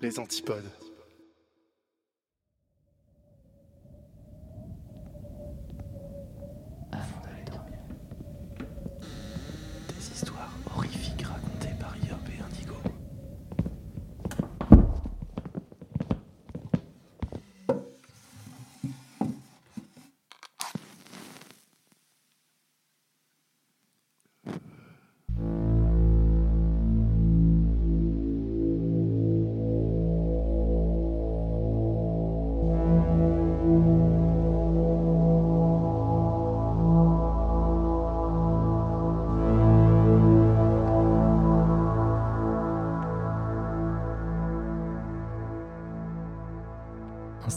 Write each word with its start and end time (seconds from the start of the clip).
Les 0.00 0.18
antipodes. 0.20 0.77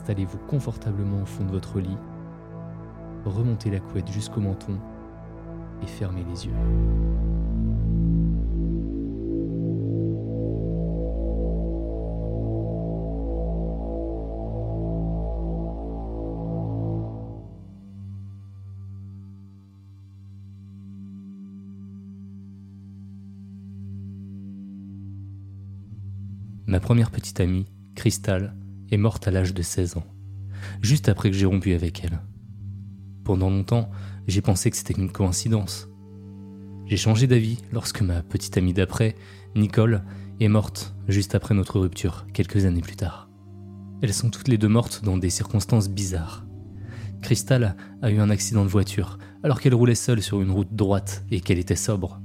Installez-vous 0.01 0.39
confortablement 0.47 1.21
au 1.21 1.25
fond 1.27 1.45
de 1.45 1.51
votre 1.51 1.79
lit, 1.79 1.95
remontez 3.23 3.69
la 3.69 3.79
couette 3.79 4.11
jusqu'au 4.11 4.41
menton 4.41 4.79
et 5.83 5.85
fermez 5.85 6.23
les 6.23 6.47
yeux. 6.47 6.53
Ma 26.65 26.79
première 26.79 27.11
petite 27.11 27.39
amie, 27.39 27.67
Crystal, 27.93 28.55
est 28.91 28.97
morte 28.97 29.27
à 29.27 29.31
l'âge 29.31 29.53
de 29.53 29.61
16 29.61 29.97
ans, 29.97 30.05
juste 30.81 31.09
après 31.09 31.31
que 31.31 31.37
j'ai 31.37 31.45
rompu 31.45 31.73
avec 31.73 32.03
elle. 32.03 32.21
Pendant 33.23 33.49
longtemps, 33.49 33.89
j'ai 34.27 34.41
pensé 34.41 34.69
que 34.69 34.77
c'était 34.77 34.93
une 34.93 35.11
coïncidence. 35.11 35.89
J'ai 36.85 36.97
changé 36.97 37.27
d'avis 37.27 37.59
lorsque 37.71 38.01
ma 38.01 38.21
petite 38.21 38.57
amie 38.57 38.73
d'après, 38.73 39.15
Nicole, 39.55 40.03
est 40.39 40.47
morte 40.47 40.93
juste 41.07 41.35
après 41.35 41.53
notre 41.53 41.79
rupture, 41.79 42.25
quelques 42.33 42.65
années 42.65 42.81
plus 42.81 42.95
tard. 42.95 43.29
Elles 44.01 44.13
sont 44.13 44.29
toutes 44.29 44.47
les 44.47 44.57
deux 44.57 44.67
mortes 44.67 45.01
dans 45.03 45.17
des 45.17 45.29
circonstances 45.29 45.89
bizarres. 45.89 46.45
Crystal 47.21 47.75
a 48.01 48.11
eu 48.11 48.19
un 48.19 48.31
accident 48.31 48.63
de 48.63 48.69
voiture 48.69 49.19
alors 49.43 49.61
qu'elle 49.61 49.75
roulait 49.75 49.95
seule 49.95 50.21
sur 50.21 50.41
une 50.41 50.51
route 50.51 50.73
droite 50.73 51.23
et 51.29 51.39
qu'elle 51.39 51.59
était 51.59 51.75
sobre. 51.75 52.19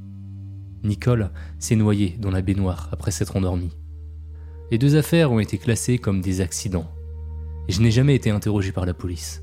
Nicole 0.83 1.31
s'est 1.59 1.77
noyée 1.77 2.17
dans 2.19 2.31
la 2.31 2.43
baignoire 2.43 2.89
après 2.93 3.11
s'être 3.11 3.37
endormie. 3.37 3.77
Les 4.71 4.79
deux 4.79 4.97
affaires 4.97 5.31
ont 5.31 5.39
été 5.39 5.59
classées 5.59 5.99
comme 5.99 6.21
des 6.21 6.41
accidents. 6.41 6.91
Et 7.69 7.73
je 7.73 7.81
n'ai 7.81 7.93
jamais 7.93 8.17
été 8.17 8.31
interrogé 8.31 8.73
par 8.73 8.85
la 8.85 8.95
police. 8.95 9.43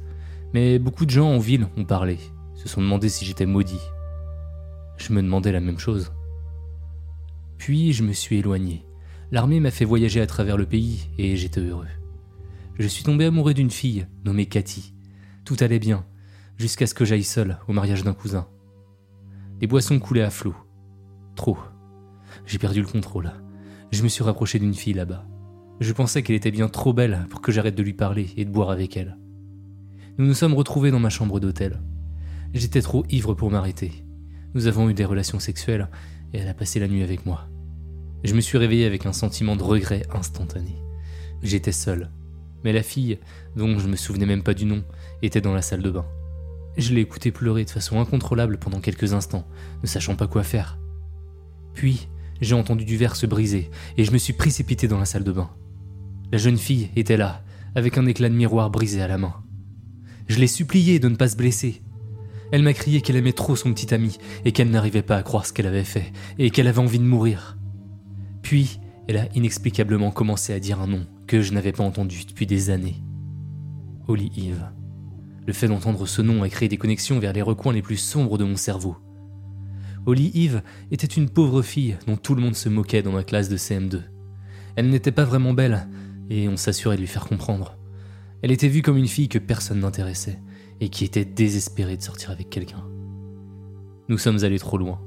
Mais 0.53 0.79
beaucoup 0.79 1.05
de 1.05 1.11
gens 1.11 1.29
en 1.29 1.39
ville 1.39 1.67
ont 1.77 1.85
parlé, 1.85 2.19
se 2.55 2.67
sont 2.67 2.81
demandé 2.81 3.07
si 3.07 3.23
j'étais 3.23 3.45
maudit. 3.45 3.79
Je 4.97 5.13
me 5.13 5.21
demandais 5.21 5.53
la 5.53 5.61
même 5.61 5.79
chose. 5.79 6.11
Puis 7.57 7.93
je 7.93 8.03
me 8.03 8.11
suis 8.11 8.37
éloigné. 8.39 8.85
L'armée 9.31 9.61
m'a 9.61 9.71
fait 9.71 9.85
voyager 9.85 10.19
à 10.19 10.27
travers 10.27 10.57
le 10.57 10.65
pays 10.65 11.09
et 11.17 11.37
j'étais 11.37 11.61
heureux. 11.61 11.87
Je 12.77 12.87
suis 12.87 13.03
tombé 13.03 13.25
amoureux 13.25 13.53
d'une 13.53 13.71
fille 13.71 14.05
nommée 14.25 14.45
Cathy. 14.45 14.93
Tout 15.45 15.55
allait 15.61 15.79
bien, 15.79 16.05
jusqu'à 16.57 16.85
ce 16.85 16.93
que 16.93 17.05
j'aille 17.05 17.23
seul 17.23 17.59
au 17.67 17.73
mariage 17.73 18.03
d'un 18.03 18.13
cousin. 18.13 18.47
Les 19.61 19.67
boissons 19.67 19.99
coulaient 19.99 20.21
à 20.21 20.29
flot. 20.29 20.55
Trop. 21.35 21.57
J'ai 22.45 22.59
perdu 22.59 22.81
le 22.81 22.87
contrôle. 22.87 23.31
Je 23.93 24.01
me 24.01 24.07
suis 24.07 24.23
rapproché 24.23 24.57
d'une 24.57 24.73
fille 24.73 24.95
là-bas. 24.95 25.23
Je 25.79 25.93
pensais 25.93 26.23
qu'elle 26.23 26.35
était 26.35 26.49
bien 26.49 26.67
trop 26.67 26.93
belle 26.93 27.27
pour 27.29 27.41
que 27.41 27.51
j'arrête 27.51 27.75
de 27.75 27.83
lui 27.83 27.93
parler 27.93 28.31
et 28.37 28.43
de 28.43 28.49
boire 28.49 28.71
avec 28.71 28.97
elle. 28.97 29.19
Nous 30.17 30.25
nous 30.25 30.33
sommes 30.33 30.55
retrouvés 30.55 30.89
dans 30.89 30.97
ma 30.97 31.11
chambre 31.11 31.39
d'hôtel. 31.39 31.79
J'étais 32.55 32.81
trop 32.81 33.05
ivre 33.11 33.35
pour 33.35 33.51
m'arrêter. 33.51 33.91
Nous 34.55 34.65
avons 34.65 34.89
eu 34.89 34.95
des 34.95 35.05
relations 35.05 35.37
sexuelles 35.37 35.89
et 36.33 36.39
elle 36.39 36.47
a 36.47 36.55
passé 36.55 36.79
la 36.79 36.87
nuit 36.87 37.03
avec 37.03 37.27
moi. 37.27 37.47
Je 38.23 38.33
me 38.33 38.41
suis 38.41 38.57
réveillé 38.57 38.87
avec 38.87 39.05
un 39.05 39.13
sentiment 39.13 39.55
de 39.55 39.61
regret 39.61 40.07
instantané. 40.11 40.75
J'étais 41.43 41.71
seul. 41.71 42.09
Mais 42.63 42.73
la 42.73 42.81
fille, 42.81 43.19
dont 43.55 43.77
je 43.77 43.87
me 43.87 43.95
souvenais 43.95 44.25
même 44.25 44.41
pas 44.41 44.55
du 44.55 44.65
nom, 44.65 44.83
était 45.21 45.39
dans 45.39 45.53
la 45.53 45.61
salle 45.61 45.83
de 45.83 45.91
bain. 45.91 46.07
Je 46.77 46.95
l'ai 46.95 47.01
écoutée 47.01 47.31
pleurer 47.31 47.63
de 47.63 47.69
façon 47.69 47.99
incontrôlable 47.99 48.57
pendant 48.57 48.81
quelques 48.81 49.13
instants, 49.13 49.47
ne 49.83 49.87
sachant 49.87 50.15
pas 50.15 50.25
quoi 50.25 50.41
faire. 50.41 50.79
Puis, 51.75 52.07
j'ai 52.43 52.55
entendu 52.55 52.85
du 52.85 52.97
verre 52.97 53.15
se 53.15 53.25
briser 53.25 53.69
et 53.97 54.03
je 54.03 54.11
me 54.11 54.17
suis 54.17 54.33
précipité 54.33 54.87
dans 54.87 54.99
la 54.99 55.05
salle 55.05 55.23
de 55.23 55.31
bain. 55.31 55.49
La 56.31 56.37
jeune 56.37 56.57
fille 56.57 56.89
était 56.95 57.17
là, 57.17 57.43
avec 57.75 57.97
un 57.97 58.05
éclat 58.05 58.29
de 58.29 58.35
miroir 58.35 58.69
brisé 58.69 59.01
à 59.01 59.07
la 59.07 59.17
main. 59.17 59.35
Je 60.27 60.39
l'ai 60.39 60.47
suppliée 60.47 60.99
de 60.99 61.09
ne 61.09 61.15
pas 61.15 61.27
se 61.27 61.35
blesser. 61.35 61.81
Elle 62.51 62.63
m'a 62.63 62.73
crié 62.73 63.01
qu'elle 63.01 63.15
aimait 63.15 63.33
trop 63.33 63.55
son 63.55 63.73
petit 63.73 63.93
ami 63.93 64.17
et 64.45 64.51
qu'elle 64.51 64.69
n'arrivait 64.69 65.01
pas 65.01 65.17
à 65.17 65.23
croire 65.23 65.45
ce 65.45 65.53
qu'elle 65.53 65.67
avait 65.67 65.83
fait 65.83 66.11
et 66.37 66.49
qu'elle 66.49 66.67
avait 66.67 66.79
envie 66.79 66.99
de 66.99 67.03
mourir. 67.03 67.57
Puis, 68.41 68.79
elle 69.07 69.17
a 69.17 69.27
inexplicablement 69.35 70.11
commencé 70.11 70.53
à 70.53 70.59
dire 70.59 70.79
un 70.79 70.87
nom 70.87 71.05
que 71.27 71.41
je 71.41 71.53
n'avais 71.53 71.71
pas 71.71 71.83
entendu 71.83 72.25
depuis 72.27 72.45
des 72.45 72.69
années. 72.69 73.01
Holly 74.07 74.31
Eve. 74.37 74.65
Le 75.45 75.53
fait 75.53 75.67
d'entendre 75.67 76.05
ce 76.05 76.21
nom 76.21 76.43
a 76.43 76.49
créé 76.49 76.69
des 76.69 76.77
connexions 76.77 77.19
vers 77.19 77.33
les 77.33 77.41
recoins 77.41 77.73
les 77.73 77.81
plus 77.81 77.97
sombres 77.97 78.37
de 78.37 78.43
mon 78.43 78.55
cerveau. 78.55 78.97
Holly 80.05 80.31
Eve 80.35 80.61
était 80.91 81.07
une 81.07 81.29
pauvre 81.29 81.61
fille 81.61 81.97
dont 82.07 82.17
tout 82.17 82.35
le 82.35 82.41
monde 82.41 82.55
se 82.55 82.67
moquait 82.67 83.01
dans 83.01 83.13
ma 83.13 83.23
classe 83.23 83.47
de 83.47 83.55
CM2. 83.55 84.01
Elle 84.75 84.89
n'était 84.89 85.13
pas 85.13 85.23
vraiment 85.23 85.53
belle, 85.53 85.87
et 86.29 86.49
on 86.49 86.57
s'assurait 86.57 86.95
de 86.97 87.01
lui 87.01 87.07
faire 87.07 87.25
comprendre. 87.25 87.77
Elle 88.41 88.51
était 88.51 88.67
vue 88.67 88.81
comme 88.81 88.97
une 88.97 89.07
fille 89.07 89.29
que 89.29 89.39
personne 89.39 89.79
n'intéressait, 89.79 90.41
et 90.81 90.89
qui 90.89 91.05
était 91.05 91.23
désespérée 91.23 91.95
de 91.95 92.01
sortir 92.01 92.31
avec 92.31 92.49
quelqu'un. 92.49 92.83
Nous 94.09 94.17
sommes 94.17 94.43
allés 94.43 94.59
trop 94.59 94.77
loin. 94.77 94.99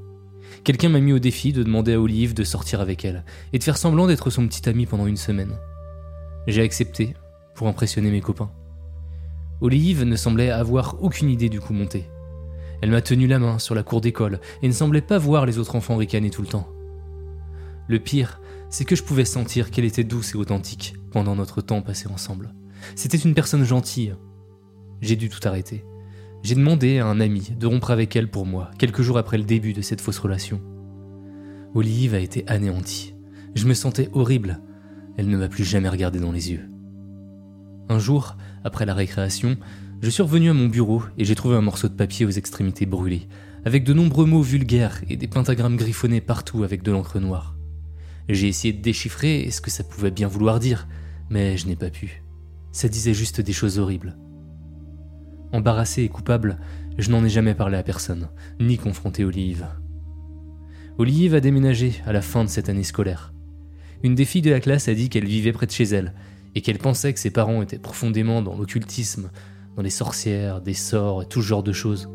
Quelqu'un 0.63 0.89
m'a 0.89 0.99
mis 0.99 1.13
au 1.13 1.19
défi 1.19 1.53
de 1.53 1.61
demander 1.61 1.93
à 1.93 2.01
Olive 2.01 2.33
de 2.33 2.43
sortir 2.43 2.81
avec 2.81 3.05
elle, 3.05 3.23
et 3.53 3.59
de 3.59 3.63
faire 3.63 3.77
semblant 3.77 4.07
d'être 4.07 4.31
son 4.31 4.47
petit 4.47 4.67
ami 4.67 4.87
pendant 4.87 5.05
une 5.05 5.17
semaine. 5.17 5.59
J'ai 6.47 6.63
accepté, 6.63 7.13
pour 7.53 7.67
impressionner 7.67 8.09
mes 8.09 8.21
copains. 8.21 8.51
Olive 9.61 10.03
ne 10.03 10.15
semblait 10.15 10.49
avoir 10.49 11.03
aucune 11.03 11.29
idée 11.29 11.49
du 11.49 11.59
coup 11.59 11.73
monté. 11.73 12.05
Elle 12.81 12.91
m'a 12.91 13.01
tenu 13.01 13.27
la 13.27 13.39
main 13.39 13.59
sur 13.59 13.75
la 13.75 13.83
cour 13.83 14.01
d'école 14.01 14.39
et 14.61 14.67
ne 14.67 14.73
semblait 14.73 15.01
pas 15.01 15.17
voir 15.17 15.45
les 15.45 15.57
autres 15.57 15.75
enfants 15.75 15.95
ricaner 15.97 16.29
tout 16.29 16.41
le 16.41 16.47
temps. 16.47 16.67
Le 17.87 17.99
pire, 17.99 18.39
c'est 18.69 18.85
que 18.85 18.95
je 18.95 19.03
pouvais 19.03 19.25
sentir 19.25 19.71
qu'elle 19.71 19.85
était 19.85 20.03
douce 20.03 20.33
et 20.33 20.37
authentique 20.37 20.95
pendant 21.11 21.35
notre 21.35 21.61
temps 21.61 21.81
passé 21.81 22.07
ensemble. 22.07 22.53
C'était 22.95 23.17
une 23.17 23.33
personne 23.33 23.63
gentille. 23.63 24.15
J'ai 25.01 25.15
dû 25.15 25.29
tout 25.29 25.45
arrêter. 25.47 25.85
J'ai 26.43 26.55
demandé 26.55 26.99
à 26.99 27.07
un 27.07 27.19
ami 27.19 27.51
de 27.57 27.67
rompre 27.67 27.91
avec 27.91 28.15
elle 28.15 28.29
pour 28.29 28.45
moi, 28.45 28.69
quelques 28.77 29.01
jours 29.01 29.17
après 29.17 29.37
le 29.37 29.43
début 29.43 29.73
de 29.73 29.81
cette 29.81 30.01
fausse 30.01 30.19
relation. 30.19 30.61
Olive 31.73 32.13
a 32.13 32.19
été 32.19 32.43
anéantie. 32.47 33.15
Je 33.55 33.65
me 33.65 33.73
sentais 33.73 34.09
horrible. 34.13 34.61
Elle 35.17 35.29
ne 35.29 35.37
m'a 35.37 35.49
plus 35.49 35.63
jamais 35.63 35.89
regardé 35.89 36.19
dans 36.19 36.31
les 36.31 36.51
yeux. 36.51 36.69
Un 37.89 37.99
jour, 37.99 38.37
après 38.63 38.85
la 38.85 38.93
récréation, 38.93 39.57
je 40.01 40.09
suis 40.09 40.21
revenu 40.21 40.49
à 40.49 40.53
mon 40.53 40.67
bureau 40.67 41.01
et 41.17 41.25
j'ai 41.25 41.33
trouvé 41.33 41.55
un 41.55 41.61
morceau 41.61 41.87
de 41.87 41.93
papier 41.93 42.25
aux 42.25 42.31
extrémités 42.31 42.85
brûlées, 42.85 43.27
avec 43.65 43.83
de 43.83 43.93
nombreux 43.93 44.25
mots 44.25 44.43
vulgaires 44.43 45.01
et 45.09 45.17
des 45.17 45.27
pentagrammes 45.27 45.75
griffonnés 45.75 46.21
partout 46.21 46.63
avec 46.63 46.83
de 46.83 46.91
l'encre 46.91 47.19
noire. 47.19 47.55
J'ai 48.29 48.47
essayé 48.47 48.73
de 48.73 48.81
déchiffrer 48.81 49.49
ce 49.49 49.59
que 49.59 49.71
ça 49.71 49.83
pouvait 49.83 50.11
bien 50.11 50.27
vouloir 50.27 50.59
dire, 50.59 50.87
mais 51.29 51.57
je 51.57 51.67
n'ai 51.67 51.75
pas 51.75 51.89
pu. 51.89 52.21
Ça 52.71 52.89
disait 52.89 53.15
juste 53.15 53.41
des 53.41 53.53
choses 53.53 53.79
horribles. 53.79 54.17
Embarrassé 55.51 56.03
et 56.03 56.09
coupable, 56.09 56.59
je 56.97 57.09
n'en 57.09 57.23
ai 57.23 57.29
jamais 57.29 57.55
parlé 57.55 57.77
à 57.77 57.83
personne, 57.83 58.29
ni 58.59 58.77
confronté 58.77 59.25
Olive. 59.25 59.65
Olive 60.99 61.33
a 61.33 61.39
déménagé 61.39 61.93
à 62.05 62.13
la 62.13 62.21
fin 62.21 62.43
de 62.43 62.49
cette 62.49 62.69
année 62.69 62.83
scolaire. 62.83 63.33
une 64.03 64.13
des 64.13 64.25
filles 64.25 64.41
de 64.43 64.51
la 64.51 64.59
classe 64.59 64.89
a 64.89 64.93
dit 64.93 65.09
qu'elle 65.09 65.25
vivait 65.25 65.53
près 65.53 65.65
de 65.65 65.71
chez 65.71 65.85
elle, 65.85 66.13
et 66.53 66.61
qu'elle 66.61 66.77
pensait 66.77 67.13
que 67.13 67.19
ses 67.19 67.31
parents 67.31 67.61
étaient 67.61 67.79
profondément 67.79 68.41
dans 68.41 68.55
l'occultisme, 68.55 69.31
dans 69.77 69.83
les 69.83 69.91
sorcières, 69.91 70.59
des 70.59 70.73
sorts 70.73 71.21
et 71.21 71.27
tout 71.27 71.41
ce 71.41 71.47
genre 71.47 71.63
de 71.63 71.71
choses. 71.71 72.09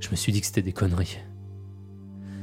Je 0.00 0.10
me 0.10 0.16
suis 0.16 0.32
dit 0.32 0.40
que 0.40 0.46
c'était 0.46 0.60
des 0.60 0.72
conneries. 0.72 1.18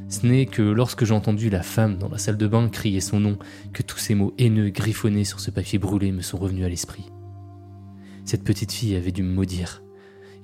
Ce 0.07 0.25
n'est 0.25 0.45
que 0.45 0.61
lorsque 0.61 1.03
j'ai 1.03 1.13
entendu 1.13 1.49
la 1.49 1.63
femme 1.63 1.97
dans 1.97 2.07
la 2.07 2.17
salle 2.17 2.37
de 2.37 2.47
bain 2.47 2.69
crier 2.69 3.01
son 3.01 3.19
nom 3.19 3.37
que 3.73 3.83
tous 3.83 3.97
ces 3.97 4.15
mots 4.15 4.33
haineux 4.37 4.69
griffonnés 4.69 5.25
sur 5.25 5.41
ce 5.41 5.51
papier 5.51 5.79
brûlé 5.79 6.13
me 6.13 6.21
sont 6.21 6.37
revenus 6.37 6.65
à 6.65 6.69
l'esprit. 6.69 7.11
Cette 8.23 8.45
petite 8.45 8.71
fille 8.71 8.95
avait 8.95 9.11
dû 9.11 9.21
me 9.21 9.33
maudire, 9.33 9.83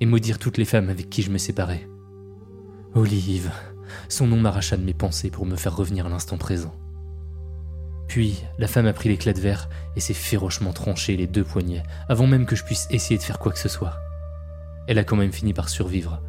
et 0.02 0.06
maudire 0.06 0.38
toutes 0.38 0.58
les 0.58 0.66
femmes 0.66 0.90
avec 0.90 1.10
qui 1.10 1.22
je 1.22 1.32
me 1.32 1.38
séparais. 1.38 1.88
Olive, 2.96 3.52
son 4.10 4.28
nom 4.28 4.38
m'arracha 4.38 4.76
de 4.76 4.84
mes 4.84 4.94
pensées 4.94 5.30
pour 5.30 5.46
me 5.46 5.56
faire 5.56 5.78
revenir 5.78 6.08
à 6.08 6.10
l'instant 6.10 6.38
présent. 6.38 6.76
Puis, 8.14 8.44
la 8.60 8.68
femme 8.68 8.86
a 8.86 8.94
pris 8.94 9.10
l'éclat 9.10 9.34
de 9.34 9.40
verre 9.40 9.68
et 9.96 10.00
s'est 10.00 10.14
férocement 10.14 10.72
tranché 10.72 11.18
les 11.18 11.26
deux 11.26 11.44
poignets, 11.44 11.82
avant 12.08 12.28
même 12.28 12.46
que 12.46 12.56
je 12.56 12.64
puisse 12.64 12.88
essayer 12.92 13.18
de 13.18 13.24
faire 13.24 13.40
quoi 13.40 13.52
que 13.52 13.58
ce 13.58 13.68
soit. 13.68 13.98
Elle 14.88 15.00
a 15.00 15.04
quand 15.04 15.16
même 15.16 15.32
fini 15.32 15.52
par 15.52 15.68
survivre, 15.68 16.22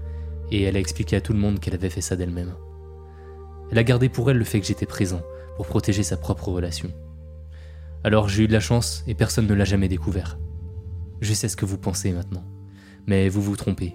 et 0.50 0.62
elle 0.62 0.78
a 0.78 0.81
expliqué 0.81 1.14
à 1.14 1.20
tout 1.20 1.34
le 1.34 1.38
monde 1.38 1.60
qu'elle 1.60 1.75
avait 1.75 1.90
fait 1.90 2.00
ça 2.00 2.16
d'elle-même. 2.16 2.54
Elle 3.70 3.76
a 3.76 3.84
gardé 3.84 4.08
pour 4.08 4.31
elle 4.31 4.38
le 4.38 4.46
fait 4.46 4.62
que 4.62 4.66
j'étais 4.66 4.86
présent, 4.86 5.20
pour 5.56 5.66
protéger 5.66 6.02
sa 6.02 6.16
propre 6.16 6.48
relation. 6.48 6.90
Alors 8.02 8.31
j'ai 8.31 8.44
eu 8.44 8.48
de 8.48 8.54
la 8.54 8.60
chance 8.60 9.04
et 9.06 9.14
personne 9.14 9.46
ne 9.46 9.52
l'a 9.52 9.66
jamais 9.66 9.88
découvert. 9.88 10.38
Je 11.20 11.34
sais 11.34 11.48
ce 11.48 11.56
que 11.58 11.66
vous 11.66 11.76
pensez 11.76 12.12
maintenant, 12.12 12.46
mais 13.06 13.28
vous 13.28 13.42
vous 13.42 13.56
trompez. 13.56 13.94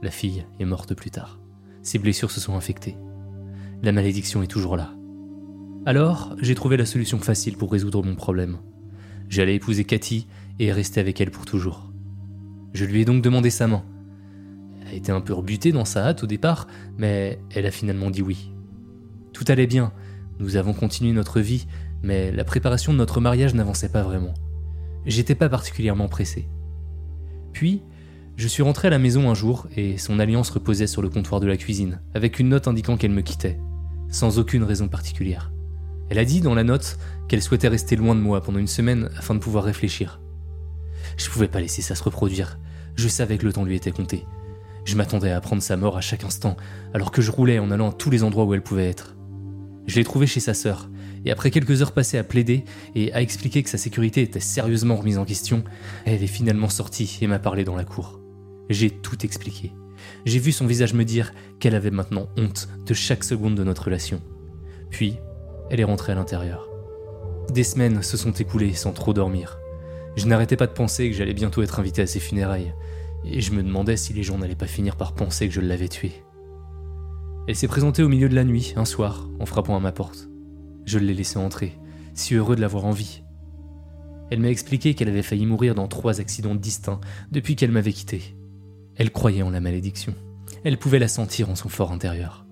La 0.00 0.10
fille 0.10 0.46
est 0.60 0.64
morte 0.64 0.94
plus 0.94 1.10
tard. 1.10 1.40
Ses 1.82 1.98
blessures 1.98 2.30
se 2.30 2.40
sont 2.40 2.56
infectées. 2.56 2.96
La 3.82 3.92
malédiction 3.92 4.42
est 4.42 4.46
toujours 4.46 4.78
là. 4.78 4.94
Alors, 5.86 6.36
j'ai 6.40 6.54
trouvé 6.54 6.76
la 6.76 6.84
solution 6.84 7.18
facile 7.18 7.56
pour 7.56 7.72
résoudre 7.72 8.02
mon 8.02 8.14
problème. 8.14 8.58
J'allais 9.28 9.54
épouser 9.54 9.84
Cathy 9.84 10.26
et 10.58 10.72
rester 10.72 11.00
avec 11.00 11.20
elle 11.20 11.30
pour 11.30 11.46
toujours. 11.46 11.90
Je 12.74 12.84
lui 12.84 13.00
ai 13.00 13.04
donc 13.04 13.22
demandé 13.22 13.48
sa 13.50 13.66
main. 13.66 13.84
Elle 14.82 14.88
a 14.88 14.94
été 14.94 15.12
un 15.12 15.20
peu 15.20 15.32
rebutée 15.32 15.72
dans 15.72 15.84
sa 15.84 16.06
hâte 16.06 16.24
au 16.24 16.26
départ, 16.26 16.66
mais 16.98 17.38
elle 17.54 17.66
a 17.66 17.70
finalement 17.70 18.10
dit 18.10 18.22
oui. 18.22 18.52
Tout 19.32 19.44
allait 19.48 19.66
bien, 19.66 19.92
nous 20.40 20.56
avons 20.56 20.72
continué 20.72 21.12
notre 21.12 21.40
vie, 21.40 21.66
mais 22.02 22.32
la 22.32 22.44
préparation 22.44 22.92
de 22.92 22.98
notre 22.98 23.20
mariage 23.20 23.54
n'avançait 23.54 23.90
pas 23.90 24.02
vraiment. 24.02 24.34
J'étais 25.06 25.34
pas 25.34 25.48
particulièrement 25.48 26.08
pressé. 26.08 26.48
Puis, 27.52 27.82
je 28.36 28.48
suis 28.48 28.62
rentré 28.62 28.88
à 28.88 28.90
la 28.90 28.98
maison 28.98 29.30
un 29.30 29.34
jour 29.34 29.68
et 29.76 29.96
son 29.98 30.18
alliance 30.18 30.50
reposait 30.50 30.86
sur 30.86 31.02
le 31.02 31.08
comptoir 31.08 31.40
de 31.40 31.46
la 31.46 31.56
cuisine, 31.56 32.00
avec 32.14 32.38
une 32.38 32.50
note 32.50 32.68
indiquant 32.68 32.96
qu'elle 32.96 33.10
me 33.10 33.22
quittait, 33.22 33.58
sans 34.10 34.38
aucune 34.38 34.64
raison 34.64 34.88
particulière. 34.88 35.50
Elle 36.10 36.18
a 36.18 36.24
dit 36.24 36.40
dans 36.40 36.54
la 36.54 36.64
note 36.64 36.98
qu'elle 37.28 37.42
souhaitait 37.42 37.68
rester 37.68 37.96
loin 37.96 38.14
de 38.14 38.20
moi 38.20 38.42
pendant 38.42 38.58
une 38.58 38.66
semaine 38.66 39.10
afin 39.16 39.34
de 39.34 39.40
pouvoir 39.40 39.64
réfléchir. 39.64 40.20
Je 41.16 41.28
pouvais 41.28 41.48
pas 41.48 41.60
laisser 41.60 41.82
ça 41.82 41.94
se 41.94 42.02
reproduire. 42.02 42.58
Je 42.96 43.08
savais 43.08 43.38
que 43.38 43.44
le 43.44 43.52
temps 43.52 43.64
lui 43.64 43.76
était 43.76 43.90
compté. 43.90 44.24
Je 44.84 44.96
m'attendais 44.96 45.32
à 45.32 45.40
prendre 45.40 45.62
sa 45.62 45.76
mort 45.76 45.96
à 45.96 46.00
chaque 46.00 46.24
instant, 46.24 46.56
alors 46.94 47.10
que 47.10 47.20
je 47.20 47.30
roulais 47.30 47.58
en 47.58 47.70
allant 47.70 47.90
à 47.90 47.92
tous 47.92 48.10
les 48.10 48.22
endroits 48.22 48.44
où 48.44 48.54
elle 48.54 48.62
pouvait 48.62 48.88
être. 48.88 49.16
Je 49.86 49.96
l'ai 49.96 50.04
trouvée 50.04 50.26
chez 50.26 50.40
sa 50.40 50.54
sœur, 50.54 50.88
et 51.24 51.30
après 51.30 51.50
quelques 51.50 51.82
heures 51.82 51.92
passées 51.92 52.18
à 52.18 52.24
plaider 52.24 52.64
et 52.94 53.12
à 53.12 53.20
expliquer 53.20 53.62
que 53.62 53.70
sa 53.70 53.78
sécurité 53.78 54.22
était 54.22 54.40
sérieusement 54.40 54.96
remise 54.96 55.18
en 55.18 55.24
question, 55.24 55.64
elle 56.06 56.22
est 56.22 56.26
finalement 56.26 56.68
sortie 56.68 57.18
et 57.20 57.26
m'a 57.26 57.38
parlé 57.38 57.64
dans 57.64 57.76
la 57.76 57.84
cour. 57.84 58.20
J'ai 58.70 58.90
tout 58.90 59.24
expliqué. 59.24 59.72
J'ai 60.24 60.38
vu 60.38 60.52
son 60.52 60.66
visage 60.66 60.94
me 60.94 61.04
dire 61.04 61.32
qu'elle 61.58 61.74
avait 61.74 61.90
maintenant 61.90 62.28
honte 62.36 62.68
de 62.86 62.94
chaque 62.94 63.24
seconde 63.24 63.56
de 63.56 63.64
notre 63.64 63.84
relation. 63.84 64.22
Puis, 64.90 65.16
elle 65.70 65.80
est 65.80 65.84
rentrée 65.84 66.12
à 66.12 66.14
l'intérieur. 66.14 66.68
Des 67.50 67.64
semaines 67.64 68.02
se 68.02 68.16
sont 68.16 68.32
écoulées 68.32 68.74
sans 68.74 68.92
trop 68.92 69.12
dormir. 69.12 69.58
Je 70.16 70.26
n'arrêtais 70.26 70.56
pas 70.56 70.66
de 70.66 70.72
penser 70.72 71.10
que 71.10 71.16
j'allais 71.16 71.34
bientôt 71.34 71.62
être 71.62 71.80
invité 71.80 72.02
à 72.02 72.06
ses 72.06 72.20
funérailles, 72.20 72.74
et 73.24 73.40
je 73.40 73.52
me 73.52 73.62
demandais 73.62 73.96
si 73.96 74.12
les 74.12 74.22
gens 74.22 74.38
n'allaient 74.38 74.54
pas 74.54 74.66
finir 74.66 74.96
par 74.96 75.14
penser 75.14 75.48
que 75.48 75.54
je 75.54 75.60
l'avais 75.60 75.88
tuée. 75.88 76.24
Elle 77.46 77.56
s'est 77.56 77.68
présentée 77.68 78.02
au 78.02 78.08
milieu 78.08 78.28
de 78.28 78.34
la 78.34 78.44
nuit, 78.44 78.74
un 78.76 78.84
soir, 78.84 79.28
en 79.40 79.46
frappant 79.46 79.76
à 79.76 79.80
ma 79.80 79.92
porte. 79.92 80.28
Je 80.84 80.98
l'ai 80.98 81.14
laissée 81.14 81.38
entrer, 81.38 81.78
si 82.14 82.34
heureux 82.34 82.56
de 82.56 82.60
l'avoir 82.60 82.84
en 82.84 82.90
vie. 82.90 83.22
Elle 84.30 84.40
m'a 84.40 84.50
expliqué 84.50 84.94
qu'elle 84.94 85.08
avait 85.08 85.22
failli 85.22 85.46
mourir 85.46 85.74
dans 85.74 85.88
trois 85.88 86.20
accidents 86.20 86.54
distincts 86.54 87.00
depuis 87.30 87.56
qu'elle 87.56 87.72
m'avait 87.72 87.92
quitté. 87.92 88.36
Elle 88.96 89.12
croyait 89.12 89.42
en 89.42 89.50
la 89.50 89.60
malédiction. 89.60 90.14
Elle 90.64 90.76
pouvait 90.76 90.98
la 90.98 91.08
sentir 91.08 91.48
en 91.48 91.54
son 91.54 91.68
fort 91.68 91.92
intérieur. 91.92 92.47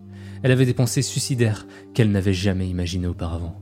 Elle 0.46 0.52
avait 0.52 0.64
des 0.64 0.74
pensées 0.74 1.02
suicidaires 1.02 1.66
qu'elle 1.92 2.12
n'avait 2.12 2.32
jamais 2.32 2.68
imaginées 2.68 3.08
auparavant. 3.08 3.60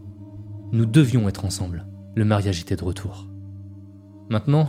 Nous 0.70 0.84
devions 0.84 1.26
être 1.30 1.46
ensemble. 1.46 1.86
Le 2.14 2.26
mariage 2.26 2.60
était 2.60 2.76
de 2.76 2.84
retour. 2.84 3.26
Maintenant, 4.28 4.68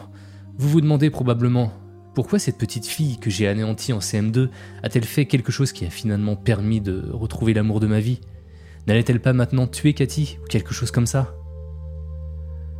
vous 0.57 0.69
vous 0.69 0.79
demandez 0.79 1.09
probablement 1.09 1.73
pourquoi 2.13 2.39
cette 2.39 2.57
petite 2.57 2.85
fille 2.85 3.17
que 3.17 3.29
j'ai 3.29 3.49
anéantie 3.49 3.91
en 3.91 3.99
CM2 3.99 4.47
a-t-elle 4.81 5.03
fait 5.03 5.25
quelque 5.25 5.51
chose 5.51 5.73
qui 5.73 5.85
a 5.85 5.89
finalement 5.89 6.37
permis 6.37 6.79
de 6.79 7.05
retrouver 7.11 7.53
l'amour 7.53 7.81
de 7.81 7.87
ma 7.87 7.99
vie? 7.99 8.21
N'allait-elle 8.87 9.19
pas 9.19 9.33
maintenant 9.33 9.67
tuer 9.67 9.93
Cathy 9.93 10.37
ou 10.41 10.47
quelque 10.47 10.73
chose 10.73 10.91
comme 10.91 11.07
ça? 11.07 11.35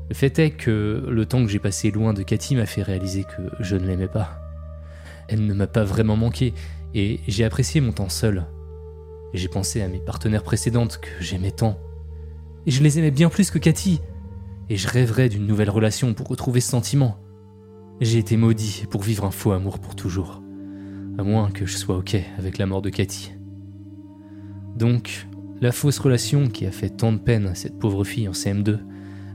Le 0.08 0.16
fait 0.16 0.40
est 0.40 0.52
que 0.52 1.06
le 1.10 1.26
temps 1.26 1.44
que 1.44 1.52
j'ai 1.52 1.60
passé 1.60 1.92
loin 1.92 2.14
de 2.14 2.24
Cathy 2.24 2.56
m'a 2.56 2.66
fait 2.66 2.84
réaliser 2.84 3.26
que 3.26 3.52
je 3.60 3.76
ne 3.76 3.86
l'aimais 3.86 4.08
pas. 4.08 4.40
Elle 5.28 5.46
ne 5.46 5.54
m'a 5.54 5.68
pas 5.68 5.84
vraiment 5.84 6.16
manqué 6.16 6.54
et 6.94 7.20
j'ai 7.28 7.44
apprécié 7.44 7.82
mon 7.82 7.92
temps 7.92 8.08
seul, 8.08 8.46
j'ai 9.38 9.48
pensé 9.48 9.82
à 9.82 9.88
mes 9.88 10.00
partenaires 10.00 10.44
précédentes 10.44 11.00
que 11.00 11.24
j'aimais 11.24 11.52
tant. 11.52 11.80
Et 12.66 12.72
je 12.72 12.84
les 12.84 13.00
aimais 13.00 13.12
bien 13.12 13.30
plus 13.30 13.52
que 13.52 13.60
Cathy. 13.60 14.02
Et 14.70 14.78
je 14.78 14.88
rêverais 14.88 15.30
d'une 15.30 15.46
nouvelle 15.46 15.70
relation 15.70 16.14
pour 16.14 16.28
retrouver 16.28 16.62
ce 16.62 16.70
sentiment. 16.70 17.18
J'ai 18.02 18.18
été 18.18 18.38
maudit 18.38 18.86
pour 18.90 19.04
vivre 19.04 19.26
un 19.26 19.32
faux 19.32 19.52
amour 19.52 19.80
pour 19.80 19.96
toujours. 19.96 20.42
À 21.18 21.24
moins 21.24 21.52
que 21.52 21.66
je 21.66 21.78
sois 21.78 21.98
ok 21.98 22.18
avec 22.38 22.58
la 22.58 22.66
mort 22.66 22.82
de 22.82 22.90
Cathy. 22.90 23.34
Donc, 24.76 25.28
la 25.62 25.72
fausse 25.72 26.00
relation 26.00 26.48
qui 26.48 26.66
a 26.66 26.72
fait 26.72 26.90
tant 26.90 27.14
de 27.14 27.18
peine 27.18 27.48
à 27.48 27.56
cette 27.56 27.80
pauvre 27.80 28.04
fille 28.04 28.28
en 28.28 28.34
CM2 28.34 28.80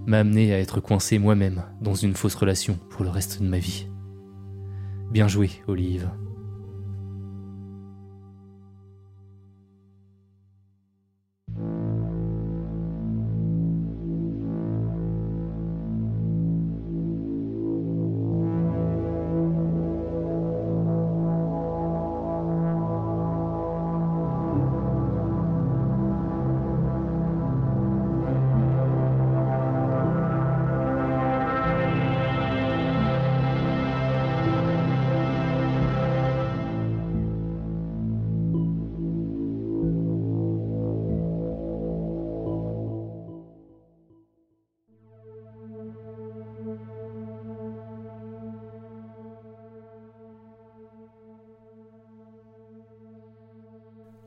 m'a 0.07 0.19
amené 0.19 0.53
à 0.53 0.59
être 0.59 0.81
coincé 0.81 1.19
moi-même 1.19 1.63
dans 1.81 1.95
une 1.95 2.15
fausse 2.15 2.35
relation 2.35 2.79
pour 2.91 3.05
le 3.05 3.11
reste 3.11 3.41
de 3.41 3.49
ma 3.49 3.59
vie. 3.59 3.89
Bien 5.11 5.29
joué, 5.29 5.51
Olive. 5.67 6.11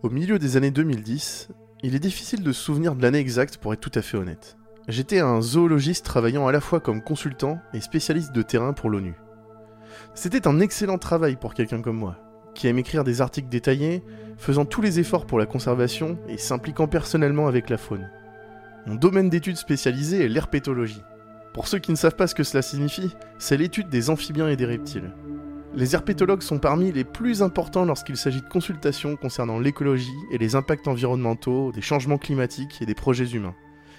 Au 0.04 0.10
milieu 0.10 0.38
des 0.38 0.58
années 0.58 0.70
2010, 0.70 1.48
il 1.82 1.96
est 1.96 2.00
difficile 2.00 2.44
de 2.44 2.52
se 2.52 2.62
souvenir 2.62 2.94
de 2.94 3.02
l'année 3.02 3.20
exacte 3.20 3.56
pour 3.56 3.72
être 3.72 3.80
tout 3.80 3.98
à 3.98 4.02
fait 4.02 4.18
honnête. 4.18 4.58
J'étais 4.90 5.22
un 5.22 5.40
zoologiste 5.40 6.04
travaillant 6.04 6.46
à 6.46 6.52
la 6.52 6.60
fois 6.60 6.82
comme 6.82 7.02
consultant 7.02 7.62
et 7.74 7.80
spécialiste 7.80 8.34
de 8.34 8.42
terrain 8.42 8.74
pour 8.74 8.90
l'ONU. 8.90 9.16
C'était 10.14 10.46
un 10.46 10.60
excellent 10.60 10.98
travail 10.98 11.38
pour 11.38 11.54
quelqu'un 11.54 11.82
comme 11.82 11.96
moi, 11.96 12.18
qui 12.54 12.68
aime 12.68 12.80
écrire 12.80 13.06
des 13.06 13.22
articles 13.22 13.48
détaillés, 13.48 14.04
faisant 14.38 14.66
tous 14.66 14.82
les 14.82 15.00
efforts 15.00 15.26
pour 15.26 15.40
la 15.40 15.46
conservation 15.46 16.18
et 16.28 16.38
s'impliquant 16.38 16.90
personnellement 16.90 17.48
avec 17.48 17.70
la 17.70 17.78
faune. 17.78 18.12
Mon 18.86 18.96
domaine 18.96 19.30
d'étude 19.30 19.56
spécialisé 19.56 20.26
est 20.26 20.30
l'herpétologie. 20.30 21.02
Pour 21.54 21.70
ceux 21.70 21.80
qui 21.80 21.92
ne 21.92 21.98
savent 21.98 22.18
pas 22.18 22.28
ce 22.28 22.36
que 22.36 22.44
cela 22.44 22.62
signifie, 22.62 23.16
c'est 23.40 23.56
l'étude 23.56 23.88
des 23.88 24.10
amphibiens 24.10 24.50
et 24.50 24.58
des 24.58 24.66
reptiles. 24.66 25.14
Les 25.76 25.96
herpétologues 25.96 26.44
sont 26.44 26.60
parmi 26.60 26.92
les 26.92 27.04
plus 27.04 27.42
importants 27.42 27.84
lorsqu'il 27.84 28.16
s'agit 28.16 28.42
de 28.42 28.48
consultations 28.48 29.16
concernant 29.16 29.58
l'écologie 29.58 30.14
et 30.32 30.38
les 30.38 30.56
impacts 30.56 30.88
environnementaux, 30.88 31.72
des 31.72 31.82
changements 31.82 32.20
climatiques 32.20 32.80
et 32.80 32.86
des 32.86 32.94
projets 32.94 33.26
humains. 33.26 33.56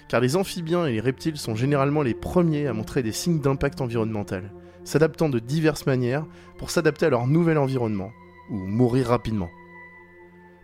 Car 0.07 0.21
les 0.21 0.37
amphibiens 0.37 0.85
et 0.85 0.93
les 0.93 1.01
reptiles 1.01 1.35
sont 1.35 1.53
généralement 1.53 2.01
les 2.01 2.13
premiers 2.13 2.67
à 2.67 2.73
montrer 2.73 3.03
des 3.03 3.11
signes 3.11 3.41
d'impact 3.41 3.81
environnemental, 3.81 4.53
s'adaptant 4.85 5.27
de 5.27 5.39
diverses 5.39 5.85
manières 5.85 6.25
pour 6.57 6.69
s'adapter 6.69 7.07
à 7.07 7.09
leur 7.09 7.27
nouvel 7.27 7.57
environnement, 7.57 8.11
ou 8.49 8.55
mourir 8.55 9.07
rapidement. 9.07 9.49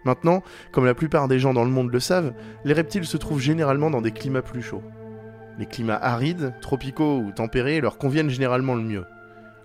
Maintenant, 0.06 0.44
comme 0.72 0.86
la 0.86 0.96
plupart 0.96 1.27
des 1.27 1.39
gens 1.39 1.53
dans 1.53 1.65
le 1.65 1.72
monde 1.72 1.91
le 1.91 2.00
savent, 2.00 2.34
les 2.63 2.74
reptiles 2.74 3.06
se 3.06 3.18
trouvent 3.18 3.41
généralement 3.41 3.89
dans 3.89 4.01
des 4.01 4.12
climats 4.12 4.41
plus 4.41 4.62
chauds. 4.62 4.84
Les 5.60 5.65
climats 5.65 6.00
arides, 6.01 6.53
tropicaux 6.62 7.18
ou 7.18 7.34
tempérés 7.34 7.82
leur 7.82 7.98
conviennent 7.98 8.30
généralement 8.30 8.75
le 8.75 8.84
mieux. 8.84 9.06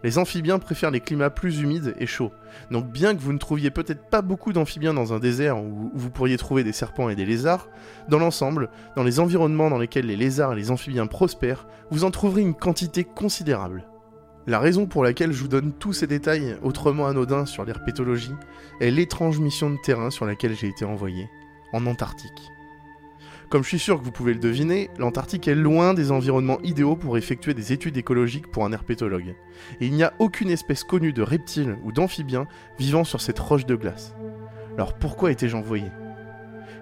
Les 0.05 0.19
amphibiens 0.19 0.59
préfèrent 0.59 0.91
les 0.91 1.01
climats 1.01 1.31
plus 1.31 1.61
humides 1.61 1.95
et 1.99 2.07
chauds. 2.07 2.33
Donc 2.71 2.87
bien 2.87 3.15
que 3.15 3.21
vous 3.21 3.33
ne 3.33 3.39
trouviez 3.39 3.71
peut-être 3.71 4.09
pas 4.09 4.23
beaucoup 4.23 4.53
d'amphibiens 4.53 4.95
dans 4.95 5.13
un 5.13 5.19
désert 5.19 5.59
où 5.59 5.91
vous 5.95 6.11
pourriez 6.11 6.37
trouver 6.37 6.65
des 6.65 6.73
serpents 6.73 7.09
et 7.09 7.17
des 7.17 7.25
lézards, 7.25 7.69
dans 8.09 8.19
l'ensemble, 8.19 8.71
dans 8.95 9.03
les 9.03 9.21
environnements 9.21 9.71
dans 9.71 9.79
lesquels 9.79 10.07
les 10.07 10.17
lézards 10.17 10.53
et 10.53 10.57
les 10.57 10.71
amphibiens 10.71 11.07
prospèrent, 11.07 11.67
vous 11.91 12.05
en 12.05 12.11
trouverez 12.11 12.43
une 12.43 12.55
quantité 12.55 13.05
considérable. 13.05 13.85
La 14.47 14.61
raison 14.61 14.87
pour 14.87 15.03
laquelle 15.03 15.33
je 15.33 15.43
vous 15.43 15.49
donne 15.49 15.73
tous 15.73 15.93
ces 15.93 16.07
détails 16.07 16.57
autrement 16.63 17.09
anodins 17.09 17.47
sur 17.47 17.65
l'herpétologie 17.65 18.35
est 18.81 18.93
l'étrange 18.93 19.41
mission 19.41 19.71
de 19.71 19.79
terrain 19.83 20.11
sur 20.11 20.25
laquelle 20.25 20.55
j'ai 20.55 20.69
été 20.69 20.85
envoyé, 20.85 21.29
en 21.73 21.85
Antarctique. 21.87 22.56
Comme 23.49 23.63
je 23.63 23.69
suis 23.69 23.79
sûr 23.79 24.01
que 24.01 24.05
vous 24.05 24.11
pouvez 24.11 24.35
le 24.35 24.41
deviner, 24.41 24.91
l'Antarctique 24.99 25.47
est 25.47 25.55
loin 25.55 25.95
des 25.95 26.11
environnements 26.11 26.61
idéaux 26.63 26.97
pour 26.97 27.17
effectuer 27.17 27.55
des 27.55 27.73
études 27.73 27.97
écologiques 27.97 28.51
pour 28.51 28.65
un 28.65 28.73
herpétologue. 28.73 29.37
Et 29.81 29.87
il 29.87 29.93
n'y 29.93 30.03
a 30.03 30.15
aucune 30.19 30.51
espèce 30.51 30.83
connue 30.83 31.13
de 31.13 31.23
reptiles 31.23 31.79
ou 31.85 31.93
d'amphibiens 31.93 32.49
vivant 32.81 33.05
sur 33.05 33.21
cette 33.21 33.39
roche 33.39 33.65
de 33.65 33.77
glace. 33.77 34.17
Alors 34.75 34.95
pourquoi 34.95 35.31
étais-je 35.31 35.57
envoyé? 35.57 35.87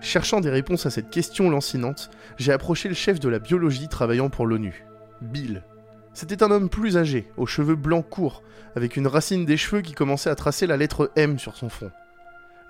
Cherchant 0.00 0.40
des 0.40 0.48
réponses 0.48 0.86
à 0.86 0.90
cette 0.90 1.10
question 1.10 1.50
lancinante, 1.50 2.10
j'ai 2.38 2.52
approché 2.52 2.88
le 2.88 2.94
chef 2.94 3.20
de 3.20 3.28
la 3.28 3.40
biologie 3.40 3.88
travaillant 3.88 4.30
pour 4.30 4.46
l'ONU, 4.46 4.86
Bill. 5.20 5.64
C'était 6.14 6.42
un 6.42 6.50
homme 6.50 6.70
plus 6.70 6.96
âgé, 6.96 7.28
aux 7.36 7.46
cheveux 7.46 7.76
blancs 7.76 8.08
courts, 8.08 8.42
avec 8.74 8.96
une 8.96 9.06
racine 9.06 9.44
des 9.44 9.58
cheveux 9.58 9.82
qui 9.82 9.92
commençait 9.92 10.30
à 10.30 10.34
tracer 10.34 10.66
la 10.66 10.78
lettre 10.78 11.10
M 11.16 11.38
sur 11.38 11.56
son 11.56 11.68
front. 11.68 11.90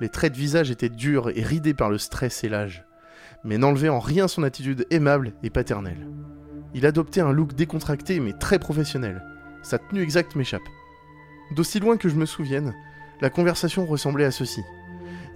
Les 0.00 0.08
traits 0.08 0.32
de 0.32 0.38
visage 0.38 0.72
étaient 0.72 0.88
durs 0.88 1.30
et 1.30 1.42
ridés 1.42 1.74
par 1.74 1.90
le 1.90 1.98
stress 1.98 2.42
et 2.42 2.48
l'âge 2.48 2.84
mais 3.44 3.58
n'enlevait 3.58 3.88
en 3.88 4.00
rien 4.00 4.26
son 4.26 4.42
attitude 4.42 4.86
aimable 4.90 5.34
et 5.42 5.50
paternelle. 5.50 6.08
Il 6.74 6.86
adoptait 6.86 7.20
un 7.20 7.32
look 7.32 7.54
décontracté 7.54 8.18
mais 8.20 8.32
très 8.32 8.58
professionnel. 8.58 9.22
Sa 9.62 9.78
tenue 9.78 10.02
exacte 10.02 10.34
m'échappe. 10.34 10.62
D'aussi 11.54 11.78
loin 11.78 11.96
que 11.96 12.08
je 12.08 12.16
me 12.16 12.26
souvienne, 12.26 12.74
la 13.20 13.30
conversation 13.30 13.86
ressemblait 13.86 14.24
à 14.24 14.30
ceci. 14.30 14.62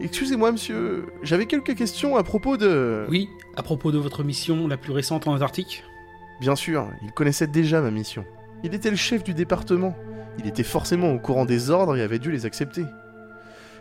Excusez-moi, 0.01 0.53
monsieur, 0.53 1.07
j'avais 1.23 1.47
quelques 1.47 1.75
questions 1.75 2.17
à 2.17 2.23
propos 2.23 2.57
de... 2.57 3.07
Oui, 3.09 3.29
à 3.57 3.63
propos 3.63 3.91
de 3.91 3.99
votre 3.99 4.23
mission 4.23 4.69
la 4.69 4.77
plus 4.77 4.93
récente 4.93 5.27
en 5.27 5.35
Antarctique? 5.35 5.85
Bien 6.41 6.55
sûr, 6.55 6.89
il 7.03 7.13
connaissait 7.13 7.49
déjà 7.49 7.81
ma 7.81 7.91
mission. 7.91 8.25
Il 8.63 8.75
était 8.75 8.91
le 8.91 8.97
chef 8.97 9.25
du 9.25 9.35
département. 9.35 9.97
Il 10.39 10.47
était 10.47 10.63
forcément 10.63 11.13
au 11.13 11.19
courant 11.19 11.45
des 11.45 11.71
ordres 11.71 11.97
et 11.97 12.03
avait 12.03 12.21
dû 12.21 12.31
les 12.31 12.47
accepter. 12.47 12.85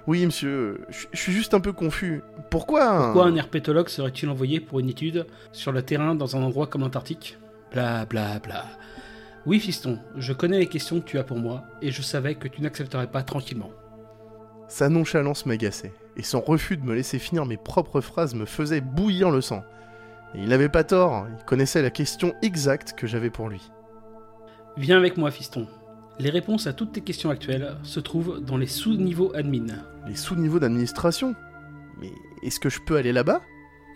Oui, 0.07 0.25
monsieur, 0.25 0.85
je 0.89 1.17
suis 1.17 1.33
juste 1.33 1.53
un 1.53 1.59
peu 1.59 1.73
confus. 1.73 2.23
Pourquoi 2.49 2.85
un... 2.85 3.03
Pourquoi 3.03 3.25
un 3.25 3.35
herpétologue 3.35 3.89
serait-il 3.89 4.29
envoyé 4.29 4.61
pour 4.61 4.79
une 4.79 4.87
étude 4.87 5.27
sur 5.51 5.73
le 5.73 5.81
terrain 5.81 6.15
dans 6.15 6.37
un 6.37 6.41
endroit 6.41 6.67
comme 6.67 6.81
l'Antarctique? 6.81 7.37
Bla 7.73 8.05
bla 8.05 8.39
bla. 8.39 8.63
Oui, 9.45 9.59
fiston, 9.59 9.99
je 10.15 10.31
connais 10.31 10.59
les 10.59 10.67
questions 10.67 11.01
que 11.01 11.05
tu 11.05 11.19
as 11.19 11.25
pour 11.25 11.37
moi, 11.37 11.63
et 11.81 11.91
je 11.91 12.01
savais 12.01 12.35
que 12.35 12.47
tu 12.47 12.61
n'accepterais 12.61 13.07
pas 13.07 13.21
tranquillement. 13.21 13.71
Sa 14.69 14.87
nonchalance 14.87 15.45
m'agaçait, 15.45 15.93
et 16.15 16.23
son 16.23 16.39
refus 16.39 16.77
de 16.77 16.85
me 16.85 16.95
laisser 16.95 17.19
finir 17.19 17.45
mes 17.45 17.57
propres 17.57 18.01
phrases 18.01 18.33
me 18.33 18.45
faisait 18.45 18.81
bouillir 18.81 19.29
le 19.29 19.41
sang. 19.41 19.63
Et 20.35 20.39
il 20.39 20.49
n'avait 20.49 20.69
pas 20.69 20.83
tort, 20.83 21.27
il 21.37 21.45
connaissait 21.45 21.81
la 21.81 21.89
question 21.89 22.33
exacte 22.41 22.93
que 22.93 23.07
j'avais 23.07 23.29
pour 23.29 23.49
lui. 23.49 23.71
Viens 24.77 24.97
avec 24.97 25.17
moi, 25.17 25.31
fiston. 25.31 25.67
Les 26.19 26.31
réponses 26.31 26.65
à 26.65 26.73
toutes 26.73 26.93
tes 26.93 27.01
questions 27.01 27.29
actuelles 27.29 27.77
se 27.83 27.99
trouvent 27.99 28.39
dans 28.43 28.57
les 28.57 28.65
sous-niveaux 28.65 29.31
admin. 29.35 29.67
Les 30.07 30.15
sous-niveaux 30.15 30.59
d'administration 30.59 31.35
Mais 32.01 32.11
est-ce 32.41 32.59
que 32.59 32.69
je 32.69 32.79
peux 32.81 32.97
aller 32.97 33.11
là-bas? 33.11 33.41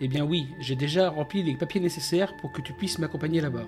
Eh 0.00 0.06
bien 0.06 0.24
oui, 0.24 0.46
j'ai 0.60 0.76
déjà 0.76 1.10
rempli 1.10 1.42
les 1.42 1.56
papiers 1.56 1.80
nécessaires 1.80 2.36
pour 2.36 2.52
que 2.52 2.62
tu 2.62 2.74
puisses 2.74 3.00
m'accompagner 3.00 3.40
là-bas. 3.40 3.66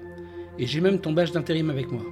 Et 0.59 0.67
j'ai 0.67 0.81
même 0.81 1.01
ton 1.01 1.13
badge 1.13 1.33
d'intérim 1.33 1.69
avec 1.69 1.91
moi. 1.91 2.05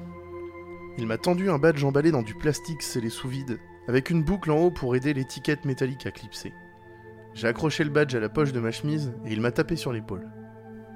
Il 0.98 1.06
m'a 1.06 1.16
tendu 1.16 1.48
un 1.48 1.58
badge 1.58 1.84
emballé 1.84 2.10
dans 2.10 2.22
du 2.22 2.34
plastique 2.34 2.82
scellé 2.82 3.08
sous 3.08 3.28
vide, 3.28 3.60
avec 3.86 4.10
une 4.10 4.24
boucle 4.24 4.50
en 4.50 4.58
haut 4.58 4.70
pour 4.72 4.96
aider 4.96 5.14
l'étiquette 5.14 5.64
métallique 5.64 6.06
à 6.06 6.10
clipser. 6.10 6.52
J'ai 7.34 7.46
accroché 7.46 7.84
le 7.84 7.90
badge 7.90 8.14
à 8.16 8.20
la 8.20 8.28
poche 8.28 8.52
de 8.52 8.60
ma 8.60 8.72
chemise 8.72 9.12
et 9.24 9.32
il 9.32 9.40
m'a 9.40 9.52
tapé 9.52 9.76
sur 9.76 9.92
l'épaule. 9.92 10.28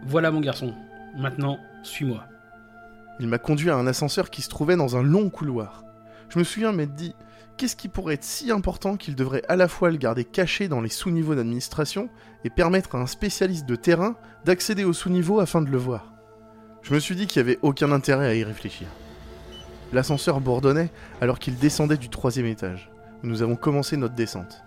Voilà 0.05 0.33
mon 0.33 0.41
garçon, 0.41 0.75
maintenant 1.17 1.59
suis-moi. 1.85 2.25
Il 3.19 3.29
m'a 3.29 3.39
conduit 3.39 3.71
à 3.71 3.77
un 3.77 3.87
ascenseur 3.87 4.31
qui 4.31 4.43
se 4.43 4.49
trouvait 4.49 4.77
dans 4.77 4.97
un 4.97 5.03
long 5.03 5.31
couloir. 5.31 5.85
Je 6.29 6.39
me 6.39 6.45
souviens 6.45 6.73
m'être 6.73 6.95
dit, 6.95 7.15
qu'est-ce 7.57 7.77
qui 7.77 7.89
pourrait 7.89 8.15
être 8.15 8.25
si 8.25 8.51
important 8.51 8.97
qu'il 8.97 9.15
devrait 9.15 9.43
à 9.49 9.57
la 9.57 9.69
fois 9.69 9.91
le 9.91 9.97
garder 9.97 10.25
caché 10.25 10.69
dans 10.69 10.81
les 10.81 10.89
sous-niveaux 10.89 11.35
d'administration 11.35 12.11
et 12.45 12.51
permettre 12.51 12.95
à 12.95 12.99
un 12.99 13.07
spécialiste 13.07 13.67
de 13.67 13.77
terrain 13.77 14.17
d'accéder 14.45 14.85
au 14.85 14.93
sous-niveau 14.93 15.41
afin 15.41 15.63
de 15.63 15.71
le 15.71 15.79
voir? 15.79 16.13
Je 16.83 16.95
me 16.95 17.01
suis 17.01 17.17
dit 17.17 17.27
qu'il 17.27 17.43
n'y 17.43 17.49
avait 17.49 17.59
aucun 17.63 17.91
intérêt 17.91 18.29
à 18.29 18.35
y 18.35 18.45
réfléchir. 18.45 18.87
L'ascenseur 19.93 20.41
bourdonnait 20.41 20.91
alors 21.21 21.39
qu'il 21.39 21.57
descendait 21.57 21.97
du 21.97 22.09
troisième 22.11 22.47
étage, 22.47 22.91
où 23.23 23.27
nous 23.27 23.43
avons 23.43 23.57
commencé 23.57 23.97
notre 23.97 24.15
descente. 24.15 24.63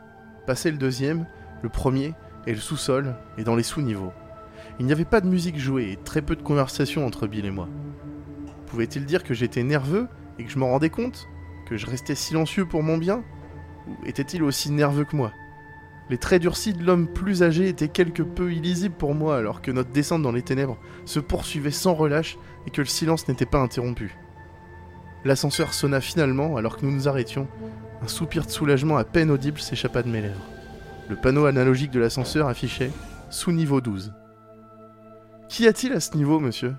Passé 0.47 0.71
le 0.71 0.77
deuxième, 0.77 1.27
le 1.61 1.69
premier 1.69 2.13
et 2.47 2.53
le 2.53 2.59
sous-sol, 2.59 3.15
et 3.37 3.43
dans 3.43 3.55
les 3.55 3.63
sous-niveaux. 3.63 4.13
Il 4.79 4.85
n'y 4.85 4.91
avait 4.91 5.05
pas 5.05 5.21
de 5.21 5.27
musique 5.27 5.59
jouée 5.59 5.91
et 5.91 5.97
très 5.97 6.21
peu 6.21 6.35
de 6.35 6.41
conversation 6.41 7.05
entre 7.05 7.27
Bill 7.27 7.45
et 7.45 7.51
moi. 7.51 7.67
Pouvait-il 8.69 9.05
dire 9.05 9.23
que 9.23 9.33
j'étais 9.33 9.63
nerveux 9.63 10.07
et 10.37 10.45
que 10.45 10.51
je 10.51 10.59
m'en 10.59 10.69
rendais 10.69 10.89
compte 10.89 11.27
Que 11.67 11.75
je 11.75 11.87
restais 11.87 12.15
silencieux 12.15 12.65
pour 12.65 12.83
mon 12.83 12.97
bien 12.97 13.23
Ou 13.87 14.05
était-il 14.05 14.43
aussi 14.43 14.71
nerveux 14.71 15.05
que 15.05 15.15
moi? 15.15 15.33
Les 16.09 16.17
traits 16.17 16.41
durcis 16.41 16.73
de 16.73 16.83
l'homme 16.83 17.07
plus 17.07 17.43
âgé 17.43 17.67
étaient 17.67 17.87
quelque 17.87 18.23
peu 18.23 18.51
illisibles 18.51 18.95
pour 18.95 19.13
moi 19.13 19.37
alors 19.37 19.61
que 19.61 19.71
notre 19.71 19.91
descente 19.91 20.23
dans 20.23 20.31
les 20.31 20.41
ténèbres 20.41 20.77
se 21.05 21.19
poursuivait 21.19 21.69
sans 21.69 21.93
relâche 21.93 22.37
et 22.65 22.71
que 22.71 22.81
le 22.81 22.87
silence 22.87 23.27
n'était 23.27 23.45
pas 23.45 23.59
interrompu. 23.59 24.17
L'ascenseur 25.25 25.73
sonna 25.73 26.01
finalement 26.01 26.57
alors 26.57 26.77
que 26.77 26.85
nous 26.85 26.91
nous 26.91 27.07
arrêtions. 27.07 27.47
Un 28.01 28.07
soupir 28.07 28.45
de 28.45 28.51
soulagement 28.51 28.97
à 28.97 29.03
peine 29.03 29.29
audible 29.29 29.59
s'échappa 29.59 30.01
de 30.01 30.09
mes 30.09 30.21
lèvres. 30.21 30.45
Le 31.09 31.15
panneau 31.15 31.45
analogique 31.45 31.91
de 31.91 31.99
l'ascenseur 31.99 32.47
affichait 32.47 32.91
sous 33.29 33.51
niveau 33.51 33.81
12. 33.81 34.13
Qu'y 35.49 35.67
a-t-il 35.67 35.93
à 35.93 35.99
ce 35.99 36.15
niveau, 36.15 36.39
monsieur? 36.39 36.75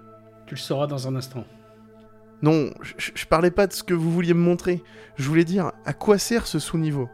Tu 0.47 0.55
le 0.55 0.61
sauras 0.61 0.87
dans 0.87 1.07
un 1.07 1.17
instant. 1.17 1.45
Non, 2.43 2.71
je, 2.97 3.27
parlais 3.27 3.51
pas 3.51 3.67
de 3.67 3.73
ce 3.73 3.83
que 3.83 3.93
vous 3.93 4.11
vouliez 4.11 4.33
me 4.33 4.41
montrer. 4.41 4.83
Je 5.17 5.29
voulais 5.29 5.45
dire 5.45 5.73
à 5.85 5.93
quoi 5.93 6.17
sert 6.19 6.47
ce 6.47 6.59
sous-niveau? 6.59 7.09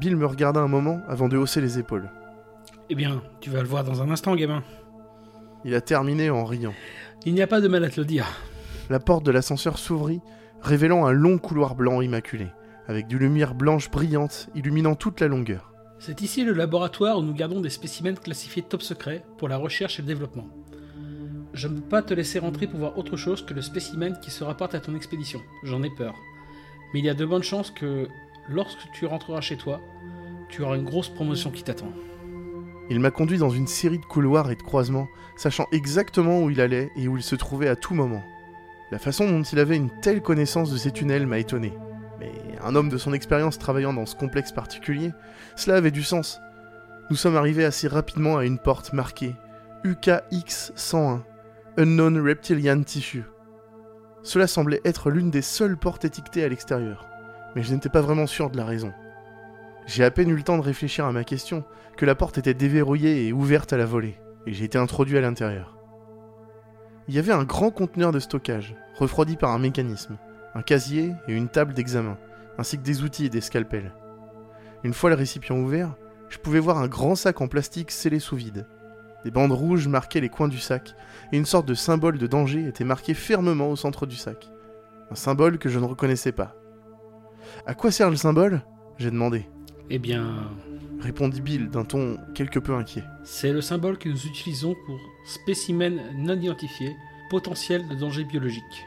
Bill 0.00 0.16
me 0.16 0.26
regarda 0.26 0.60
un 0.60 0.68
moment 0.68 1.00
avant 1.08 1.28
de 1.28 1.36
hausser 1.36 1.60
les 1.60 1.78
épaules. 1.78 2.10
Eh 2.88 2.94
bien, 2.94 3.22
tu 3.40 3.50
vas 3.50 3.60
le 3.60 3.68
voir 3.68 3.84
dans 3.84 4.02
un 4.02 4.10
instant, 4.10 4.34
gamin. 4.34 4.62
Il 5.64 5.74
a 5.74 5.80
terminé 5.80 6.30
en 6.30 6.44
riant. 6.44 6.74
Il 7.26 7.34
n'y 7.34 7.42
a 7.42 7.46
pas 7.46 7.60
de 7.60 7.68
mal 7.68 7.84
à 7.84 7.90
te 7.90 8.00
le 8.00 8.06
dire. 8.06 8.26
La 8.88 8.98
porte 8.98 9.24
de 9.24 9.30
l'ascenseur 9.30 9.78
s'ouvrit, 9.78 10.20
révélant 10.62 11.06
un 11.06 11.12
long 11.12 11.38
couloir 11.38 11.74
blanc 11.74 12.00
immaculé, 12.00 12.48
avec 12.88 13.06
du 13.06 13.18
lumière 13.18 13.54
blanche 13.54 13.90
brillante 13.90 14.48
illuminant 14.54 14.94
toute 14.94 15.20
la 15.20 15.28
longueur. 15.28 15.72
C'est 15.98 16.20
ici 16.22 16.42
le 16.44 16.52
laboratoire 16.52 17.18
où 17.18 17.22
nous 17.22 17.34
gardons 17.34 17.60
des 17.60 17.70
spécimens 17.70 18.14
classifiés 18.14 18.62
top 18.62 18.82
secret 18.82 19.24
pour 19.38 19.48
la 19.48 19.56
recherche 19.56 19.98
et 19.98 20.02
le 20.02 20.08
développement. 20.08 20.48
Je 21.54 21.68
ne 21.68 21.74
peux 21.74 21.88
pas 21.88 22.02
te 22.02 22.14
laisser 22.14 22.38
rentrer 22.38 22.66
pour 22.66 22.80
voir 22.80 22.96
autre 22.96 23.16
chose 23.16 23.44
que 23.44 23.52
le 23.52 23.60
spécimen 23.60 24.18
qui 24.20 24.30
se 24.30 24.42
rapporte 24.42 24.74
à 24.74 24.80
ton 24.80 24.94
expédition. 24.94 25.42
J'en 25.62 25.82
ai 25.82 25.90
peur. 25.90 26.14
Mais 26.92 27.00
il 27.00 27.04
y 27.04 27.10
a 27.10 27.14
de 27.14 27.26
bonnes 27.26 27.42
chances 27.42 27.70
que, 27.70 28.08
lorsque 28.48 28.90
tu 28.94 29.04
rentreras 29.04 29.42
chez 29.42 29.56
toi, 29.56 29.80
tu 30.48 30.62
auras 30.62 30.76
une 30.76 30.84
grosse 30.84 31.10
promotion 31.10 31.50
qui 31.50 31.62
t'attend. 31.62 31.92
Il 32.88 33.00
m'a 33.00 33.10
conduit 33.10 33.38
dans 33.38 33.50
une 33.50 33.66
série 33.66 33.98
de 33.98 34.04
couloirs 34.04 34.50
et 34.50 34.56
de 34.56 34.62
croisements, 34.62 35.08
sachant 35.36 35.66
exactement 35.72 36.42
où 36.42 36.50
il 36.50 36.60
allait 36.60 36.90
et 36.96 37.08
où 37.08 37.16
il 37.16 37.22
se 37.22 37.36
trouvait 37.36 37.68
à 37.68 37.76
tout 37.76 37.94
moment. 37.94 38.22
La 38.90 38.98
façon 38.98 39.28
dont 39.28 39.42
il 39.42 39.58
avait 39.58 39.76
une 39.76 39.90
telle 40.00 40.22
connaissance 40.22 40.70
de 40.70 40.76
ces 40.76 40.90
tunnels 40.90 41.26
m'a 41.26 41.38
étonné. 41.38 41.72
Mais 42.18 42.32
un 42.62 42.74
homme 42.74 42.88
de 42.88 42.98
son 42.98 43.12
expérience 43.12 43.58
travaillant 43.58 43.92
dans 43.92 44.06
ce 44.06 44.16
complexe 44.16 44.52
particulier, 44.52 45.12
cela 45.56 45.76
avait 45.76 45.90
du 45.90 46.02
sens. 46.02 46.40
Nous 47.10 47.16
sommes 47.16 47.36
arrivés 47.36 47.64
assez 47.64 47.88
rapidement 47.88 48.38
à 48.38 48.44
une 48.44 48.58
porte 48.58 48.92
marquée 48.92 49.34
UKX 49.84 50.72
101 50.76 51.24
Unknown 51.78 52.20
Reptilian 52.20 52.82
Tissue. 52.82 53.24
Cela 54.22 54.46
semblait 54.46 54.82
être 54.84 55.08
l'une 55.08 55.30
des 55.30 55.40
seules 55.40 55.78
portes 55.78 56.04
étiquetées 56.04 56.44
à 56.44 56.48
l'extérieur, 56.48 57.06
mais 57.56 57.62
je 57.62 57.72
n'étais 57.72 57.88
pas 57.88 58.02
vraiment 58.02 58.26
sûr 58.26 58.50
de 58.50 58.58
la 58.58 58.66
raison. 58.66 58.92
J'ai 59.86 60.04
à 60.04 60.10
peine 60.10 60.28
eu 60.28 60.36
le 60.36 60.42
temps 60.42 60.58
de 60.58 60.62
réfléchir 60.62 61.06
à 61.06 61.12
ma 61.12 61.24
question 61.24 61.64
que 61.96 62.04
la 62.04 62.14
porte 62.14 62.36
était 62.36 62.52
déverrouillée 62.52 63.26
et 63.26 63.32
ouverte 63.32 63.72
à 63.72 63.78
la 63.78 63.86
volée, 63.86 64.18
et 64.46 64.52
j'ai 64.52 64.66
été 64.66 64.76
introduit 64.76 65.16
à 65.16 65.22
l'intérieur. 65.22 65.78
Il 67.08 67.14
y 67.14 67.18
avait 67.18 67.32
un 67.32 67.44
grand 67.44 67.70
conteneur 67.70 68.12
de 68.12 68.20
stockage, 68.20 68.74
refroidi 68.96 69.36
par 69.36 69.52
un 69.52 69.58
mécanisme, 69.58 70.18
un 70.54 70.60
casier 70.60 71.14
et 71.26 71.32
une 71.32 71.48
table 71.48 71.72
d'examen, 71.72 72.18
ainsi 72.58 72.76
que 72.76 72.82
des 72.82 73.02
outils 73.02 73.24
et 73.24 73.30
des 73.30 73.40
scalpels. 73.40 73.94
Une 74.84 74.92
fois 74.92 75.08
le 75.08 75.16
récipient 75.16 75.56
ouvert, 75.56 75.96
je 76.28 76.36
pouvais 76.36 76.60
voir 76.60 76.76
un 76.76 76.86
grand 76.86 77.14
sac 77.14 77.40
en 77.40 77.48
plastique 77.48 77.90
scellé 77.90 78.18
sous 78.18 78.36
vide, 78.36 78.66
des 79.24 79.30
bandes 79.30 79.52
rouges 79.52 79.88
marquaient 79.88 80.20
les 80.20 80.28
coins 80.28 80.48
du 80.48 80.58
sac, 80.58 80.94
et 81.32 81.36
une 81.36 81.46
sorte 81.46 81.66
de 81.66 81.74
symbole 81.74 82.18
de 82.18 82.26
danger 82.26 82.66
était 82.66 82.84
marqué 82.84 83.14
fermement 83.14 83.70
au 83.70 83.76
centre 83.76 84.06
du 84.06 84.16
sac. 84.16 84.50
Un 85.10 85.14
symbole 85.14 85.58
que 85.58 85.68
je 85.68 85.78
ne 85.78 85.84
reconnaissais 85.84 86.32
pas. 86.32 86.56
À 87.66 87.74
quoi 87.74 87.90
sert 87.90 88.10
le 88.10 88.16
symbole? 88.16 88.62
J'ai 88.98 89.10
demandé. 89.10 89.46
Eh 89.90 89.98
bien... 89.98 90.50
répondit 91.00 91.40
Bill 91.40 91.68
d'un 91.68 91.84
ton 91.84 92.16
quelque 92.34 92.58
peu 92.58 92.74
inquiet. 92.74 93.04
C'est 93.24 93.52
le 93.52 93.60
symbole 93.60 93.98
que 93.98 94.08
nous 94.08 94.26
utilisons 94.26 94.74
pour 94.86 94.98
spécimens 95.26 96.00
non 96.16 96.38
identifiés 96.40 96.94
potentiel 97.30 97.86
de 97.88 97.94
danger 97.94 98.24
biologique. 98.24 98.86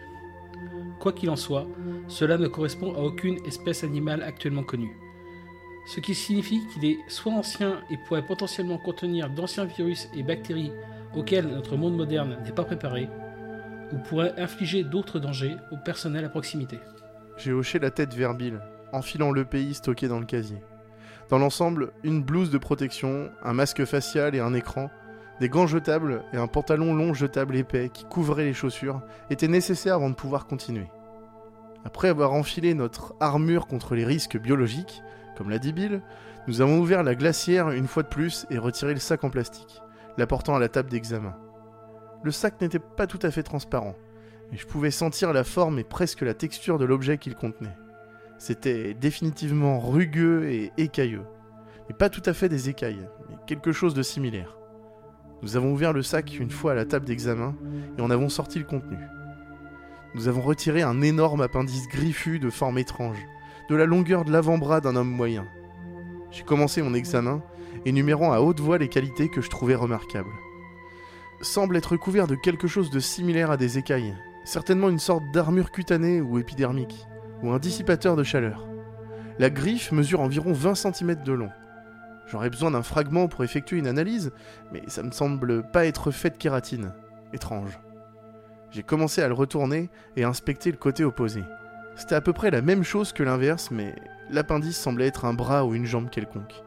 Quoi 1.00 1.14
qu'il 1.14 1.30
en 1.30 1.36
soit, 1.36 1.68
cela 2.08 2.38
ne 2.38 2.48
correspond 2.48 2.94
à 2.96 3.00
aucune 3.00 3.38
espèce 3.46 3.84
animale 3.84 4.24
actuellement 4.24 4.64
connue. 4.64 4.96
Ce 5.86 6.00
qui 6.00 6.16
signifie 6.16 6.66
qu'il 6.74 6.86
est 6.86 6.98
soit 7.08 7.34
ancien 7.34 7.82
et 7.92 7.98
pourrait 7.98 8.26
potentiellement 8.26 8.78
contenir 8.78 9.30
d'anciens 9.30 9.66
virus 9.66 10.10
et 10.16 10.24
bactéries 10.24 10.72
auxquels 11.16 11.48
notre 11.48 11.78
monde 11.78 11.96
moderne 11.96 12.38
n'est 12.44 12.52
pas 12.52 12.64
préparé, 12.64 13.08
ou 13.94 13.98
pourrait 13.98 14.34
infliger 14.38 14.84
d'autres 14.84 15.20
dangers 15.20 15.56
au 15.72 15.78
personnel 15.78 16.26
à 16.26 16.30
proximité. 16.30 16.80
J'ai 17.38 17.54
hoché 17.54 17.80
la 17.80 17.92
tête 17.92 18.14
vers 18.14 18.34
Bill, 18.34 18.60
enfilant 18.92 19.32
le 19.32 19.46
pays 19.46 19.76
stocké 19.76 20.08
dans 20.08 20.20
le 20.20 20.26
casier. 20.26 20.58
Dans 21.30 21.38
l'ensemble, 21.38 21.92
une 22.04 22.24
blouse 22.24 22.50
de 22.50 22.58
protection, 22.58 23.30
un 23.44 23.54
masque 23.54 23.86
facial 23.86 24.36
et 24.36 24.40
un 24.40 24.54
écran, 24.54 24.90
des 25.40 25.50
gants 25.50 25.68
jetables 25.68 26.24
et 26.34 26.38
un 26.38 26.48
pantalon 26.48 26.96
long 26.96 27.14
jetable 27.14 27.56
épais 27.56 27.90
qui 27.94 28.06
couvrait 28.06 28.46
les 28.46 28.54
chaussures 28.54 29.02
étaient 29.30 29.48
nécessaires 29.48 29.96
avant 29.96 30.10
de 30.10 30.16
pouvoir 30.16 30.48
continuer. 30.48 30.88
Après 31.84 32.08
avoir 32.08 32.34
enfilé 32.34 32.74
notre 32.74 33.14
armure 33.20 33.68
contre 33.68 33.96
les 33.96 34.06
risques 34.06 34.38
biologiques, 34.40 35.04
comme 35.36 35.50
l'a 35.50 35.60
dit 35.60 35.74
Bill, 35.74 36.02
nous 36.48 36.62
avons 36.62 36.80
ouvert 36.80 37.04
la 37.04 37.16
glacière 37.16 37.72
une 37.72 37.88
fois 37.88 38.04
de 38.04 38.08
plus 38.08 38.46
et 38.50 38.58
retiré 38.58 38.94
le 38.94 39.00
sac 39.00 39.24
en 39.24 39.30
plastique, 39.30 39.82
l'apportant 40.18 40.56
à 40.56 40.60
la 40.60 40.70
table 40.70 40.90
d'examen. 40.90 41.36
Le 42.24 42.32
sac 42.32 42.60
n'était 42.62 42.80
pas 42.80 43.08
tout 43.08 43.20
à 43.22 43.32
fait 43.32 43.44
transparent, 43.44 43.96
mais 44.52 44.58
je 44.58 44.66
pouvais 44.66 44.92
sentir 44.92 45.34
la 45.34 45.44
forme 45.44 45.80
et 45.80 45.84
presque 45.84 46.22
la 46.22 46.34
texture 46.34 46.78
de 46.78 46.86
l'objet 46.86 47.18
qu'il 47.18 47.36
contenait. 47.36 47.76
C'était 48.38 48.94
définitivement 48.94 49.80
rugueux 49.80 50.50
et 50.50 50.72
écailleux. 50.78 51.26
Mais 51.88 51.96
pas 51.96 52.10
tout 52.10 52.24
à 52.26 52.34
fait 52.34 52.50
des 52.50 52.70
écailles, 52.70 53.08
mais 53.30 53.36
quelque 53.48 53.72
chose 53.72 53.94
de 53.94 54.04
similaire. 54.04 54.58
Nous 55.42 55.56
avons 55.56 55.72
ouvert 55.72 55.94
le 55.94 56.02
sac 56.02 56.40
une 56.40 56.50
fois 56.50 56.72
à 56.72 56.76
la 56.76 56.86
table 56.86 57.06
d'examen 57.06 57.56
et 57.98 58.02
en 58.02 58.10
avons 58.10 58.30
sorti 58.30 58.58
le 58.58 58.66
contenu. 58.66 58.98
Nous 60.16 60.28
avons 60.28 60.42
retiré 60.42 60.82
un 60.82 61.02
énorme 61.02 61.42
appendice 61.42 61.88
griffu 61.88 62.40
de 62.40 62.50
forme 62.50 62.78
étrange, 62.78 63.20
de 63.70 63.76
la 63.76 63.86
longueur 63.86 64.26
de 64.26 64.32
l'avant-bras 64.32 64.82
d'un 64.82 64.96
homme 64.96 65.12
moyen. 65.12 65.46
J'ai 66.32 66.44
commencé 66.44 66.82
mon 66.82 66.94
examen, 66.94 67.42
énumérant 67.86 68.32
à 68.32 68.40
haute 68.40 68.60
voix 68.60 68.78
les 68.78 68.90
qualités 68.90 69.30
que 69.30 69.42
je 69.42 69.50
trouvais 69.50 69.76
remarquables. 69.76 70.34
Semble 71.42 71.78
être 71.78 71.98
couvert 71.98 72.28
de 72.28 72.36
quelque 72.36 72.68
chose 72.68 72.90
de 72.90 73.00
similaire 73.00 73.52
à 73.52 73.58
des 73.58 73.78
écailles, 73.78 74.16
certainement 74.44 74.90
une 74.90 75.00
sorte 75.00 75.24
d'armure 75.34 75.72
cutanée 75.72 76.22
ou 76.22 76.40
épidermique 76.40 77.06
ou 77.44 77.52
un 77.52 77.60
dissipateur 77.60 78.16
de 78.16 78.24
chaleur. 78.24 78.66
La 79.38 79.50
griffe 79.50 79.92
mesure 79.92 80.22
environ 80.22 80.54
20 80.54 80.76
cm 80.76 81.24
de 81.24 81.34
long. 81.34 81.50
J'aurais 82.28 82.50
besoin 82.50 82.72
d'un 82.72 82.84
fragment 82.84 83.28
pour 83.28 83.44
effectuer 83.44 83.78
une 83.78 83.88
analyse, 83.88 84.32
mais 84.72 84.82
ça 84.88 85.04
me 85.04 85.12
semble 85.12 85.70
pas 85.72 85.86
être 85.86 86.12
fait 86.12 86.32
de 86.32 86.38
kératine. 86.38 86.94
Étrange. 87.34 87.80
J'ai 88.72 88.84
commencé 88.84 89.22
à 89.22 89.28
le 89.28 89.34
retourner 89.34 89.90
et 90.16 90.24
à 90.24 90.30
inspecter 90.30 90.72
le 90.72 90.78
côté 90.78 91.04
opposé. 91.04 91.42
C'était 91.96 92.16
à 92.16 92.22
peu 92.22 92.34
près 92.34 92.52
la 92.52 92.62
même 92.62 92.84
chose 92.84 93.14
que 93.14 93.24
l'inverse, 93.24 93.72
mais 93.72 93.96
l'appendice 94.30 94.78
semblait 94.78 95.08
être 95.08 95.26
un 95.26 95.34
bras 95.34 95.66
ou 95.66 95.76
une 95.76 95.86
jambe 95.86 96.10
quelconque. 96.10 96.64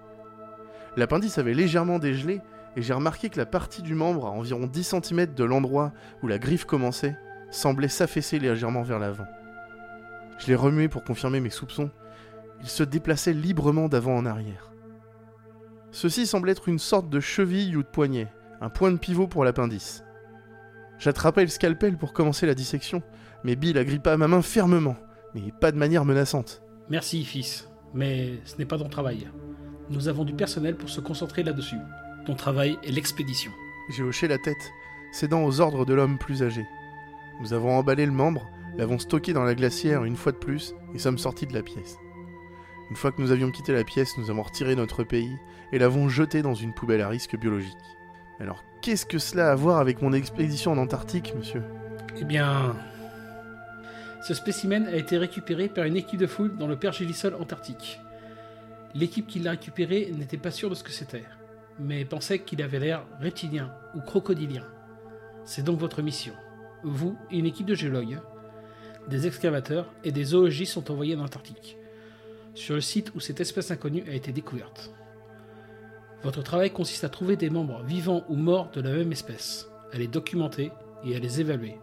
L'appendice 0.96 1.38
avait 1.38 1.54
légèrement 1.54 1.98
dégelé, 1.98 2.40
et 2.76 2.82
j'ai 2.82 2.94
remarqué 2.94 3.28
que 3.28 3.38
la 3.38 3.46
partie 3.46 3.82
du 3.82 3.94
membre, 3.94 4.26
à 4.26 4.30
environ 4.30 4.66
10 4.66 4.94
cm 5.02 5.34
de 5.34 5.44
l'endroit 5.44 5.92
où 6.22 6.28
la 6.28 6.38
griffe 6.38 6.64
commençait, 6.64 7.16
semblait 7.50 7.88
s'affaisser 7.88 8.38
légèrement 8.38 8.82
vers 8.82 8.98
l'avant. 8.98 9.26
Je 10.38 10.46
l'ai 10.46 10.54
remué 10.54 10.88
pour 10.88 11.04
confirmer 11.04 11.40
mes 11.40 11.50
soupçons. 11.50 11.90
Il 12.60 12.68
se 12.68 12.82
déplaçait 12.82 13.32
librement 13.32 13.88
d'avant 13.88 14.16
en 14.16 14.26
arrière. 14.26 14.72
Ceci 15.90 16.26
semble 16.26 16.50
être 16.50 16.68
une 16.68 16.78
sorte 16.78 17.08
de 17.08 17.20
cheville 17.20 17.76
ou 17.76 17.82
de 17.82 17.88
poignet, 17.88 18.28
un 18.60 18.68
point 18.68 18.92
de 18.92 18.98
pivot 18.98 19.26
pour 19.26 19.44
l'appendice. 19.44 20.04
J'attrapai 20.98 21.42
le 21.42 21.48
scalpel 21.48 21.96
pour 21.96 22.12
commencer 22.12 22.46
la 22.46 22.54
dissection, 22.54 23.02
mais 23.44 23.56
Bill 23.56 23.78
agrippa 23.78 24.16
ma 24.16 24.28
main 24.28 24.42
fermement, 24.42 24.96
mais 25.34 25.52
pas 25.60 25.72
de 25.72 25.76
manière 25.76 26.04
menaçante. 26.04 26.62
Merci, 26.90 27.24
fils, 27.24 27.68
mais 27.94 28.40
ce 28.44 28.56
n'est 28.58 28.64
pas 28.64 28.78
ton 28.78 28.88
travail. 28.88 29.28
Nous 29.90 30.08
avons 30.08 30.24
du 30.24 30.34
personnel 30.34 30.76
pour 30.76 30.88
se 30.88 31.00
concentrer 31.00 31.42
là-dessus. 31.42 31.78
Ton 32.26 32.34
travail 32.34 32.78
est 32.82 32.90
l'expédition. 32.90 33.50
J'ai 33.90 34.02
hoché 34.02 34.28
la 34.28 34.38
tête, 34.38 34.70
cédant 35.12 35.44
aux 35.44 35.60
ordres 35.60 35.84
de 35.84 35.94
l'homme 35.94 36.18
plus 36.18 36.42
âgé. 36.42 36.66
Nous 37.40 37.52
avons 37.52 37.76
emballé 37.78 38.04
le 38.04 38.12
membre 38.12 38.46
l'avons 38.78 38.98
stocké 38.98 39.32
dans 39.32 39.44
la 39.44 39.54
glacière 39.54 40.04
une 40.04 40.16
fois 40.16 40.32
de 40.32 40.38
plus 40.38 40.74
et 40.94 40.98
sommes 40.98 41.18
sortis 41.18 41.46
de 41.46 41.52
la 41.52 41.62
pièce. 41.62 41.98
Une 42.90 42.96
fois 42.96 43.12
que 43.12 43.20
nous 43.20 43.32
avions 43.32 43.50
quitté 43.50 43.72
la 43.72 43.84
pièce, 43.84 44.16
nous 44.16 44.30
avons 44.30 44.42
retiré 44.42 44.74
notre 44.74 45.04
pays 45.04 45.36
et 45.72 45.78
l'avons 45.78 46.08
jeté 46.08 46.40
dans 46.40 46.54
une 46.54 46.72
poubelle 46.72 47.02
à 47.02 47.08
risque 47.08 47.36
biologique. 47.36 47.76
Alors, 48.40 48.64
qu'est-ce 48.80 49.04
que 49.04 49.18
cela 49.18 49.48
a 49.48 49.52
à 49.52 49.56
voir 49.56 49.78
avec 49.78 50.00
mon 50.00 50.12
expédition 50.12 50.72
en 50.72 50.78
Antarctique, 50.78 51.34
monsieur? 51.36 51.62
Eh 52.18 52.24
bien. 52.24 52.76
Ce 54.20 54.34
spécimen 54.34 54.86
a 54.86 54.96
été 54.96 55.16
récupéré 55.16 55.68
par 55.68 55.84
une 55.84 55.96
équipe 55.96 56.20
de 56.20 56.26
foule 56.26 56.56
dans 56.56 56.66
le 56.66 56.76
pergélisol 56.76 57.34
antarctique. 57.34 58.00
L'équipe 58.94 59.26
qui 59.26 59.38
l'a 59.38 59.52
récupéré 59.52 60.12
n'était 60.16 60.36
pas 60.36 60.50
sûre 60.50 60.70
de 60.70 60.74
ce 60.74 60.82
que 60.82 60.90
c'était, 60.90 61.24
mais 61.78 62.04
pensait 62.04 62.40
qu'il 62.40 62.62
avait 62.62 62.80
l'air 62.80 63.06
reptilien 63.20 63.72
ou 63.94 64.00
crocodilien. 64.00 64.66
C'est 65.44 65.64
donc 65.64 65.78
votre 65.78 66.02
mission. 66.02 66.34
Vous 66.82 67.16
et 67.30 67.38
une 67.38 67.46
équipe 67.46 67.66
de 67.66 67.74
géologues 67.74 68.18
des 69.08 69.26
excavateurs 69.26 69.90
et 70.04 70.12
des 70.12 70.24
zoologistes 70.24 70.74
sont 70.74 70.90
envoyés 70.90 71.16
en 71.16 71.24
Antarctique, 71.24 71.78
sur 72.54 72.74
le 72.74 72.80
site 72.80 73.14
où 73.14 73.20
cette 73.20 73.40
espèce 73.40 73.70
inconnue 73.70 74.04
a 74.08 74.12
été 74.12 74.32
découverte. 74.32 74.92
Votre 76.22 76.42
travail 76.42 76.70
consiste 76.70 77.04
à 77.04 77.08
trouver 77.08 77.36
des 77.36 77.48
membres 77.48 77.82
vivants 77.84 78.24
ou 78.28 78.36
morts 78.36 78.70
de 78.72 78.80
la 78.80 78.90
même 78.90 79.12
espèce, 79.12 79.68
à 79.92 79.98
les 79.98 80.08
documenter 80.08 80.72
et 81.04 81.16
à 81.16 81.18
les 81.18 81.40
évaluer. 81.40 81.78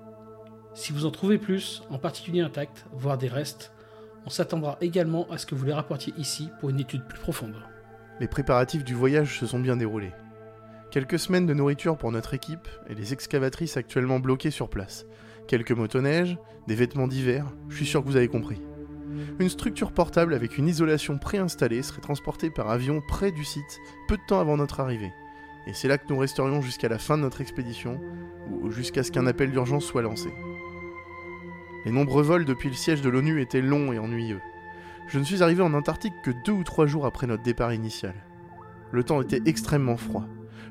Si 0.76 0.92
vous 0.92 1.06
en 1.06 1.12
trouvez 1.12 1.38
plus, 1.38 1.84
en 1.90 1.98
particulier 1.98 2.42
intacts, 2.42 2.86
voire 2.92 3.18
des 3.18 3.30
restes, 3.30 3.72
on 4.26 4.30
s'attendra 4.30 4.78
également 4.82 5.26
à 5.32 5.38
ce 5.38 5.46
que 5.46 5.56
vous 5.56 5.64
les 5.64 5.74
rapportiez 5.74 6.14
ici 6.18 6.50
pour 6.60 6.70
une 6.70 6.82
étude 6.82 7.08
plus 7.08 7.18
profonde. 7.18 7.56
Les 8.20 8.28
préparatifs 8.28 8.84
du 8.84 8.94
voyage 8.94 9.40
se 9.40 9.48
sont 9.48 9.60
bien 9.60 9.78
déroulés. 9.78 10.12
Quelques 10.92 11.18
semaines 11.18 11.46
de 11.46 11.54
nourriture 11.54 11.98
pour 11.98 12.12
notre 12.12 12.34
équipe 12.34 12.68
et 12.90 12.94
les 12.94 13.14
excavatrices 13.14 13.78
actuellement 13.78 14.20
bloquées 14.20 14.52
sur 14.52 14.70
place, 14.70 15.06
quelques 15.48 15.72
motoneiges, 15.72 16.38
des 16.68 16.76
vêtements 16.76 17.08
d'hiver, 17.08 17.46
je 17.70 17.78
suis 17.78 17.86
sûr 17.86 18.04
que 18.04 18.10
vous 18.10 18.18
avez 18.18 18.28
compris. 18.28 18.62
Une 19.40 19.50
structure 19.50 19.94
portable 19.94 20.34
avec 20.34 20.58
une 20.58 20.68
isolation 20.68 21.18
préinstallée 21.18 21.84
serait 21.84 22.02
transportée 22.02 22.50
par 22.50 22.70
avion 22.70 23.02
près 23.08 23.32
du 23.32 23.46
site 23.46 23.80
peu 24.10 24.18
de 24.18 24.26
temps 24.28 24.42
avant 24.42 24.58
notre 24.58 24.82
arrivée. 24.82 25.14
Et 25.68 25.74
c'est 25.74 25.88
là 25.88 25.98
que 25.98 26.08
nous 26.10 26.18
resterions 26.18 26.62
jusqu'à 26.62 26.90
la 26.90 27.00
fin 27.00 27.18
de 27.18 27.24
notre 27.24 27.40
expédition, 27.40 27.98
ou 28.50 28.70
jusqu'à 28.72 29.04
ce 29.04 29.12
qu'un 29.12 29.26
appel 29.26 29.52
d'urgence 29.52 29.86
soit 29.86 30.02
lancé. 30.02 30.30
Les 31.86 31.92
nombreux 31.92 32.24
vols 32.24 32.46
depuis 32.46 32.70
le 32.70 32.76
siège 32.76 33.02
de 33.02 33.10
l'ONU 33.10 33.42
étaient 33.42 33.62
longs 33.62 33.94
et 33.94 34.00
ennuyeux. 34.00 34.42
Je 35.08 35.20
ne 35.20 35.24
suis 35.24 35.44
arrivé 35.44 35.62
en 35.62 35.74
Antarctique 35.76 36.16
que 36.24 36.32
deux 36.44 36.52
ou 36.52 36.64
trois 36.64 36.88
jours 36.88 37.06
après 37.06 37.28
notre 37.28 37.44
départ 37.44 37.74
initial. 37.74 38.16
Le 38.92 39.04
temps 39.04 39.22
était 39.22 39.42
extrêmement 39.46 39.98
froid. 39.98 40.26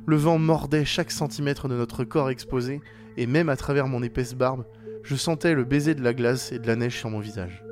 Le 0.07 0.17
vent 0.17 0.39
mordait 0.39 0.85
chaque 0.85 1.13
centimètre 1.13 1.69
de 1.69 1.77
notre 1.77 2.03
corps 2.03 2.31
exposé, 2.31 2.81
et 3.17 3.29
même 3.29 3.49
à 3.49 3.57
travers 3.57 3.87
mon 3.87 4.03
épaisse 4.03 4.35
barbe, 4.35 4.67
je 5.05 5.15
sentais 5.15 5.55
le 5.55 5.65
baiser 5.65 5.95
de 5.95 6.03
la 6.03 6.15
glace 6.15 6.51
et 6.51 6.59
de 6.59 6.67
la 6.67 6.75
neige 6.75 6.99
sur 6.99 7.11
mon 7.11 7.21
visage. 7.21 7.65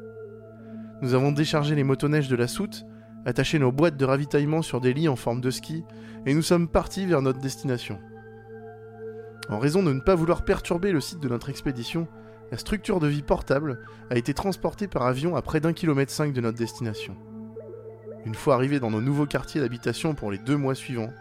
Nous 1.02 1.14
avons 1.14 1.32
déchargé 1.32 1.74
les 1.74 1.82
motoneiges 1.82 2.28
de 2.28 2.36
la 2.36 2.46
soute, 2.46 2.86
attaché 3.26 3.58
nos 3.58 3.72
boîtes 3.72 3.96
de 3.96 4.04
ravitaillement 4.04 4.62
sur 4.62 4.80
des 4.80 4.92
lits 4.92 5.08
en 5.08 5.16
forme 5.16 5.40
de 5.40 5.50
ski, 5.50 5.82
et 6.26 6.34
nous 6.34 6.42
sommes 6.42 6.68
partis 6.68 7.06
vers 7.06 7.22
notre 7.22 7.40
destination. 7.40 7.98
En 9.48 9.58
raison 9.58 9.82
de 9.82 9.92
ne 9.92 10.00
pas 10.00 10.14
vouloir 10.14 10.44
perturber 10.44 10.92
le 10.92 11.00
site 11.00 11.20
de 11.20 11.28
notre 11.28 11.50
expédition, 11.50 12.06
la 12.52 12.58
structure 12.58 13.00
de 13.00 13.06
vie 13.06 13.22
portable 13.22 13.78
a 14.10 14.18
été 14.18 14.34
transportée 14.34 14.86
par 14.86 15.04
avion 15.04 15.36
à 15.36 15.42
près 15.42 15.58
d'un 15.58 15.72
kilomètre 15.72 16.12
cinq 16.12 16.34
de 16.34 16.40
notre 16.42 16.58
destination. 16.58 17.16
Une 18.26 18.34
fois 18.34 18.56
arrivés 18.56 18.78
dans 18.78 18.90
nos 18.90 19.00
nouveaux 19.00 19.24
quartiers 19.24 19.62
d'habitation 19.62 20.14
pour 20.14 20.30
les 20.30 20.36
deux 20.36 20.58
mois 20.58 20.74
suivants, 20.74 21.14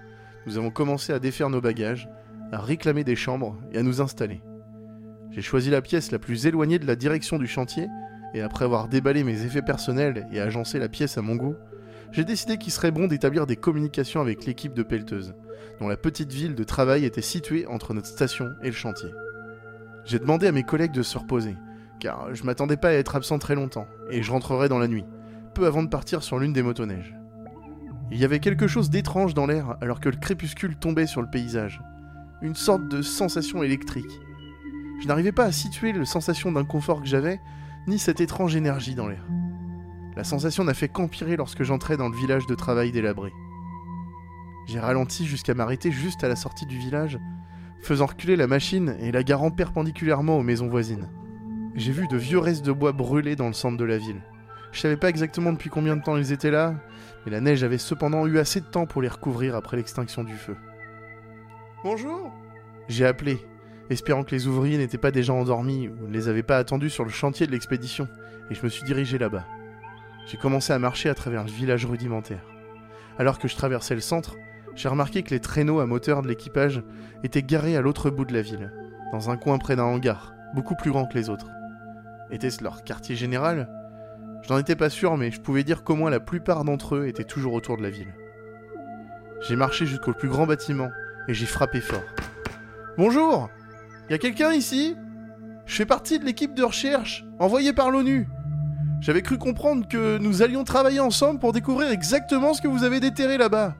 nous 0.45 0.57
avons 0.57 0.71
commencé 0.71 1.13
à 1.13 1.19
défaire 1.19 1.49
nos 1.49 1.61
bagages, 1.61 2.09
à 2.51 2.59
réclamer 2.59 3.05
des 3.05 3.15
chambres 3.15 3.57
et 3.71 3.77
à 3.77 3.81
nous 3.81 4.01
installer. 4.01 4.41
J'ai 5.29 5.41
choisi 5.41 5.69
la 5.69 5.81
pièce 5.81 6.11
la 6.11 6.19
plus 6.19 6.47
éloignée 6.47 6.79
de 6.79 6.85
la 6.85 6.97
direction 6.97 7.37
du 7.37 7.47
chantier, 7.47 7.87
et 8.33 8.41
après 8.41 8.65
avoir 8.65 8.89
déballé 8.89 9.23
mes 9.23 9.45
effets 9.45 9.61
personnels 9.61 10.27
et 10.33 10.41
agencé 10.41 10.79
la 10.79 10.89
pièce 10.89 11.17
à 11.17 11.21
mon 11.21 11.37
goût, 11.37 11.55
j'ai 12.11 12.25
décidé 12.25 12.57
qu'il 12.57 12.73
serait 12.73 12.91
bon 12.91 13.07
d'établir 13.07 13.47
des 13.47 13.55
communications 13.55 14.19
avec 14.19 14.45
l'équipe 14.45 14.73
de 14.73 14.83
pelleteuse, 14.83 15.33
dont 15.79 15.87
la 15.87 15.95
petite 15.95 16.33
ville 16.33 16.55
de 16.55 16.63
travail 16.65 17.05
était 17.05 17.21
située 17.21 17.65
entre 17.67 17.93
notre 17.93 18.07
station 18.07 18.49
et 18.63 18.67
le 18.67 18.73
chantier. 18.73 19.11
J'ai 20.05 20.19
demandé 20.19 20.47
à 20.47 20.51
mes 20.51 20.63
collègues 20.63 20.91
de 20.91 21.03
se 21.03 21.17
reposer, 21.17 21.55
car 21.99 22.33
je 22.33 22.43
m'attendais 22.43 22.77
pas 22.77 22.89
à 22.89 22.93
être 22.93 23.15
absent 23.15 23.39
très 23.39 23.55
longtemps, 23.55 23.87
et 24.09 24.23
je 24.23 24.31
rentrerai 24.31 24.67
dans 24.69 24.79
la 24.79 24.87
nuit, 24.87 25.05
peu 25.53 25.65
avant 25.67 25.83
de 25.83 25.89
partir 25.89 26.23
sur 26.23 26.39
l'une 26.39 26.53
des 26.53 26.63
motoneiges. 26.63 27.15
Il 28.11 28.17
y 28.17 28.25
avait 28.25 28.39
quelque 28.39 28.67
chose 28.67 28.89
d'étrange 28.89 29.33
dans 29.33 29.45
l'air 29.45 29.77
alors 29.79 30.01
que 30.01 30.09
le 30.09 30.17
crépuscule 30.17 30.75
tombait 30.75 31.07
sur 31.07 31.21
le 31.21 31.29
paysage. 31.29 31.81
Une 32.41 32.55
sorte 32.55 32.87
de 32.87 33.01
sensation 33.01 33.63
électrique. 33.63 34.19
Je 35.01 35.07
n'arrivais 35.07 35.31
pas 35.31 35.45
à 35.45 35.51
situer 35.51 35.93
la 35.93 36.05
sensation 36.05 36.51
d'inconfort 36.51 37.01
que 37.01 37.07
j'avais, 37.07 37.39
ni 37.87 37.99
cette 37.99 38.19
étrange 38.19 38.55
énergie 38.55 38.95
dans 38.95 39.07
l'air. 39.07 39.25
La 40.17 40.23
sensation 40.23 40.63
n'a 40.63 40.73
fait 40.73 40.89
qu'empirer 40.89 41.37
lorsque 41.37 41.63
j'entrais 41.63 41.95
dans 41.95 42.09
le 42.09 42.17
village 42.17 42.45
de 42.47 42.55
travail 42.55 42.91
délabré. 42.91 43.31
J'ai 44.67 44.79
ralenti 44.79 45.25
jusqu'à 45.25 45.53
m'arrêter 45.53 45.91
juste 45.91 46.23
à 46.23 46.27
la 46.27 46.35
sortie 46.35 46.65
du 46.65 46.77
village, 46.77 47.17
faisant 47.81 48.05
reculer 48.05 48.35
la 48.35 48.47
machine 48.47 48.95
et 48.99 49.11
la 49.11 49.23
garant 49.23 49.51
perpendiculairement 49.51 50.37
aux 50.37 50.43
maisons 50.43 50.67
voisines. 50.67 51.09
J'ai 51.75 51.91
vu 51.91 52.07
de 52.07 52.17
vieux 52.17 52.39
restes 52.39 52.65
de 52.65 52.71
bois 52.71 52.91
brûlés 52.91 53.35
dans 53.35 53.47
le 53.47 53.53
centre 53.53 53.77
de 53.77 53.85
la 53.85 53.97
ville. 53.97 54.21
Je 54.71 54.79
savais 54.79 54.97
pas 54.97 55.09
exactement 55.09 55.51
depuis 55.51 55.69
combien 55.69 55.97
de 55.97 56.03
temps 56.03 56.17
ils 56.17 56.31
étaient 56.31 56.51
là, 56.51 56.75
mais 57.25 57.31
la 57.31 57.41
neige 57.41 57.63
avait 57.63 57.77
cependant 57.77 58.25
eu 58.27 58.39
assez 58.39 58.61
de 58.61 58.65
temps 58.65 58.85
pour 58.85 59.01
les 59.01 59.07
recouvrir 59.07 59.55
après 59.55 59.77
l'extinction 59.77 60.23
du 60.23 60.35
feu. 60.35 60.55
Bonjour 61.83 62.31
J'ai 62.87 63.05
appelé, 63.05 63.39
espérant 63.89 64.23
que 64.23 64.35
les 64.35 64.47
ouvriers 64.47 64.77
n'étaient 64.77 64.97
pas 64.97 65.11
déjà 65.11 65.33
endormis 65.33 65.87
ou 65.87 66.07
ne 66.07 66.13
les 66.13 66.27
avaient 66.27 66.43
pas 66.43 66.57
attendus 66.57 66.89
sur 66.89 67.03
le 67.03 67.09
chantier 67.09 67.47
de 67.47 67.51
l'expédition, 67.51 68.07
et 68.49 68.53
je 68.53 68.63
me 68.63 68.69
suis 68.69 68.83
dirigé 68.83 69.17
là-bas. 69.17 69.45
J'ai 70.27 70.37
commencé 70.37 70.71
à 70.71 70.79
marcher 70.79 71.09
à 71.09 71.15
travers 71.15 71.43
le 71.43 71.51
village 71.51 71.85
rudimentaire. 71.85 72.45
Alors 73.17 73.39
que 73.39 73.47
je 73.47 73.55
traversais 73.55 73.95
le 73.95 74.01
centre, 74.01 74.37
j'ai 74.75 74.89
remarqué 74.89 75.23
que 75.23 75.31
les 75.31 75.39
traîneaux 75.39 75.79
à 75.79 75.85
moteur 75.85 76.21
de 76.21 76.27
l'équipage 76.27 76.83
étaient 77.23 77.43
garés 77.43 77.77
à 77.77 77.81
l'autre 77.81 78.09
bout 78.09 78.25
de 78.25 78.33
la 78.33 78.41
ville, 78.41 78.71
dans 79.11 79.29
un 79.29 79.37
coin 79.37 79.57
près 79.57 79.75
d'un 79.75 79.83
hangar, 79.83 80.33
beaucoup 80.53 80.75
plus 80.75 80.91
grand 80.91 81.05
que 81.05 81.17
les 81.17 81.29
autres. 81.29 81.49
Était-ce 82.31 82.63
leur 82.63 82.83
quartier 82.83 83.15
général? 83.15 83.69
Je 84.43 84.51
n'en 84.51 84.59
étais 84.59 84.75
pas 84.75 84.89
sûr, 84.89 85.17
mais 85.17 85.31
je 85.31 85.41
pouvais 85.41 85.63
dire 85.63 85.83
qu'au 85.83 85.95
moins 85.95 86.09
la 86.09 86.19
plupart 86.19 86.63
d'entre 86.63 86.95
eux 86.95 87.07
étaient 87.07 87.23
toujours 87.23 87.53
autour 87.53 87.77
de 87.77 87.83
la 87.83 87.89
ville. 87.89 88.13
J'ai 89.47 89.55
marché 89.55 89.85
jusqu'au 89.85 90.13
plus 90.13 90.29
grand 90.29 90.47
bâtiment 90.47 90.89
et 91.27 91.33
j'ai 91.33 91.45
frappé 91.45 91.81
fort. 91.81 92.03
Bonjour 92.97 93.49
Y 94.09 94.13
a 94.13 94.17
quelqu'un 94.17 94.51
ici? 94.51 94.95
Je 95.65 95.75
fais 95.75 95.85
partie 95.85 96.19
de 96.19 96.25
l'équipe 96.25 96.53
de 96.53 96.63
recherche 96.63 97.25
envoyée 97.39 97.73
par 97.73 97.91
l'ONU. 97.91 98.27
J'avais 98.99 99.21
cru 99.21 99.37
comprendre 99.37 99.87
que 99.87 100.17
nous 100.17 100.41
allions 100.43 100.63
travailler 100.63 100.99
ensemble 100.99 101.39
pour 101.39 101.53
découvrir 101.53 101.89
exactement 101.91 102.53
ce 102.53 102.61
que 102.61 102.67
vous 102.67 102.83
avez 102.83 102.99
déterré 102.99 103.37
là-bas. 103.37 103.75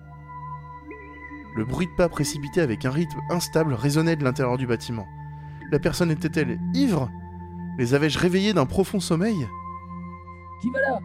Le 1.56 1.66
bruit 1.66 1.88
de 1.88 1.92
pas 1.92 2.08
précipité 2.08 2.62
avec 2.62 2.86
un 2.86 2.92
rythme 2.92 3.20
instable 3.30 3.74
résonnait 3.74 4.16
de 4.16 4.24
l'intérieur 4.24 4.58
du 4.58 4.68
bâtiment. 4.68 5.08
La 5.72 5.80
personne 5.80 6.12
était-elle 6.12 6.60
ivre? 6.74 7.10
Les 7.78 7.94
avais-je 7.94 8.20
réveillés 8.20 8.54
d'un 8.54 8.66
profond 8.66 9.00
sommeil? 9.00 9.48
Qui 10.62 10.70
va 10.70 10.80
là? 10.80 11.00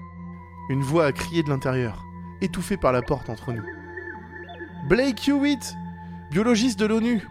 Une 0.68 0.82
voix 0.82 1.06
a 1.06 1.12
crié 1.12 1.42
de 1.42 1.48
l'intérieur, 1.48 2.04
étouffée 2.40 2.76
par 2.76 2.92
la 2.92 3.02
porte 3.02 3.30
entre 3.30 3.52
nous. 3.52 3.62
Blake 4.88 5.28
Hewitt, 5.28 5.76
biologiste 6.30 6.78
de 6.78 6.86
l'ONU. 6.86 7.26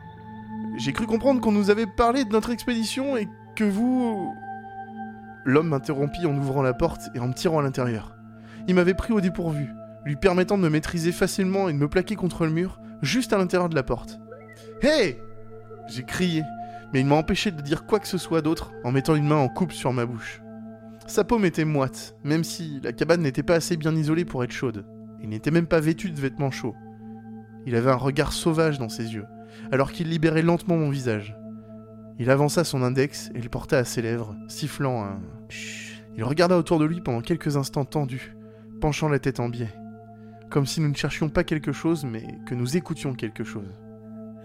J'ai 0.78 0.93
cru 0.93 1.06
comprendre 1.06 1.39
qu'on 1.39 1.51
nous 1.51 1.69
avait 1.69 1.86
parlé 1.86 2.25
de 2.25 2.32
notre 2.32 2.49
expédition 2.49 3.15
et 3.15 3.30
que 3.56 3.63
vous... 3.63 4.34
L'homme 5.45 5.69
m'interrompit 5.69 6.25
en 6.25 6.36
ouvrant 6.36 6.63
la 6.63 6.73
porte 6.73 7.04
et 7.13 7.19
en 7.19 7.28
me 7.28 7.34
tirant 7.34 7.60
à 7.60 7.62
l'intérieur. 7.62 8.15
Il 8.67 8.75
m'avait 8.75 8.93
pris 8.93 9.13
au 9.13 9.21
dépourvu, 9.21 9.69
lui 10.06 10.15
permettant 10.15 10.58
de 10.58 10.63
me 10.63 10.69
maîtriser 10.69 11.12
facilement 11.12 11.69
et 11.69 11.73
de 11.73 11.78
me 11.78 11.88
plaquer 11.88 12.15
contre 12.15 12.45
le 12.45 12.51
mur, 12.51 12.80
juste 13.01 13.34
à 13.34 13.38
l'intérieur 13.38 13.69
de 13.69 13.75
la 13.75 13.84
porte. 13.84 14.19
Hé 14.81 15.17
J'ai 15.88 16.03
crié, 16.03 16.43
mais 16.93 17.01
il 17.01 17.05
m'a 17.05 17.15
empêché 17.15 17.51
de 17.51 17.62
dire 17.62 17.86
quoi 17.86 17.99
que 17.99 18.08
ce 18.08 18.17
soit 18.17 18.41
d'autre 18.41 18.71
en 18.84 18.91
mettant 18.91 19.15
une 19.15 19.27
main 19.27 19.36
en 19.36 19.49
coupe 19.49 19.71
sur 19.71 19.93
ma 19.93 20.05
bouche. 20.05 20.41
Sa 21.08 21.23
paume 21.23 21.45
était 21.45 21.65
moite, 21.65 22.15
même 22.23 22.43
si 22.43 22.79
la 22.84 22.91
cabane 22.91 23.21
n'était 23.21 23.43
pas 23.43 23.55
assez 23.55 23.77
bien 23.77 23.95
isolée 23.95 24.25
pour 24.25 24.43
être 24.43 24.51
chaude. 24.51 24.86
Il 25.21 25.29
n'était 25.29 25.51
même 25.51 25.67
pas 25.67 25.79
vêtu 25.79 26.10
de 26.10 26.19
vêtements 26.19 26.51
chauds. 26.51 26.75
Il 27.65 27.75
avait 27.75 27.91
un 27.91 27.95
regard 27.95 28.34
sauvage 28.34 28.79
dans 28.79 28.89
ses 28.89 29.13
yeux, 29.13 29.25
alors 29.71 29.91
qu'il 29.91 30.10
libérait 30.10 30.41
lentement 30.41 30.77
mon 30.77 30.89
visage. 30.89 31.36
Il 32.17 32.29
avança 32.29 32.63
son 32.63 32.81
index 32.81 33.29
et 33.36 33.41
le 33.41 33.49
porta 33.49 33.77
à 33.77 33.84
ses 33.84 34.01
lèvres, 34.01 34.36
sifflant 34.47 35.03
un. 35.03 35.19
Il 36.15 36.23
regarda 36.23 36.58
autour 36.58 36.79
de 36.79 36.86
lui 36.86 37.01
pendant 37.01 37.21
quelques 37.21 37.58
instants 37.58 37.86
tendus, 37.86 38.36
penchant 38.79 39.10
la 39.10 39.19
tête 39.19 39.39
en 39.39 39.49
biais, 39.49 39.73
comme 40.49 40.65
si 40.65 40.81
nous 40.81 40.89
ne 40.89 40.95
cherchions 40.95 41.29
pas 41.29 41.43
quelque 41.43 41.71
chose, 41.71 42.05
mais 42.05 42.23
que 42.45 42.55
nous 42.55 42.77
écoutions 42.77 43.13
quelque 43.13 43.43
chose. 43.43 43.67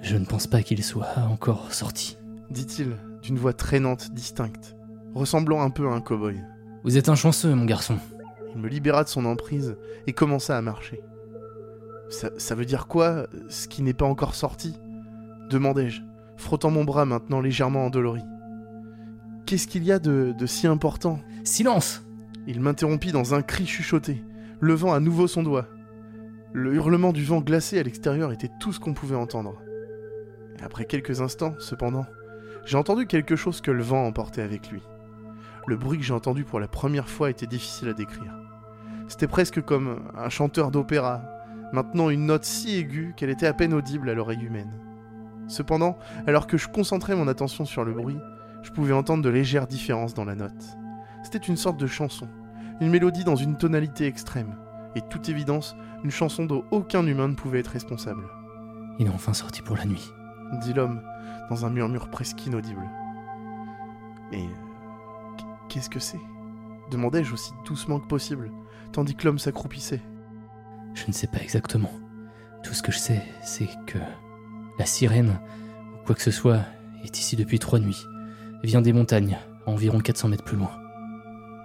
Je 0.03 0.17
ne 0.17 0.25
pense 0.25 0.47
pas 0.47 0.63
qu'il 0.63 0.83
soit 0.83 1.19
encore 1.31 1.73
sorti, 1.73 2.19
dit-il, 2.51 2.97
d'une 3.23 3.39
voix 3.39 3.53
traînante, 3.53 4.13
distincte, 4.13 4.77
ressemblant 5.15 5.63
un 5.63 5.71
peu 5.71 5.87
à 5.89 5.93
un 5.93 6.01
cow-boy. 6.01 6.41
Vous 6.85 6.97
êtes 6.97 7.09
un 7.09 7.15
chanceux, 7.15 7.55
mon 7.55 7.67
garçon. 7.67 7.99
Il 8.55 8.61
me 8.61 8.69
libéra 8.69 9.05
de 9.05 9.09
son 9.09 9.27
emprise 9.27 9.77
et 10.07 10.13
commença 10.13 10.57
à 10.57 10.63
marcher. 10.63 11.01
Ça, 12.09 12.31
ça 12.39 12.55
veut 12.55 12.65
dire 12.65 12.87
quoi, 12.87 13.29
ce 13.49 13.69
qui 13.69 13.83
n'est 13.83 13.93
pas 13.93 14.07
encore 14.07 14.35
sorti? 14.35 14.75
demandai-je, 15.51 16.01
frottant 16.37 16.71
mon 16.71 16.85
bras 16.85 17.05
maintenant 17.05 17.41
légèrement 17.41 17.85
endolori. 17.85 18.23
Qu'est-ce 19.47 19.67
qu'il 19.67 19.85
y 19.85 19.93
a 19.93 19.99
de, 19.99 20.33
de 20.39 20.47
si 20.47 20.67
important? 20.67 21.19
Silence 21.45 22.03
Il 22.47 22.61
m'interrompit 22.61 23.13
dans 23.13 23.35
un 23.35 23.43
cri 23.43 23.67
chuchoté, 23.67 24.25
levant 24.61 24.95
à 24.95 25.01
nouveau 25.01 25.27
son 25.27 25.43
doigt. 25.43 25.67
Le 26.53 26.75
hurlement 26.75 27.13
du 27.13 27.25
vent 27.25 27.41
glacé 27.41 27.79
à 27.79 27.85
l'extérieur 27.85 28.33
était 28.33 28.51
tout 28.59 28.73
ce 28.73 28.81
qu'on 28.81 28.93
pouvait 28.93 29.15
entendre. 29.15 29.63
Après 30.61 30.85
quelques 30.85 31.21
instants, 31.21 31.55
cependant, 31.61 32.07
j'ai 32.65 32.77
entendu 32.77 33.07
quelque 33.07 33.37
chose 33.37 33.61
que 33.61 33.71
le 33.71 33.85
vent 33.85 34.05
emportait 34.05 34.43
avec 34.43 34.69
lui. 34.69 34.83
Le 35.69 35.77
bruit 35.77 35.99
que 35.99 36.05
j'ai 36.05 36.13
entendu 36.13 36.43
pour 36.43 36.59
la 36.59 36.67
première 36.67 37.09
fois 37.09 37.31
était 37.31 37.47
difficile 37.47 37.89
à 37.89 37.93
décrire. 37.93 38.35
C'était 39.07 39.29
presque 39.29 39.63
comme 39.63 40.01
un 40.17 40.29
chanteur 40.29 40.73
d'opéra, 40.73 41.23
maintenant 41.73 42.11
une 42.11 42.27
note 42.27 42.45
si 42.45 42.77
aiguë 42.79 43.15
qu'elle 43.17 43.31
était 43.31 43.47
à 43.47 43.55
peine 43.55 43.73
audible 43.73 44.11
à 44.11 44.15
l'oreille 44.15 44.43
humaine. 44.43 44.81
Cependant, 45.47 45.99
alors 46.27 46.49
que 46.49 46.59
je 46.59 46.67
concentrais 46.67 47.15
mon 47.15 47.29
attention 47.29 47.65
sur 47.65 47.85
le 47.85 47.93
bruit, 47.93 48.19
je 48.63 48.73
pouvais 48.73 48.93
entendre 48.93 49.23
de 49.23 49.31
légères 49.31 49.69
différences 49.69 50.15
dans 50.15 50.25
la 50.25 50.35
note. 50.35 50.77
C'était 51.23 51.39
une 51.39 51.57
sorte 51.57 51.79
de 51.79 51.87
chanson, 51.87 52.27
une 52.81 52.91
mélodie 52.91 53.25
dans 53.25 53.37
une 53.37 53.57
tonalité 53.57 54.07
extrême, 54.07 54.57
et 54.95 55.03
toute 55.03 55.29
évidence, 55.29 55.77
une 56.05 56.11
chanson 56.11 56.47
dont 56.47 56.65
aucun 56.71 57.07
humain 57.07 57.29
ne 57.29 57.35
pouvait 57.35 57.61
être 57.61 57.69
responsable. 57.69 58.25
Il 58.99 59.07
est 59.07 59.11
enfin 59.11 59.33
sorti 59.33 59.63
pour 59.63 59.77
la 59.77 59.85
nuit, 59.85 60.13
dit 60.63 60.73
l'homme, 60.73 61.03
dans 61.49 61.65
un 61.65 61.71
murmure 61.71 62.11
presque 62.11 62.45
inaudible. 62.47 62.89
Mais 64.31 64.45
qu'est-ce 65.69 65.91
que 65.91 66.01
c'est? 66.01 66.21
demandai-je 66.91 67.33
aussi 67.33 67.53
doucement 67.65 68.01
que 68.01 68.07
possible, 68.07 68.51
tandis 68.93 69.15
que 69.15 69.25
l'homme 69.25 69.39
s'accroupissait. 69.39 70.03
Je 70.95 71.05
ne 71.07 71.13
sais 71.13 71.29
pas 71.29 71.39
exactement. 71.39 71.91
Tout 72.63 72.75
ce 72.75 72.83
que 72.83 72.93
je 72.93 72.99
sais, 72.99 73.23
c'est 73.43 73.69
que 73.87 73.99
la 74.79 74.85
sirène, 74.85 75.41
ou 75.95 76.05
quoi 76.05 76.15
que 76.15 76.23
ce 76.23 76.31
soit, 76.31 76.61
est 77.05 77.19
ici 77.19 77.37
depuis 77.37 77.59
trois 77.59 77.79
nuits. 77.79 78.05
Vient 78.63 78.83
des 78.83 78.93
montagnes, 78.93 79.39
à 79.67 79.71
environ 79.71 80.01
400 80.01 80.29
mètres 80.29 80.45
plus 80.45 80.57
loin. 80.57 80.73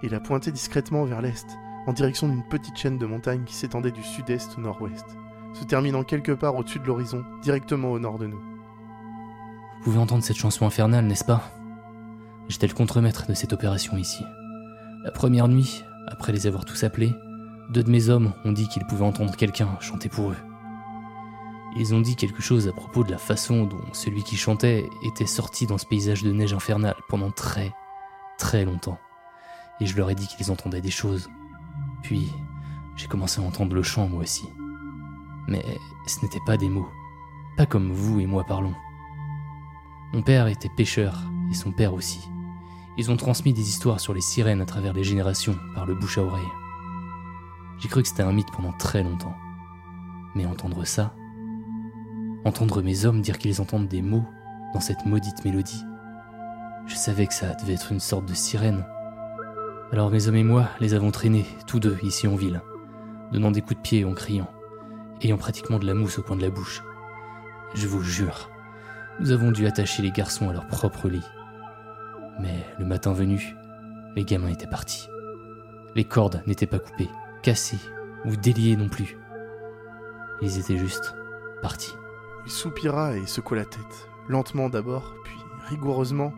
Il 0.02 0.14
a 0.14 0.20
pointé 0.20 0.52
discrètement 0.52 1.04
vers 1.04 1.20
l'est, 1.20 1.46
en 1.86 1.92
direction 1.92 2.28
d'une 2.28 2.42
petite 2.42 2.76
chaîne 2.76 2.98
de 2.98 3.06
montagnes 3.06 3.44
qui 3.44 3.54
s'étendait 3.54 3.92
du 3.92 4.02
sud-est 4.02 4.58
au 4.58 4.60
nord-ouest, 4.60 5.06
se 5.54 5.64
terminant 5.64 6.02
quelque 6.02 6.32
part 6.32 6.56
au-dessus 6.56 6.80
de 6.80 6.86
l'horizon, 6.86 7.24
directement 7.42 7.92
au 7.92 7.98
nord 7.98 8.18
de 8.18 8.26
nous. 8.26 8.40
Vous 9.78 9.84
pouvez 9.84 9.98
entendre 9.98 10.24
cette 10.24 10.36
chanson 10.36 10.66
infernale, 10.66 11.06
n'est-ce 11.06 11.24
pas? 11.24 11.50
J'étais 12.48 12.66
le 12.66 12.74
contremaître 12.74 13.26
de 13.26 13.34
cette 13.34 13.52
opération 13.52 13.96
ici. 13.96 14.24
La 15.04 15.10
première 15.12 15.48
nuit, 15.48 15.84
après 16.08 16.32
les 16.32 16.46
avoir 16.46 16.64
tous 16.64 16.82
appelés, 16.84 17.14
deux 17.70 17.82
de 17.82 17.90
mes 17.90 18.08
hommes 18.08 18.32
ont 18.44 18.52
dit 18.52 18.68
qu'ils 18.68 18.86
pouvaient 18.86 19.04
entendre 19.04 19.36
quelqu'un 19.36 19.78
chanter 19.80 20.08
pour 20.08 20.30
eux. 20.30 20.36
Ils 21.76 21.94
ont 21.94 22.00
dit 22.00 22.16
quelque 22.16 22.40
chose 22.40 22.68
à 22.68 22.72
propos 22.72 23.04
de 23.04 23.10
la 23.10 23.18
façon 23.18 23.64
dont 23.64 23.82
celui 23.92 24.22
qui 24.22 24.36
chantait 24.36 24.88
était 25.04 25.26
sorti 25.26 25.66
dans 25.66 25.78
ce 25.78 25.86
paysage 25.86 26.22
de 26.22 26.32
neige 26.32 26.54
infernale 26.54 26.94
pendant 27.08 27.30
très, 27.30 27.72
très 28.38 28.64
longtemps. 28.64 28.98
Et 29.80 29.86
je 29.86 29.96
leur 29.96 30.08
ai 30.10 30.14
dit 30.14 30.26
qu'ils 30.26 30.50
entendaient 30.50 30.80
des 30.80 30.90
choses. 30.90 31.28
Puis, 32.06 32.32
j'ai 32.94 33.08
commencé 33.08 33.40
à 33.40 33.44
entendre 33.44 33.74
le 33.74 33.82
chant 33.82 34.08
moi 34.08 34.22
aussi. 34.22 34.48
Mais 35.48 35.64
ce 36.06 36.22
n'étaient 36.22 36.38
pas 36.46 36.56
des 36.56 36.68
mots. 36.68 36.88
Pas 37.56 37.66
comme 37.66 37.90
vous 37.90 38.20
et 38.20 38.26
moi 38.26 38.44
parlons. 38.44 38.74
Mon 40.12 40.22
père 40.22 40.46
était 40.46 40.68
pêcheur, 40.68 41.20
et 41.50 41.54
son 41.54 41.72
père 41.72 41.94
aussi. 41.94 42.20
Ils 42.96 43.10
ont 43.10 43.16
transmis 43.16 43.52
des 43.52 43.68
histoires 43.68 43.98
sur 43.98 44.14
les 44.14 44.20
sirènes 44.20 44.60
à 44.60 44.66
travers 44.66 44.92
les 44.92 45.02
générations, 45.02 45.58
par 45.74 45.84
le 45.84 45.96
bouche 45.96 46.16
à 46.18 46.22
oreille. 46.22 46.46
J'ai 47.78 47.88
cru 47.88 48.02
que 48.02 48.08
c'était 48.08 48.22
un 48.22 48.32
mythe 48.32 48.52
pendant 48.52 48.72
très 48.72 49.02
longtemps. 49.02 49.34
Mais 50.36 50.46
entendre 50.46 50.84
ça, 50.84 51.12
entendre 52.44 52.82
mes 52.82 53.04
hommes 53.04 53.20
dire 53.20 53.38
qu'ils 53.38 53.60
entendent 53.60 53.88
des 53.88 54.02
mots 54.02 54.26
dans 54.74 54.80
cette 54.80 55.06
maudite 55.06 55.44
mélodie. 55.44 55.82
Je 56.86 56.94
savais 56.94 57.26
que 57.26 57.34
ça 57.34 57.54
devait 57.54 57.74
être 57.74 57.90
une 57.90 57.98
sorte 57.98 58.26
de 58.26 58.34
sirène. 58.34 58.86
Alors 59.92 60.10
mes 60.10 60.26
hommes 60.26 60.36
et 60.36 60.42
moi 60.42 60.68
les 60.80 60.94
avons 60.94 61.12
traînés, 61.12 61.46
tous 61.68 61.78
deux, 61.78 61.96
ici 62.02 62.26
en 62.26 62.34
ville, 62.34 62.60
donnant 63.32 63.52
des 63.52 63.60
coups 63.60 63.76
de 63.76 63.82
pied 63.82 64.04
en 64.04 64.14
criant, 64.14 64.50
ayant 65.22 65.36
pratiquement 65.36 65.78
de 65.78 65.86
la 65.86 65.94
mousse 65.94 66.18
au 66.18 66.22
coin 66.22 66.34
de 66.36 66.42
la 66.42 66.50
bouche. 66.50 66.82
Je 67.74 67.86
vous 67.86 68.02
jure, 68.02 68.50
nous 69.20 69.30
avons 69.30 69.52
dû 69.52 69.64
attacher 69.64 70.02
les 70.02 70.10
garçons 70.10 70.50
à 70.50 70.52
leur 70.52 70.66
propre 70.66 71.08
lit. 71.08 71.24
Mais 72.40 72.66
le 72.80 72.84
matin 72.84 73.12
venu, 73.12 73.54
les 74.16 74.24
gamins 74.24 74.48
étaient 74.48 74.66
partis. 74.66 75.08
Les 75.94 76.04
cordes 76.04 76.42
n'étaient 76.46 76.66
pas 76.66 76.80
coupées, 76.80 77.08
cassées 77.42 77.78
ou 78.24 78.34
déliées 78.34 78.76
non 78.76 78.88
plus. 78.88 79.16
Ils 80.42 80.58
étaient 80.58 80.76
juste 80.76 81.14
partis. 81.62 81.94
Il 82.44 82.50
soupira 82.50 83.16
et 83.16 83.26
secoua 83.26 83.58
la 83.58 83.64
tête, 83.64 84.08
lentement 84.28 84.68
d'abord, 84.68 85.14
puis 85.24 85.38
rigoureusement, 85.68 86.32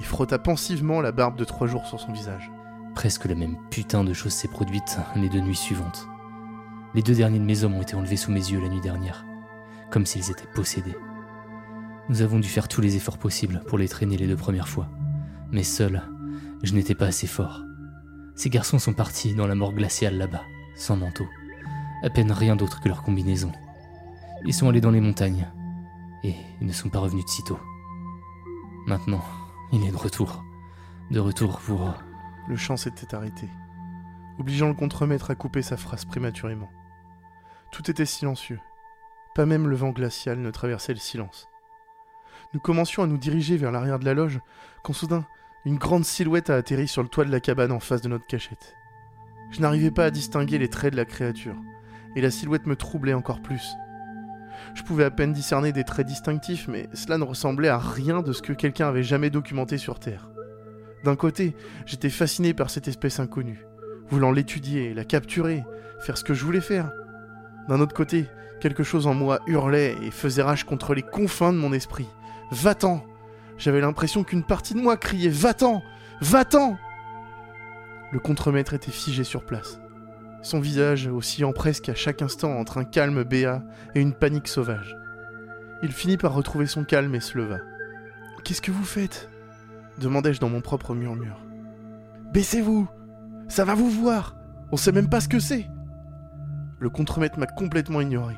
et 0.00 0.04
frotta 0.04 0.38
pensivement 0.38 1.02
la 1.02 1.12
barbe 1.12 1.36
de 1.36 1.44
trois 1.44 1.66
jours 1.66 1.86
sur 1.86 2.00
son 2.00 2.12
visage. 2.12 2.50
Presque 2.94 3.26
la 3.26 3.34
même 3.34 3.58
putain 3.70 4.04
de 4.04 4.12
chose 4.12 4.32
s'est 4.32 4.48
produite 4.48 4.98
les 5.16 5.28
deux 5.28 5.40
nuits 5.40 5.56
suivantes. 5.56 6.06
Les 6.94 7.02
deux 7.02 7.14
derniers 7.14 7.40
de 7.40 7.44
mes 7.44 7.64
hommes 7.64 7.74
ont 7.74 7.82
été 7.82 7.96
enlevés 7.96 8.16
sous 8.16 8.30
mes 8.30 8.50
yeux 8.50 8.60
la 8.60 8.68
nuit 8.68 8.80
dernière, 8.80 9.24
comme 9.90 10.06
s'ils 10.06 10.30
étaient 10.30 10.46
possédés. 10.54 10.96
Nous 12.08 12.22
avons 12.22 12.38
dû 12.38 12.48
faire 12.48 12.68
tous 12.68 12.80
les 12.80 12.96
efforts 12.96 13.18
possibles 13.18 13.62
pour 13.66 13.78
les 13.78 13.88
traîner 13.88 14.16
les 14.16 14.26
deux 14.26 14.36
premières 14.36 14.68
fois. 14.68 14.88
Mais 15.50 15.64
seul, 15.64 16.02
je 16.62 16.74
n'étais 16.74 16.94
pas 16.94 17.06
assez 17.06 17.26
fort. 17.26 17.62
Ces 18.36 18.50
garçons 18.50 18.78
sont 18.78 18.92
partis 18.92 19.34
dans 19.34 19.46
la 19.46 19.54
mort 19.54 19.72
glaciale 19.72 20.16
là-bas, 20.16 20.42
sans 20.76 20.96
manteau. 20.96 21.26
À 22.02 22.10
peine 22.10 22.32
rien 22.32 22.56
d'autre 22.56 22.80
que 22.80 22.88
leur 22.88 23.02
combinaison. 23.02 23.52
Ils 24.44 24.54
sont 24.54 24.68
allés 24.68 24.80
dans 24.80 24.90
les 24.90 25.00
montagnes. 25.00 25.48
Et 26.22 26.34
ils 26.60 26.66
ne 26.66 26.72
sont 26.72 26.90
pas 26.90 26.98
revenus 27.00 27.24
de 27.24 27.30
sitôt. 27.30 27.58
Maintenant, 28.86 29.22
il 29.72 29.84
est 29.84 29.90
de 29.90 29.96
retour. 29.96 30.44
De 31.10 31.20
retour 31.20 31.60
pour... 31.60 31.94
Le 32.46 32.56
chant 32.56 32.76
s'était 32.76 33.14
arrêté, 33.14 33.48
obligeant 34.38 34.68
le 34.68 34.74
contremaître 34.74 35.30
à 35.30 35.34
couper 35.34 35.62
sa 35.62 35.76
phrase 35.76 36.04
prématurément. 36.04 36.68
Tout 37.70 37.90
était 37.90 38.04
silencieux. 38.04 38.60
Pas 39.34 39.46
même 39.46 39.66
le 39.66 39.76
vent 39.76 39.90
glacial 39.90 40.38
ne 40.38 40.50
traversait 40.50 40.92
le 40.92 40.98
silence. 40.98 41.48
Nous 42.52 42.60
commencions 42.60 43.02
à 43.02 43.06
nous 43.06 43.18
diriger 43.18 43.56
vers 43.56 43.72
l'arrière 43.72 43.98
de 43.98 44.04
la 44.04 44.14
loge, 44.14 44.40
quand 44.82 44.92
soudain, 44.92 45.26
une 45.64 45.78
grande 45.78 46.04
silhouette 46.04 46.50
a 46.50 46.56
atterri 46.56 46.86
sur 46.86 47.02
le 47.02 47.08
toit 47.08 47.24
de 47.24 47.32
la 47.32 47.40
cabane 47.40 47.72
en 47.72 47.80
face 47.80 48.02
de 48.02 48.08
notre 48.08 48.26
cachette. 48.26 48.76
Je 49.50 49.60
n'arrivais 49.60 49.90
pas 49.90 50.04
à 50.04 50.10
distinguer 50.10 50.58
les 50.58 50.68
traits 50.68 50.92
de 50.92 50.98
la 50.98 51.04
créature, 51.04 51.56
et 52.14 52.20
la 52.20 52.30
silhouette 52.30 52.66
me 52.66 52.76
troublait 52.76 53.14
encore 53.14 53.40
plus. 53.40 53.74
Je 54.74 54.82
pouvais 54.82 55.04
à 55.04 55.10
peine 55.10 55.32
discerner 55.32 55.72
des 55.72 55.84
traits 55.84 56.06
distinctifs, 56.06 56.68
mais 56.68 56.88
cela 56.92 57.18
ne 57.18 57.24
ressemblait 57.24 57.68
à 57.68 57.78
rien 57.78 58.22
de 58.22 58.32
ce 58.32 58.42
que 58.42 58.52
quelqu'un 58.52 58.88
avait 58.88 59.02
jamais 59.02 59.30
documenté 59.30 59.78
sur 59.78 59.98
Terre. 59.98 60.33
D'un 61.04 61.16
côté, 61.16 61.54
j'étais 61.86 62.10
fasciné 62.10 62.54
par 62.54 62.70
cette 62.70 62.88
espèce 62.88 63.20
inconnue, 63.20 63.66
voulant 64.08 64.32
l'étudier, 64.32 64.94
la 64.94 65.04
capturer, 65.04 65.64
faire 66.00 66.18
ce 66.18 66.24
que 66.24 66.34
je 66.34 66.44
voulais 66.44 66.60
faire. 66.60 66.90
D'un 67.68 67.80
autre 67.80 67.94
côté, 67.94 68.26
quelque 68.60 68.82
chose 68.82 69.06
en 69.06 69.14
moi 69.14 69.40
hurlait 69.46 69.96
et 70.02 70.10
faisait 70.10 70.42
rage 70.42 70.64
contre 70.64 70.94
les 70.94 71.02
confins 71.02 71.52
de 71.52 71.58
mon 71.58 71.72
esprit. 71.72 72.08
Va-t'en 72.50 73.04
J'avais 73.58 73.80
l'impression 73.80 74.24
qu'une 74.24 74.44
partie 74.44 74.74
de 74.74 74.80
moi 74.80 74.96
criait 74.96 75.28
Va-t'en 75.28 75.82
Va-t'en 76.20 76.76
Le 78.12 78.18
contremaître 78.18 78.74
était 78.74 78.90
figé 78.90 79.24
sur 79.24 79.44
place 79.44 79.78
son 80.44 80.60
visage 80.60 81.06
oscillant 81.06 81.52
presque 81.52 81.88
à 81.88 81.94
chaque 81.94 82.20
instant 82.20 82.58
entre 82.58 82.76
un 82.78 82.84
calme 82.84 83.24
béat 83.24 83.62
et 83.94 84.00
une 84.00 84.12
panique 84.12 84.48
sauvage. 84.48 84.94
Il 85.82 85.90
finit 85.90 86.18
par 86.18 86.34
retrouver 86.34 86.66
son 86.66 86.84
calme 86.84 87.14
et 87.14 87.20
se 87.20 87.38
leva. 87.38 87.58
Qu'est-ce 88.44 88.60
que 88.60 88.70
vous 88.70 88.84
faites? 88.84 89.30
Demandai-je 89.98 90.40
dans 90.40 90.48
mon 90.48 90.60
propre 90.60 90.94
murmure. 90.94 91.38
Baissez-vous 92.32 92.88
Ça 93.48 93.64
va 93.64 93.74
vous 93.74 93.90
voir 93.90 94.36
On 94.72 94.76
sait 94.76 94.92
même 94.92 95.08
pas 95.08 95.20
ce 95.20 95.28
que 95.28 95.38
c'est 95.38 95.66
Le 96.78 96.90
contremaître 96.90 97.38
m'a 97.38 97.46
complètement 97.46 98.00
ignoré. 98.00 98.34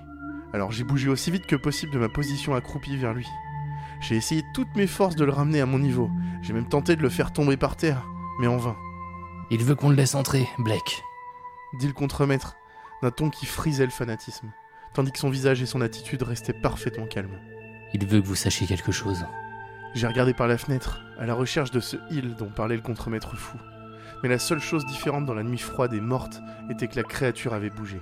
Alors 0.53 0.73
j'ai 0.73 0.85
bougé 0.85 1.09
aussi 1.09 1.31
vite 1.31 1.47
que 1.47 1.57
possible 1.57 1.92
de 1.92 1.99
ma 1.99 2.09
position 2.09 2.55
accroupie 2.55 2.97
vers 2.97 3.14
lui. 3.14 3.27
J'ai 4.01 4.16
essayé 4.16 4.42
toutes 4.55 4.75
mes 4.77 4.87
forces 4.87 5.16
de 5.16 5.25
le 5.25 5.33
ramener 5.33 5.61
à 5.61 5.66
mon 5.66 5.79
niveau. 5.79 6.11
J'ai 6.42 6.53
même 6.53 6.69
tenté 6.69 6.97
de 6.97 7.03
le 7.03 7.09
faire 7.09 7.33
tomber 7.33 7.57
par 7.57 7.77
terre, 7.77 8.05
mais 8.40 8.47
en 8.47 8.57
vain. 8.57 8.77
Il 9.51 9.62
veut 9.62 9.75
qu'on 9.75 9.90
le 9.90 9.97
laisse 9.97 10.14
entrer, 10.14 10.47
Blake 10.59 11.03
dit 11.77 11.87
le 11.87 11.92
contremaître, 11.92 12.57
d'un 13.03 13.11
ton 13.11 13.31
qui 13.31 13.47
frisait 13.47 13.85
le 13.85 13.90
fanatisme, 13.90 14.53
tandis 14.95 15.12
que 15.12 15.19
son 15.19 15.31
visage 15.31 15.62
et 15.62 15.66
son 15.66 15.81
attitude 15.81 16.23
restaient 16.23 16.53
parfaitement 16.53 17.07
calmes. 17.07 17.38
Il 17.92 18.07
veut 18.07 18.21
que 18.21 18.27
vous 18.27 18.35
sachiez 18.35 18.66
quelque 18.66 18.92
chose. 18.92 19.25
J'ai 19.96 20.06
regardé 20.06 20.35
par 20.35 20.46
la 20.46 20.59
fenêtre, 20.59 21.00
à 21.18 21.24
la 21.24 21.32
recherche 21.32 21.70
de 21.70 21.80
ce 21.80 21.96
île 22.11 22.37
dont 22.37 22.50
parlait 22.50 22.76
le 22.76 22.82
contremaître 22.82 23.35
fou. 23.35 23.56
Mais 24.22 24.28
la 24.28 24.38
seule 24.38 24.61
chose 24.61 24.85
différente 24.85 25.24
dans 25.24 25.35
la 25.35 25.42
nuit 25.42 25.59
froide 25.59 25.94
et 25.94 26.00
morte 26.00 26.42
était 26.70 26.87
que 26.87 26.96
la 26.96 27.02
créature 27.02 27.54
avait 27.54 27.70
bougé. 27.70 28.00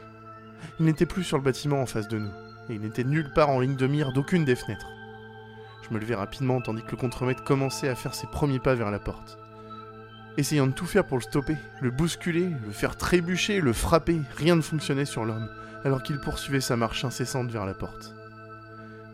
Il 0.80 0.86
n'était 0.86 1.06
plus 1.06 1.22
sur 1.22 1.38
le 1.38 1.44
bâtiment 1.44 1.80
en 1.80 1.86
face 1.86 2.08
de 2.08 2.18
nous, 2.18 2.32
et 2.68 2.74
il 2.74 2.80
n'était 2.80 3.04
nulle 3.04 3.30
part 3.32 3.48
en 3.48 3.60
ligne 3.60 3.76
de 3.76 3.86
mire 3.86 4.12
d'aucune 4.12 4.44
des 4.44 4.56
fenêtres. 4.56 4.88
Je 5.88 5.94
me 5.94 6.00
levai 6.00 6.16
rapidement 6.16 6.60
tandis 6.60 6.82
que 6.82 6.90
le 6.90 6.96
contremaître 6.96 7.44
commençait 7.44 7.88
à 7.88 7.94
faire 7.94 8.14
ses 8.14 8.26
premiers 8.26 8.58
pas 8.58 8.74
vers 8.74 8.90
la 8.90 8.98
porte 8.98 9.38
essayant 10.36 10.66
de 10.66 10.72
tout 10.72 10.86
faire 10.86 11.04
pour 11.04 11.18
le 11.18 11.22
stopper, 11.22 11.56
le 11.80 11.90
bousculer, 11.90 12.50
le 12.66 12.72
faire 12.72 12.96
trébucher, 12.96 13.60
le 13.60 13.72
frapper, 13.72 14.20
rien 14.36 14.56
ne 14.56 14.62
fonctionnait 14.62 15.04
sur 15.04 15.24
l'homme, 15.24 15.48
alors 15.84 16.02
qu'il 16.02 16.18
poursuivait 16.18 16.60
sa 16.60 16.76
marche 16.76 17.04
incessante 17.04 17.50
vers 17.50 17.66
la 17.66 17.74
porte. 17.74 18.14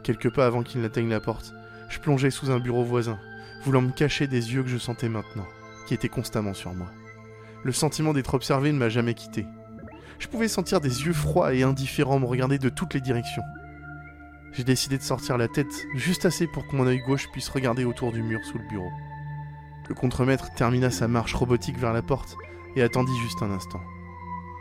Quelques 0.03 0.31
pas 0.31 0.47
avant 0.47 0.63
qu'il 0.63 0.81
n'atteigne 0.81 1.11
la 1.11 1.21
porte, 1.21 1.53
je 1.91 1.99
plongeais 1.99 2.31
sous 2.31 2.51
un 2.51 2.61
bureau 2.61 2.85
voisin, 2.85 3.19
voulant 3.65 3.83
me 3.83 3.91
cacher 3.91 4.27
des 4.27 4.55
yeux 4.55 4.63
que 4.63 4.69
je 4.69 4.79
sentais 4.79 5.09
maintenant, 5.09 5.47
qui 5.87 5.93
étaient 5.93 6.09
constamment 6.09 6.55
sur 6.55 6.73
moi. 6.73 6.91
Le 7.65 7.73
sentiment 7.73 8.15
d'être 8.15 8.33
observé 8.33 8.73
ne 8.73 8.79
m'a 8.79 8.89
jamais 8.89 9.15
quitté. 9.15 9.45
Je 10.19 10.29
pouvais 10.29 10.49
sentir 10.49 10.81
des 10.81 11.03
yeux 11.03 11.13
froids 11.13 11.53
et 11.53 11.63
indifférents 11.63 12.21
me 12.21 12.27
regarder 12.27 12.59
de 12.59 12.69
toutes 12.69 12.95
les 12.95 13.01
directions. 13.01 13.43
J'ai 14.53 14.65
décidé 14.65 14.99
de 14.99 15.03
sortir 15.03 15.37
la 15.37 15.49
tête 15.49 15.87
juste 15.95 16.25
assez 16.25 16.47
pour 16.47 16.67
que 16.67 16.77
mon 16.77 16.87
œil 16.87 17.01
gauche 17.01 17.31
puisse 17.33 17.49
regarder 17.49 17.85
autour 17.85 18.13
du 18.13 18.23
mur 18.23 18.41
sous 18.45 18.59
le 18.59 18.69
bureau. 18.69 18.91
Le 19.89 19.95
contremaître 19.95 20.53
termina 20.55 20.91
sa 20.91 21.09
marche 21.09 21.35
robotique 21.35 21.79
vers 21.79 21.93
la 21.93 22.03
porte 22.03 22.37
et 22.77 22.83
attendit 22.83 23.17
juste 23.23 23.43
un 23.43 23.51
instant. 23.51 23.81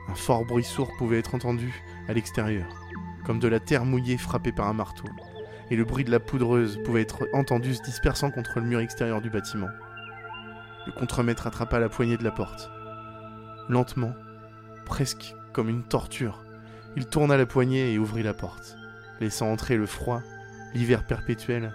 Un 0.08 0.16
fort 0.16 0.46
bruit 0.46 0.64
sourd 0.64 0.92
pouvait 0.98 1.20
être 1.20 1.36
entendu 1.36 1.84
à 2.08 2.14
l'extérieur, 2.14 2.68
comme 3.26 3.40
de 3.40 3.48
la 3.48 3.60
terre 3.60 3.86
mouillée 3.86 4.18
frappée 4.18 4.52
par 4.52 4.68
un 4.68 4.74
marteau, 4.74 5.06
et 5.72 5.76
le 5.76 5.86
bruit 5.86 6.04
de 6.04 6.12
la 6.12 6.20
poudreuse 6.20 6.80
pouvait 6.84 7.02
être 7.02 7.28
entendu 7.34 7.76
se 7.76 7.84
dispersant 7.84 8.32
contre 8.32 8.60
le 8.60 8.66
mur 8.66 8.80
extérieur 8.80 9.22
du 9.22 9.30
bâtiment. 9.30 9.70
Le 10.86 10.92
contremaître 10.92 11.48
attrapa 11.48 11.80
la 11.80 11.90
poignée 11.90 12.18
de 12.18 12.24
la 12.24 12.32
porte. 12.32 12.72
Lentement, 13.68 14.14
presque 14.86 15.36
comme 15.54 15.70
une 15.70 15.84
torture, 15.84 16.44
il 16.96 17.06
tourna 17.06 17.38
la 17.38 17.46
poignée 17.46 17.94
et 17.94 18.00
ouvrit 18.00 18.24
la 18.24 18.34
porte, 18.34 18.76
laissant 19.20 19.52
entrer 19.52 19.78
le 19.78 19.86
froid, 19.86 20.22
l'hiver 20.74 21.06
perpétuel, 21.06 21.72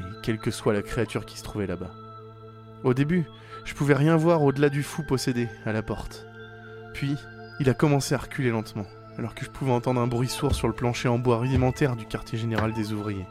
et 0.00 0.02
quelle 0.22 0.38
que 0.38 0.50
soit 0.50 0.72
la 0.72 0.82
créature 0.82 1.26
qui 1.26 1.38
se 1.38 1.44
trouvait 1.44 1.66
là-bas. 1.66 1.92
Au 2.84 2.94
début, 2.94 3.24
je 3.64 3.74
pouvais 3.74 3.94
rien 3.94 4.16
voir 4.16 4.42
au-delà 4.42 4.68
du 4.68 4.82
fou 4.82 5.02
possédé 5.02 5.48
à 5.64 5.72
la 5.72 5.82
porte. 5.82 6.26
Puis, 6.94 7.16
il 7.60 7.68
a 7.70 7.74
commencé 7.74 8.14
à 8.14 8.18
reculer 8.18 8.50
lentement, 8.50 8.86
alors 9.18 9.34
que 9.34 9.44
je 9.44 9.50
pouvais 9.50 9.72
entendre 9.72 10.00
un 10.00 10.06
bruit 10.06 10.28
sourd 10.28 10.54
sur 10.54 10.68
le 10.68 10.74
plancher 10.74 11.08
en 11.08 11.18
bois 11.18 11.38
rudimentaire 11.38 11.96
du 11.96 12.06
quartier 12.06 12.38
général 12.38 12.72
des 12.72 12.92
ouvriers. 12.92 13.26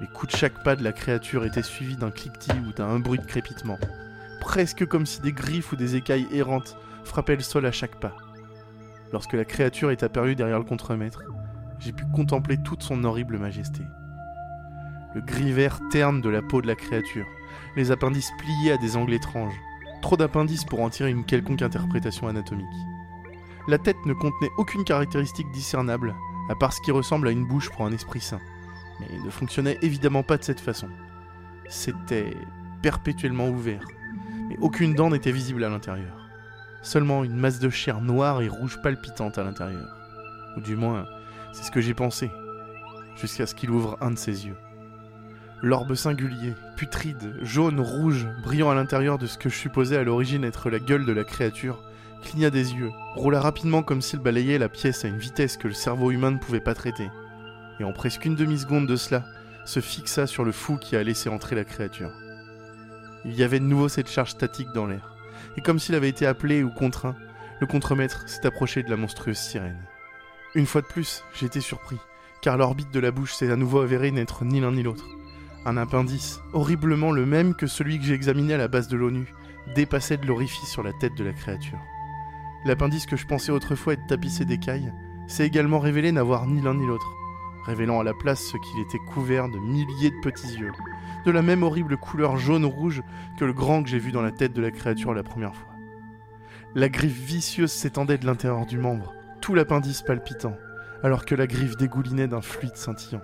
Les 0.00 0.08
coups 0.08 0.32
de 0.32 0.38
chaque 0.38 0.62
pas 0.64 0.74
de 0.74 0.82
la 0.82 0.92
créature 0.92 1.44
étaient 1.44 1.62
suivis 1.62 1.96
d'un 1.96 2.10
cliquetis 2.10 2.58
ou 2.68 2.72
d'un 2.72 2.98
bruit 2.98 3.20
de 3.20 3.24
crépitement, 3.24 3.78
presque 4.40 4.86
comme 4.86 5.06
si 5.06 5.20
des 5.20 5.32
griffes 5.32 5.72
ou 5.72 5.76
des 5.76 5.94
écailles 5.94 6.26
errantes 6.32 6.76
frappaient 7.04 7.36
le 7.36 7.42
sol 7.42 7.64
à 7.64 7.72
chaque 7.72 8.00
pas. 8.00 8.16
Lorsque 9.12 9.32
la 9.34 9.44
créature 9.44 9.90
est 9.92 10.02
apparue 10.02 10.34
derrière 10.34 10.58
le 10.58 10.64
contremaître, 10.64 11.22
j'ai 11.78 11.92
pu 11.92 12.04
contempler 12.12 12.58
toute 12.58 12.82
son 12.82 13.04
horrible 13.04 13.38
majesté. 13.38 13.82
Le 15.14 15.20
gris 15.20 15.52
vert 15.52 15.78
terne 15.90 16.20
de 16.20 16.28
la 16.28 16.42
peau 16.42 16.60
de 16.60 16.66
la 16.66 16.74
créature, 16.74 17.26
les 17.76 17.92
appendices 17.92 18.30
pliés 18.38 18.72
à 18.72 18.78
des 18.78 18.96
angles 18.96 19.14
étranges. 19.14 19.54
Trop 20.02 20.16
d'appendices 20.16 20.64
pour 20.64 20.80
en 20.80 20.90
tirer 20.90 21.10
une 21.10 21.24
quelconque 21.24 21.62
interprétation 21.62 22.28
anatomique. 22.28 22.66
La 23.68 23.76
tête 23.76 24.06
ne 24.06 24.14
contenait 24.14 24.50
aucune 24.56 24.82
caractéristique 24.82 25.50
discernable, 25.50 26.14
à 26.48 26.54
part 26.54 26.72
ce 26.72 26.80
qui 26.80 26.90
ressemble 26.90 27.28
à 27.28 27.32
une 27.32 27.46
bouche 27.46 27.68
pour 27.68 27.84
un 27.84 27.92
esprit 27.92 28.22
saint. 28.22 28.40
Mais 28.98 29.18
ne 29.22 29.28
fonctionnait 29.28 29.76
évidemment 29.82 30.22
pas 30.22 30.38
de 30.38 30.42
cette 30.42 30.58
façon. 30.58 30.88
C'était 31.68 32.34
perpétuellement 32.80 33.50
ouvert, 33.50 33.84
mais 34.48 34.56
aucune 34.62 34.94
dent 34.94 35.10
n'était 35.10 35.32
visible 35.32 35.64
à 35.64 35.68
l'intérieur. 35.68 36.30
Seulement 36.80 37.24
une 37.24 37.36
masse 37.36 37.58
de 37.58 37.68
chair 37.68 38.00
noire 38.00 38.40
et 38.40 38.48
rouge 38.48 38.80
palpitante 38.82 39.36
à 39.36 39.44
l'intérieur. 39.44 39.94
Ou 40.56 40.62
du 40.62 40.74
moins, 40.74 41.04
c'est 41.52 41.64
ce 41.64 41.70
que 41.70 41.82
j'ai 41.82 41.92
pensé, 41.92 42.30
jusqu'à 43.20 43.44
ce 43.44 43.54
qu'il 43.54 43.70
ouvre 43.70 43.98
un 44.00 44.12
de 44.12 44.18
ses 44.18 44.46
yeux. 44.46 44.56
L'orbe 45.60 45.94
singulier, 45.94 46.54
putride, 46.78 47.36
jaune, 47.42 47.80
rouge, 47.80 48.26
brillant 48.42 48.70
à 48.70 48.74
l'intérieur 48.74 49.18
de 49.18 49.26
ce 49.26 49.36
que 49.36 49.50
je 49.50 49.56
supposais 49.56 49.98
à 49.98 50.04
l'origine 50.04 50.44
être 50.44 50.70
la 50.70 50.78
gueule 50.78 51.04
de 51.04 51.12
la 51.12 51.24
créature, 51.24 51.82
cligna 52.22 52.50
des 52.50 52.74
yeux, 52.74 52.90
roula 53.14 53.40
rapidement 53.40 53.82
comme 53.82 54.02
s'il 54.02 54.18
balayait 54.18 54.58
la 54.58 54.68
pièce 54.68 55.04
à 55.04 55.08
une 55.08 55.18
vitesse 55.18 55.56
que 55.56 55.68
le 55.68 55.74
cerveau 55.74 56.10
humain 56.10 56.30
ne 56.30 56.38
pouvait 56.38 56.60
pas 56.60 56.74
traiter, 56.74 57.10
et 57.80 57.84
en 57.84 57.92
presque 57.92 58.24
une 58.24 58.34
demi-seconde 58.34 58.86
de 58.86 58.96
cela, 58.96 59.24
se 59.64 59.80
fixa 59.80 60.26
sur 60.26 60.44
le 60.44 60.52
fou 60.52 60.76
qui 60.76 60.96
a 60.96 61.02
laissé 61.02 61.28
entrer 61.28 61.54
la 61.54 61.64
créature. 61.64 62.10
Il 63.24 63.34
y 63.34 63.42
avait 63.42 63.60
de 63.60 63.64
nouveau 63.64 63.88
cette 63.88 64.08
charge 64.08 64.30
statique 64.30 64.72
dans 64.74 64.86
l'air, 64.86 65.14
et 65.56 65.60
comme 65.60 65.78
s'il 65.78 65.94
avait 65.94 66.08
été 66.08 66.26
appelé 66.26 66.62
ou 66.62 66.70
contraint, 66.70 67.16
le 67.60 67.66
contremaître 67.66 68.28
s'est 68.28 68.46
approché 68.46 68.82
de 68.82 68.90
la 68.90 68.96
monstrueuse 68.96 69.38
sirène. 69.38 69.82
Une 70.54 70.66
fois 70.66 70.80
de 70.80 70.86
plus, 70.86 71.24
j'ai 71.34 71.46
été 71.46 71.60
surpris, 71.60 71.98
car 72.40 72.56
l'orbite 72.56 72.92
de 72.92 73.00
la 73.00 73.10
bouche 73.10 73.34
s'est 73.34 73.50
à 73.50 73.56
nouveau 73.56 73.80
avérée 73.80 74.10
n'être 74.10 74.44
ni 74.44 74.60
l'un 74.60 74.72
ni 74.72 74.82
l'autre. 74.82 75.06
Un 75.66 75.76
appendice, 75.76 76.40
horriblement 76.52 77.12
le 77.12 77.26
même 77.26 77.54
que 77.54 77.66
celui 77.66 77.98
que 77.98 78.04
j'ai 78.04 78.14
examiné 78.14 78.54
à 78.54 78.58
la 78.58 78.68
base 78.68 78.88
de 78.88 78.96
l'ONU, 78.96 79.34
dépassait 79.74 80.16
de 80.16 80.26
l'orifice 80.26 80.70
sur 80.70 80.82
la 80.82 80.92
tête 81.00 81.14
de 81.16 81.24
la 81.24 81.32
créature. 81.32 81.78
L'appendice 82.64 83.06
que 83.06 83.16
je 83.16 83.26
pensais 83.26 83.52
autrefois 83.52 83.92
être 83.92 84.06
tapissé 84.06 84.44
d'écailles 84.44 84.92
s'est 85.26 85.46
également 85.46 85.78
révélé 85.78 86.10
n'avoir 86.10 86.46
ni 86.46 86.60
l'un 86.60 86.74
ni 86.74 86.86
l'autre, 86.86 87.14
révélant 87.64 88.00
à 88.00 88.04
la 88.04 88.14
place 88.14 88.40
ce 88.40 88.56
qu'il 88.56 88.80
était 88.80 88.98
couvert 88.98 89.48
de 89.48 89.58
milliers 89.58 90.10
de 90.10 90.20
petits 90.22 90.58
yeux, 90.58 90.72
de 91.24 91.30
la 91.30 91.42
même 91.42 91.62
horrible 91.62 91.96
couleur 91.96 92.36
jaune-rouge 92.36 93.02
que 93.38 93.44
le 93.44 93.52
grand 93.52 93.82
que 93.82 93.88
j'ai 93.88 93.98
vu 93.98 94.10
dans 94.10 94.22
la 94.22 94.32
tête 94.32 94.52
de 94.52 94.62
la 94.62 94.70
créature 94.70 95.14
la 95.14 95.22
première 95.22 95.54
fois. 95.54 95.68
La 96.74 96.88
griffe 96.88 97.12
vicieuse 97.12 97.72
s'étendait 97.72 98.18
de 98.18 98.26
l'intérieur 98.26 98.66
du 98.66 98.78
membre, 98.78 99.14
tout 99.40 99.54
l'appendice 99.54 100.02
palpitant, 100.02 100.56
alors 101.02 101.24
que 101.24 101.34
la 101.34 101.46
griffe 101.46 101.76
dégoulinait 101.76 102.28
d'un 102.28 102.42
fluide 102.42 102.76
scintillant. 102.76 103.22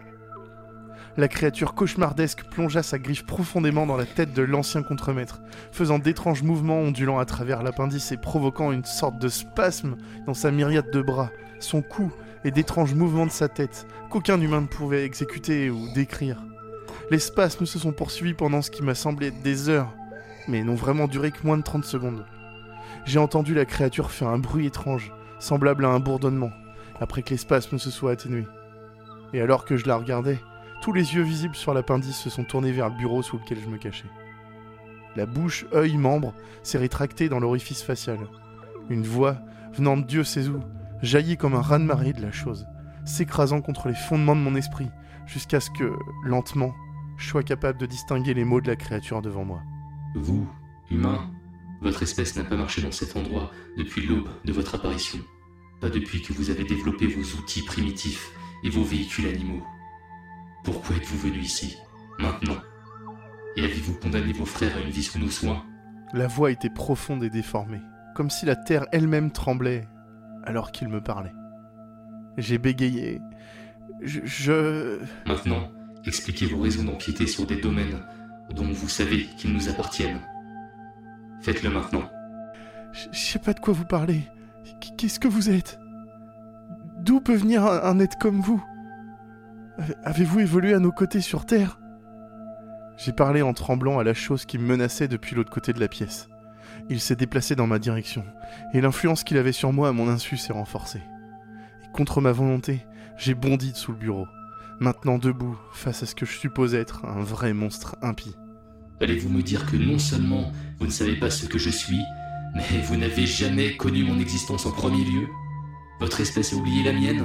La 1.16 1.28
créature 1.28 1.74
cauchemardesque 1.74 2.42
plongea 2.50 2.82
sa 2.82 2.98
griffe 2.98 3.24
profondément 3.24 3.86
dans 3.86 3.96
la 3.96 4.04
tête 4.04 4.32
de 4.32 4.42
l'ancien 4.42 4.82
contremaître, 4.82 5.42
faisant 5.70 6.00
d'étranges 6.00 6.42
mouvements 6.42 6.80
ondulant 6.80 7.20
à 7.20 7.24
travers 7.24 7.62
l'appendice 7.62 8.10
et 8.10 8.16
provoquant 8.16 8.72
une 8.72 8.84
sorte 8.84 9.20
de 9.20 9.28
spasme 9.28 9.96
dans 10.26 10.34
sa 10.34 10.50
myriade 10.50 10.90
de 10.90 11.00
bras, 11.00 11.30
son 11.60 11.82
cou 11.82 12.12
et 12.44 12.50
d'étranges 12.50 12.94
mouvements 12.94 13.26
de 13.26 13.30
sa 13.30 13.48
tête 13.48 13.86
qu'aucun 14.10 14.40
humain 14.40 14.62
ne 14.62 14.66
pouvait 14.66 15.04
exécuter 15.04 15.70
ou 15.70 15.86
décrire. 15.94 16.42
Les 17.12 17.20
spasmes 17.20 17.66
se 17.66 17.78
sont 17.78 17.92
poursuivis 17.92 18.34
pendant 18.34 18.60
ce 18.60 18.72
qui 18.72 18.82
m'a 18.82 18.96
semblé 18.96 19.30
des 19.30 19.68
heures, 19.68 19.94
mais 20.48 20.64
n'ont 20.64 20.74
vraiment 20.74 21.06
duré 21.06 21.30
que 21.30 21.46
moins 21.46 21.58
de 21.58 21.62
30 21.62 21.84
secondes. 21.84 22.26
J'ai 23.04 23.20
entendu 23.20 23.54
la 23.54 23.66
créature 23.66 24.10
faire 24.10 24.28
un 24.28 24.38
bruit 24.38 24.66
étrange, 24.66 25.12
semblable 25.38 25.84
à 25.84 25.90
un 25.90 26.00
bourdonnement, 26.00 26.50
après 27.00 27.22
que 27.22 27.30
les 27.30 27.36
spasmes 27.36 27.78
se 27.78 27.90
soient 27.90 28.12
atténués. 28.12 28.48
Et 29.32 29.40
alors 29.40 29.64
que 29.64 29.76
je 29.76 29.86
la 29.86 29.96
regardais, 29.96 30.38
tous 30.84 30.92
les 30.92 31.14
yeux 31.14 31.22
visibles 31.22 31.56
sur 31.56 31.72
l'appendice 31.72 32.18
se 32.18 32.28
sont 32.28 32.44
tournés 32.44 32.70
vers 32.70 32.90
le 32.90 32.94
bureau 32.94 33.22
sous 33.22 33.38
lequel 33.38 33.58
je 33.58 33.70
me 33.70 33.78
cachais. 33.78 34.10
La 35.16 35.24
bouche, 35.24 35.64
œil, 35.72 35.96
membre 35.96 36.34
s'est 36.62 36.76
rétractée 36.76 37.30
dans 37.30 37.40
l'orifice 37.40 37.82
facial. 37.82 38.18
Une 38.90 39.06
voix, 39.06 39.38
venant 39.72 39.96
de 39.96 40.02
Dieu 40.02 40.24
sait 40.24 40.46
où, 40.46 40.60
jaillit 41.00 41.38
comme 41.38 41.54
un 41.54 41.62
raz-de-marée 41.62 42.12
de 42.12 42.20
la 42.20 42.32
chose, 42.32 42.66
s'écrasant 43.06 43.62
contre 43.62 43.88
les 43.88 43.94
fondements 43.94 44.36
de 44.36 44.42
mon 44.42 44.56
esprit, 44.56 44.90
jusqu'à 45.24 45.58
ce 45.58 45.70
que, 45.70 45.90
lentement, 46.22 46.74
je 47.16 47.30
sois 47.30 47.42
capable 47.42 47.78
de 47.78 47.86
distinguer 47.86 48.34
les 48.34 48.44
mots 48.44 48.60
de 48.60 48.68
la 48.68 48.76
créature 48.76 49.22
devant 49.22 49.46
moi. 49.46 49.62
Vous, 50.14 50.46
humain, 50.90 51.30
votre 51.80 52.02
espèce 52.02 52.36
n'a 52.36 52.44
pas 52.44 52.56
marché 52.56 52.82
dans 52.82 52.92
cet 52.92 53.16
endroit 53.16 53.50
depuis 53.78 54.06
l'aube 54.06 54.28
de 54.44 54.52
votre 54.52 54.74
apparition. 54.74 55.20
Pas 55.80 55.88
depuis 55.88 56.20
que 56.20 56.34
vous 56.34 56.50
avez 56.50 56.64
développé 56.64 57.06
vos 57.06 57.38
outils 57.38 57.62
primitifs 57.62 58.32
et 58.64 58.68
vos 58.68 58.84
véhicules 58.84 59.28
animaux. 59.28 59.62
Pourquoi 60.64 60.96
êtes-vous 60.96 61.18
venu 61.18 61.38
ici, 61.38 61.76
maintenant? 62.18 62.56
Et 63.56 63.64
avez-vous 63.64 63.94
condamné 63.94 64.32
vos 64.32 64.46
frères 64.46 64.76
à 64.76 64.80
une 64.80 64.90
vie 64.90 65.02
sous 65.02 65.18
nos 65.18 65.30
soins? 65.30 65.62
La 66.14 66.26
voix 66.26 66.50
était 66.50 66.70
profonde 66.70 67.22
et 67.22 67.30
déformée, 67.30 67.82
comme 68.14 68.30
si 68.30 68.46
la 68.46 68.56
terre 68.56 68.86
elle-même 68.90 69.30
tremblait 69.30 69.86
alors 70.42 70.72
qu'il 70.72 70.88
me 70.88 71.02
parlait. 71.02 71.32
J'ai 72.38 72.58
bégayé. 72.58 73.20
Je, 74.00 74.20
je... 74.24 75.00
Maintenant, 75.26 75.70
expliquez 76.06 76.46
vos 76.46 76.60
raisons 76.60 76.84
d'empiéter 76.84 77.26
sur 77.26 77.46
des 77.46 77.60
domaines 77.60 78.00
dont 78.54 78.70
vous 78.72 78.88
savez 78.88 79.26
qu'ils 79.36 79.52
nous 79.52 79.68
appartiennent. 79.68 80.20
Faites-le 81.42 81.70
maintenant. 81.70 82.08
Je, 82.92 83.18
sais 83.18 83.38
pas 83.38 83.52
de 83.52 83.60
quoi 83.60 83.74
vous 83.74 83.84
parlez. 83.84 84.22
Qu'est-ce 84.96 85.20
que 85.20 85.28
vous 85.28 85.50
êtes? 85.50 85.78
D'où 87.00 87.20
peut 87.20 87.34
venir 87.34 87.64
un, 87.64 87.82
un 87.82 87.98
être 87.98 88.18
comme 88.18 88.40
vous? 88.40 88.64
Avez-vous 90.04 90.40
évolué 90.40 90.72
à 90.74 90.78
nos 90.78 90.92
côtés 90.92 91.20
sur 91.20 91.46
Terre? 91.46 91.80
J'ai 92.96 93.12
parlé 93.12 93.42
en 93.42 93.52
tremblant 93.54 93.98
à 93.98 94.04
la 94.04 94.14
chose 94.14 94.44
qui 94.44 94.56
me 94.58 94.66
menaçait 94.66 95.08
depuis 95.08 95.34
l'autre 95.34 95.50
côté 95.50 95.72
de 95.72 95.80
la 95.80 95.88
pièce. 95.88 96.28
Il 96.88 97.00
s'est 97.00 97.16
déplacé 97.16 97.56
dans 97.56 97.66
ma 97.66 97.80
direction, 97.80 98.24
et 98.72 98.80
l'influence 98.80 99.24
qu'il 99.24 99.36
avait 99.36 99.52
sur 99.52 99.72
moi 99.72 99.88
à 99.88 99.92
mon 99.92 100.08
insu 100.08 100.36
s'est 100.36 100.52
renforcée. 100.52 101.02
Et 101.82 101.92
contre 101.92 102.20
ma 102.20 102.30
volonté, 102.30 102.86
j'ai 103.16 103.34
bondi 103.34 103.72
sous 103.74 103.90
le 103.90 103.98
bureau, 103.98 104.26
maintenant 104.78 105.18
debout 105.18 105.58
face 105.72 106.02
à 106.04 106.06
ce 106.06 106.14
que 106.14 106.26
je 106.26 106.38
suppose 106.38 106.74
être 106.74 107.04
un 107.04 107.22
vrai 107.22 107.52
monstre 107.52 107.96
impie. 108.00 108.36
Allez-vous 109.00 109.28
me 109.28 109.42
dire 109.42 109.66
que 109.66 109.76
non 109.76 109.98
seulement 109.98 110.52
vous 110.78 110.86
ne 110.86 110.92
savez 110.92 111.16
pas 111.16 111.30
ce 111.30 111.46
que 111.46 111.58
je 111.58 111.70
suis, 111.70 112.00
mais 112.54 112.80
vous 112.84 112.96
n'avez 112.96 113.26
jamais 113.26 113.76
connu 113.76 114.04
mon 114.04 114.20
existence 114.20 114.66
en 114.66 114.70
premier 114.70 115.04
lieu? 115.04 115.26
Votre 116.00 116.20
espèce 116.20 116.52
a 116.52 116.56
oublié 116.56 116.84
la 116.84 116.92
mienne? 116.92 117.24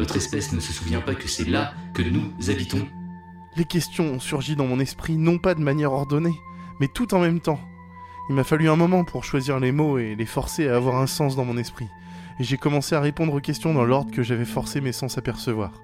Votre 0.00 0.16
espèce 0.16 0.54
ne 0.54 0.60
se 0.60 0.72
souvient 0.72 1.02
pas 1.02 1.14
que 1.14 1.28
c'est 1.28 1.44
là 1.44 1.74
que 1.92 2.00
nous 2.00 2.32
habitons 2.48 2.88
Les 3.58 3.66
questions 3.66 4.14
ont 4.14 4.18
surgi 4.18 4.56
dans 4.56 4.66
mon 4.66 4.80
esprit 4.80 5.18
non 5.18 5.36
pas 5.36 5.54
de 5.54 5.60
manière 5.60 5.92
ordonnée, 5.92 6.32
mais 6.80 6.88
tout 6.88 7.12
en 7.12 7.20
même 7.20 7.38
temps. 7.38 7.60
Il 8.30 8.34
m'a 8.34 8.42
fallu 8.42 8.70
un 8.70 8.76
moment 8.76 9.04
pour 9.04 9.24
choisir 9.24 9.60
les 9.60 9.72
mots 9.72 9.98
et 9.98 10.14
les 10.14 10.24
forcer 10.24 10.68
à 10.68 10.76
avoir 10.76 10.96
un 10.96 11.06
sens 11.06 11.36
dans 11.36 11.44
mon 11.44 11.58
esprit, 11.58 11.86
et 12.38 12.44
j'ai 12.44 12.56
commencé 12.56 12.94
à 12.94 13.00
répondre 13.00 13.34
aux 13.34 13.40
questions 13.40 13.74
dans 13.74 13.84
l'ordre 13.84 14.10
que 14.10 14.22
j'avais 14.22 14.46
forcé 14.46 14.80
mes 14.80 14.92
sens 14.92 15.18
à 15.18 15.20
percevoir. 15.20 15.82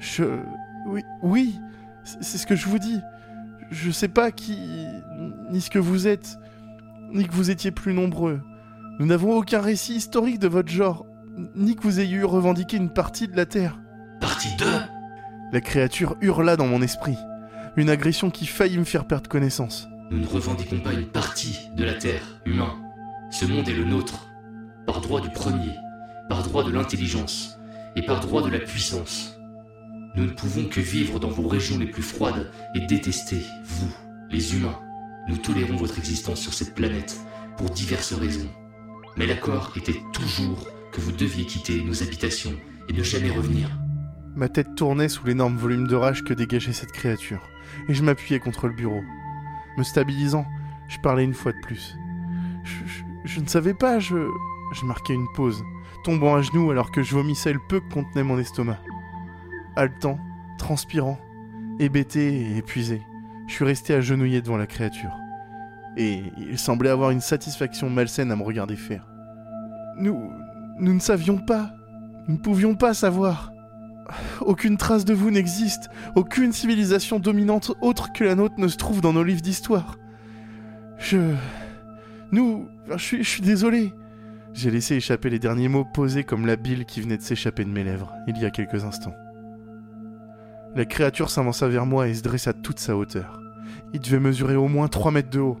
Je... 0.00 0.24
Oui, 0.88 1.02
oui, 1.22 1.54
c'est 2.02 2.38
ce 2.38 2.46
que 2.46 2.56
je 2.56 2.66
vous 2.66 2.80
dis. 2.80 2.98
Je 3.70 3.92
sais 3.92 4.08
pas 4.08 4.32
qui... 4.32 4.58
ni 5.52 5.60
ce 5.60 5.70
que 5.70 5.78
vous 5.78 6.08
êtes, 6.08 6.36
ni 7.12 7.24
que 7.24 7.32
vous 7.32 7.52
étiez 7.52 7.70
plus 7.70 7.94
nombreux. 7.94 8.40
Nous 8.98 9.06
n'avons 9.06 9.36
aucun 9.36 9.60
récit 9.60 9.94
historique 9.94 10.40
de 10.40 10.48
votre 10.48 10.72
genre, 10.72 11.06
ni 11.54 11.76
que 11.76 11.82
vous 11.82 12.00
ayez 12.00 12.16
eu 12.16 12.24
revendiqué 12.24 12.76
une 12.76 12.90
partie 12.90 13.28
de 13.28 13.36
la 13.36 13.46
Terre. 13.46 13.78
Partie 14.20 14.54
2 14.58 14.66
La 15.52 15.60
créature 15.60 16.16
hurla 16.20 16.56
dans 16.56 16.66
mon 16.66 16.82
esprit, 16.82 17.16
une 17.76 17.90
agression 17.90 18.30
qui 18.30 18.46
faillit 18.46 18.78
me 18.78 18.84
faire 18.84 19.06
perdre 19.06 19.28
connaissance. 19.28 19.88
Nous 20.10 20.18
ne 20.18 20.26
revendiquons 20.26 20.80
pas 20.80 20.92
une 20.92 21.06
partie 21.06 21.70
de 21.76 21.84
la 21.84 21.94
Terre, 21.94 22.40
humain. 22.46 22.74
Ce 23.30 23.44
monde 23.44 23.68
est 23.68 23.74
le 23.74 23.84
nôtre, 23.84 24.28
par 24.86 25.00
droit 25.00 25.20
du 25.20 25.30
premier, 25.30 25.74
par 26.28 26.42
droit 26.42 26.64
de 26.64 26.70
l'intelligence 26.70 27.58
et 27.94 28.02
par 28.02 28.20
droit 28.20 28.42
de 28.42 28.50
la 28.50 28.60
puissance. 28.60 29.38
Nous 30.14 30.24
ne 30.24 30.30
pouvons 30.30 30.64
que 30.64 30.80
vivre 30.80 31.20
dans 31.20 31.28
vos 31.28 31.46
régions 31.46 31.78
les 31.78 31.86
plus 31.86 32.02
froides 32.02 32.50
et 32.74 32.80
détester, 32.80 33.42
vous, 33.64 33.94
les 34.30 34.54
humains. 34.54 34.78
Nous 35.28 35.36
tolérons 35.36 35.76
votre 35.76 35.98
existence 35.98 36.40
sur 36.40 36.54
cette 36.54 36.74
planète 36.74 37.20
pour 37.56 37.70
diverses 37.70 38.14
raisons. 38.14 38.48
Mais 39.16 39.26
l'accord 39.26 39.72
était 39.76 40.00
toujours 40.12 40.66
vous 40.98 41.12
deviez 41.12 41.44
quitter 41.44 41.82
nos 41.82 42.02
habitations 42.02 42.54
et 42.88 42.92
ne 42.92 43.02
jamais 43.02 43.30
revenir. 43.30 43.70
Ma 44.36 44.48
tête 44.48 44.74
tournait 44.76 45.08
sous 45.08 45.26
l'énorme 45.26 45.56
volume 45.56 45.86
de 45.86 45.96
rage 45.96 46.22
que 46.24 46.34
dégageait 46.34 46.72
cette 46.72 46.92
créature, 46.92 47.42
et 47.88 47.94
je 47.94 48.02
m'appuyais 48.02 48.40
contre 48.40 48.68
le 48.68 48.74
bureau. 48.74 49.02
Me 49.76 49.82
stabilisant, 49.82 50.46
je 50.88 50.98
parlais 50.98 51.24
une 51.24 51.34
fois 51.34 51.52
de 51.52 51.60
plus. 51.60 51.96
Je 53.24 53.40
ne 53.40 53.46
savais 53.46 53.74
pas, 53.74 53.98
je... 53.98 54.28
Je 54.74 54.84
marquais 54.84 55.14
une 55.14 55.32
pause, 55.34 55.64
tombant 56.04 56.34
à 56.34 56.42
genoux 56.42 56.70
alors 56.70 56.90
que 56.90 57.02
je 57.02 57.14
vomissais 57.14 57.54
le 57.54 57.60
peu 57.70 57.80
que 57.80 57.88
contenait 57.88 58.22
mon 58.22 58.38
estomac. 58.38 58.78
Haletant, 59.76 60.18
transpirant, 60.58 61.18
hébété 61.78 62.42
et 62.42 62.58
épuisé, 62.58 63.00
je 63.46 63.54
suis 63.54 63.64
resté 63.64 63.94
agenouillé 63.94 64.42
devant 64.42 64.58
la 64.58 64.66
créature. 64.66 65.16
Et 65.96 66.22
il 66.36 66.58
semblait 66.58 66.90
avoir 66.90 67.12
une 67.12 67.22
satisfaction 67.22 67.88
malsaine 67.88 68.30
à 68.30 68.36
me 68.36 68.42
regarder 68.42 68.76
faire. 68.76 69.06
Nous... 69.96 70.30
Nous 70.78 70.94
ne 70.94 71.00
savions 71.00 71.38
pas. 71.38 71.72
Nous 72.26 72.34
ne 72.34 72.40
pouvions 72.40 72.74
pas 72.74 72.94
savoir. 72.94 73.52
Aucune 74.40 74.76
trace 74.76 75.04
de 75.04 75.14
vous 75.14 75.30
n'existe. 75.30 75.90
Aucune 76.14 76.52
civilisation 76.52 77.18
dominante 77.18 77.72
autre 77.80 78.12
que 78.12 78.24
la 78.24 78.34
nôtre 78.34 78.54
ne 78.58 78.68
se 78.68 78.76
trouve 78.76 79.00
dans 79.00 79.12
nos 79.12 79.24
livres 79.24 79.42
d'histoire. 79.42 79.96
Je... 80.98 81.34
Nous... 82.32 82.68
Je 82.90 82.96
suis, 82.96 83.22
je 83.22 83.42
désolé. 83.42 83.92
J'ai 84.54 84.70
laissé 84.70 84.94
échapper 84.94 85.28
les 85.28 85.38
derniers 85.38 85.68
mots 85.68 85.84
posés 85.84 86.24
comme 86.24 86.46
la 86.46 86.56
bile 86.56 86.86
qui 86.86 87.02
venait 87.02 87.18
de 87.18 87.22
s'échapper 87.22 87.64
de 87.64 87.70
mes 87.70 87.84
lèvres, 87.84 88.14
il 88.26 88.38
y 88.38 88.46
a 88.46 88.50
quelques 88.50 88.84
instants. 88.84 89.14
La 90.74 90.86
créature 90.86 91.28
s'avança 91.28 91.68
vers 91.68 91.84
moi 91.84 92.08
et 92.08 92.14
se 92.14 92.22
dressa 92.22 92.54
toute 92.54 92.78
sa 92.78 92.96
hauteur. 92.96 93.40
Il 93.92 94.00
devait 94.00 94.20
mesurer 94.20 94.56
au 94.56 94.68
moins 94.68 94.88
3 94.88 95.12
mètres 95.12 95.28
de 95.28 95.40
haut. 95.40 95.58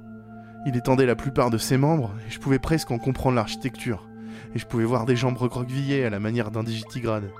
Il 0.66 0.74
étendait 0.76 1.06
la 1.06 1.16
plupart 1.16 1.50
de 1.50 1.58
ses 1.58 1.76
membres, 1.76 2.14
et 2.26 2.30
je 2.30 2.40
pouvais 2.40 2.58
presque 2.58 2.90
en 2.90 2.98
comprendre 2.98 3.36
l'architecture. 3.36 4.07
Et 4.54 4.58
je 4.58 4.66
pouvais 4.66 4.84
voir 4.84 5.04
des 5.04 5.16
jambes 5.16 5.36
recroquevillées 5.36 6.04
à 6.04 6.10
la 6.10 6.20
manière 6.20 6.50
d'un 6.50 6.62
digitigrade. 6.64 7.30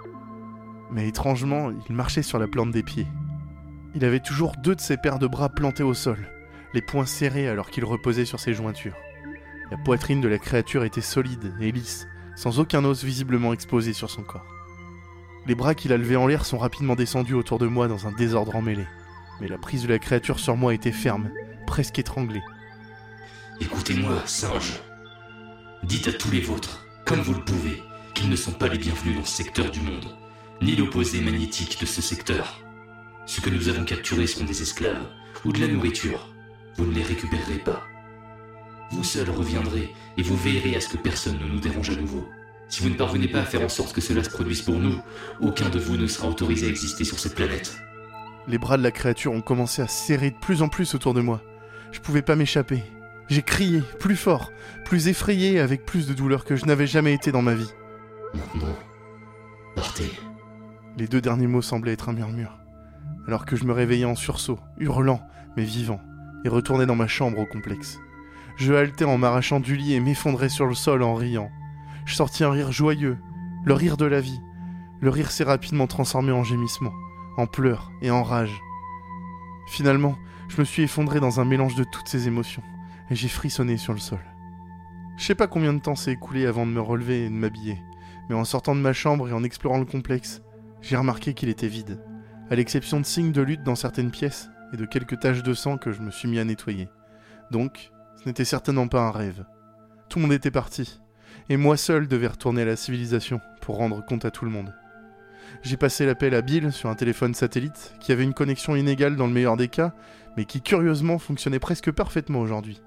Mais 0.90 1.08
étrangement, 1.08 1.70
il 1.88 1.94
marchait 1.94 2.22
sur 2.22 2.38
la 2.38 2.48
plante 2.48 2.70
des 2.70 2.82
pieds. 2.82 3.06
Il 3.94 4.04
avait 4.04 4.20
toujours 4.20 4.56
deux 4.56 4.74
de 4.74 4.80
ses 4.80 4.96
paires 4.96 5.18
de 5.18 5.26
bras 5.26 5.48
plantés 5.48 5.82
au 5.82 5.94
sol, 5.94 6.18
les 6.74 6.82
poings 6.82 7.06
serrés 7.06 7.48
alors 7.48 7.70
qu'il 7.70 7.84
reposait 7.84 8.24
sur 8.24 8.40
ses 8.40 8.54
jointures. 8.54 8.96
La 9.70 9.76
poitrine 9.76 10.20
de 10.20 10.28
la 10.28 10.38
créature 10.38 10.84
était 10.84 11.00
solide 11.00 11.54
et 11.60 11.72
lisse, 11.72 12.06
sans 12.36 12.58
aucun 12.58 12.84
os 12.84 13.02
visiblement 13.02 13.52
exposé 13.52 13.92
sur 13.92 14.10
son 14.10 14.22
corps. 14.22 14.46
Les 15.46 15.54
bras 15.54 15.74
qu'il 15.74 15.92
a 15.92 15.96
levés 15.96 16.16
en 16.16 16.26
l'air 16.26 16.44
sont 16.44 16.58
rapidement 16.58 16.94
descendus 16.94 17.34
autour 17.34 17.58
de 17.58 17.66
moi 17.66 17.88
dans 17.88 18.06
un 18.06 18.12
désordre 18.12 18.56
emmêlé. 18.56 18.84
Mais 19.40 19.48
la 19.48 19.58
prise 19.58 19.82
de 19.82 19.88
la 19.88 19.98
créature 19.98 20.38
sur 20.38 20.56
moi 20.56 20.74
était 20.74 20.92
ferme, 20.92 21.30
presque 21.66 21.98
étranglée. 21.98 22.42
Écoutez-moi, 23.60 24.22
singe. 24.26 24.80
Dites 25.82 26.08
à 26.08 26.12
tous 26.12 26.30
les 26.30 26.40
vôtres, 26.40 26.86
comme 27.08 27.20
vous 27.20 27.32
le 27.32 27.40
pouvez, 27.40 27.82
qu'ils 28.12 28.28
ne 28.28 28.36
sont 28.36 28.52
pas 28.52 28.68
les 28.68 28.76
bienvenus 28.76 29.16
dans 29.16 29.24
ce 29.24 29.38
secteur 29.38 29.70
du 29.70 29.80
monde, 29.80 30.14
ni 30.60 30.76
l'opposé 30.76 31.22
magnétique 31.22 31.80
de 31.80 31.86
ce 31.86 32.02
secteur. 32.02 32.60
Ceux 33.24 33.40
que 33.40 33.48
nous 33.48 33.70
avons 33.70 33.84
capturés 33.84 34.26
sont 34.26 34.44
des 34.44 34.60
esclaves, 34.60 35.06
ou 35.46 35.52
de 35.52 35.58
la 35.58 35.68
nourriture. 35.68 36.28
Vous 36.76 36.84
ne 36.84 36.94
les 36.94 37.02
récupérerez 37.02 37.60
pas. 37.64 37.82
Vous 38.90 39.04
seul 39.04 39.30
reviendrez, 39.30 39.94
et 40.18 40.22
vous 40.22 40.36
veillerez 40.36 40.76
à 40.76 40.82
ce 40.82 40.90
que 40.90 40.98
personne 40.98 41.38
ne 41.38 41.46
nous 41.46 41.60
dérange 41.60 41.88
à 41.88 41.96
nouveau. 41.96 42.28
Si 42.68 42.82
vous 42.82 42.90
ne 42.90 42.94
parvenez 42.94 43.28
pas 43.28 43.40
à 43.40 43.46
faire 43.46 43.62
en 43.62 43.70
sorte 43.70 43.94
que 43.94 44.02
cela 44.02 44.22
se 44.22 44.28
produise 44.28 44.60
pour 44.60 44.78
nous, 44.78 45.00
aucun 45.40 45.70
de 45.70 45.78
vous 45.78 45.96
ne 45.96 46.06
sera 46.06 46.28
autorisé 46.28 46.66
à 46.66 46.70
exister 46.70 47.04
sur 47.04 47.18
cette 47.18 47.36
planète. 47.36 47.78
Les 48.48 48.58
bras 48.58 48.76
de 48.76 48.82
la 48.82 48.90
créature 48.90 49.32
ont 49.32 49.40
commencé 49.40 49.80
à 49.80 49.88
se 49.88 50.06
serrer 50.08 50.30
de 50.30 50.38
plus 50.38 50.60
en 50.60 50.68
plus 50.68 50.94
autour 50.94 51.14
de 51.14 51.22
moi. 51.22 51.40
Je 51.90 52.00
pouvais 52.00 52.22
pas 52.22 52.36
m'échapper. 52.36 52.82
J'ai 53.28 53.42
crié, 53.42 53.82
plus 53.98 54.16
fort, 54.16 54.52
plus 54.84 55.08
effrayé, 55.08 55.60
avec 55.60 55.84
plus 55.84 56.06
de 56.06 56.14
douleur 56.14 56.44
que 56.44 56.56
je 56.56 56.64
n'avais 56.64 56.86
jamais 56.86 57.12
été 57.12 57.30
dans 57.30 57.42
ma 57.42 57.54
vie. 57.54 57.72
Maintenant, 58.34 58.74
partez. 59.76 60.10
Les 60.96 61.06
deux 61.06 61.20
derniers 61.20 61.46
mots 61.46 61.62
semblaient 61.62 61.92
être 61.92 62.08
un 62.08 62.14
murmure. 62.14 62.58
alors 63.26 63.44
que 63.44 63.56
je 63.56 63.64
me 63.64 63.72
réveillais 63.72 64.06
en 64.06 64.14
sursaut, 64.14 64.58
hurlant, 64.78 65.20
mais 65.56 65.64
vivant, 65.64 66.00
et 66.44 66.48
retournais 66.48 66.86
dans 66.86 66.94
ma 66.96 67.06
chambre 67.06 67.38
au 67.38 67.44
complexe. 67.44 67.98
Je 68.56 68.72
haletais 68.72 69.04
en 69.04 69.18
m'arrachant 69.18 69.60
du 69.60 69.76
lit 69.76 69.92
et 69.92 70.00
m'effondrais 70.00 70.48
sur 70.48 70.66
le 70.66 70.74
sol 70.74 71.02
en 71.02 71.14
riant. 71.14 71.50
Je 72.06 72.14
sortis 72.14 72.42
un 72.42 72.50
rire 72.50 72.72
joyeux, 72.72 73.18
le 73.64 73.74
rire 73.74 73.98
de 73.98 74.06
la 74.06 74.20
vie. 74.20 74.40
Le 75.00 75.10
rire 75.10 75.30
s'est 75.30 75.44
rapidement 75.44 75.86
transformé 75.86 76.32
en 76.32 76.42
gémissement, 76.42 76.92
en 77.36 77.46
pleurs 77.46 77.92
et 78.00 78.10
en 78.10 78.22
rage. 78.22 78.58
Finalement, 79.68 80.16
je 80.48 80.60
me 80.60 80.64
suis 80.64 80.82
effondré 80.82 81.20
dans 81.20 81.38
un 81.38 81.44
mélange 81.44 81.74
de 81.74 81.84
toutes 81.84 82.08
ces 82.08 82.26
émotions, 82.26 82.62
et 83.10 83.14
j'ai 83.14 83.28
frissonné 83.28 83.76
sur 83.76 83.92
le 83.92 83.98
sol. 83.98 84.20
Je 85.16 85.24
sais 85.24 85.34
pas 85.34 85.46
combien 85.46 85.72
de 85.72 85.80
temps 85.80 85.96
s'est 85.96 86.12
écoulé 86.12 86.46
avant 86.46 86.66
de 86.66 86.70
me 86.70 86.80
relever 86.80 87.24
et 87.24 87.28
de 87.28 87.34
m'habiller, 87.34 87.82
mais 88.28 88.34
en 88.34 88.44
sortant 88.44 88.74
de 88.74 88.80
ma 88.80 88.92
chambre 88.92 89.28
et 89.28 89.32
en 89.32 89.42
explorant 89.42 89.78
le 89.78 89.84
complexe, 89.84 90.42
j'ai 90.80 90.96
remarqué 90.96 91.34
qu'il 91.34 91.48
était 91.48 91.68
vide, 91.68 92.00
à 92.50 92.54
l'exception 92.54 93.00
de 93.00 93.06
signes 93.06 93.32
de 93.32 93.42
lutte 93.42 93.64
dans 93.64 93.74
certaines 93.74 94.10
pièces 94.10 94.48
et 94.72 94.76
de 94.76 94.84
quelques 94.84 95.18
taches 95.18 95.42
de 95.42 95.54
sang 95.54 95.76
que 95.76 95.92
je 95.92 96.02
me 96.02 96.10
suis 96.10 96.28
mis 96.28 96.38
à 96.38 96.44
nettoyer. 96.44 96.88
Donc, 97.50 97.90
ce 98.16 98.28
n'était 98.28 98.44
certainement 98.44 98.88
pas 98.88 99.02
un 99.02 99.10
rêve. 99.10 99.44
Tout 100.08 100.18
le 100.18 100.22
monde 100.24 100.34
était 100.34 100.50
parti, 100.50 101.00
et 101.48 101.56
moi 101.56 101.76
seul 101.76 102.08
devais 102.08 102.26
retourner 102.28 102.62
à 102.62 102.66
la 102.66 102.76
civilisation 102.76 103.40
pour 103.60 103.76
rendre 103.76 104.04
compte 104.04 104.24
à 104.24 104.30
tout 104.30 104.44
le 104.44 104.50
monde. 104.50 104.74
J'ai 105.62 105.76
passé 105.76 106.06
l'appel 106.06 106.34
à 106.34 106.42
Bill 106.42 106.72
sur 106.72 106.90
un 106.90 106.94
téléphone 106.94 107.34
satellite 107.34 107.94
qui 108.00 108.12
avait 108.12 108.24
une 108.24 108.34
connexion 108.34 108.76
inégale 108.76 109.16
dans 109.16 109.26
le 109.26 109.32
meilleur 109.32 109.56
des 109.56 109.68
cas, 109.68 109.94
mais 110.36 110.44
qui 110.44 110.60
curieusement 110.60 111.18
fonctionnait 111.18 111.58
presque 111.58 111.90
parfaitement 111.90 112.40
aujourd'hui. 112.40 112.80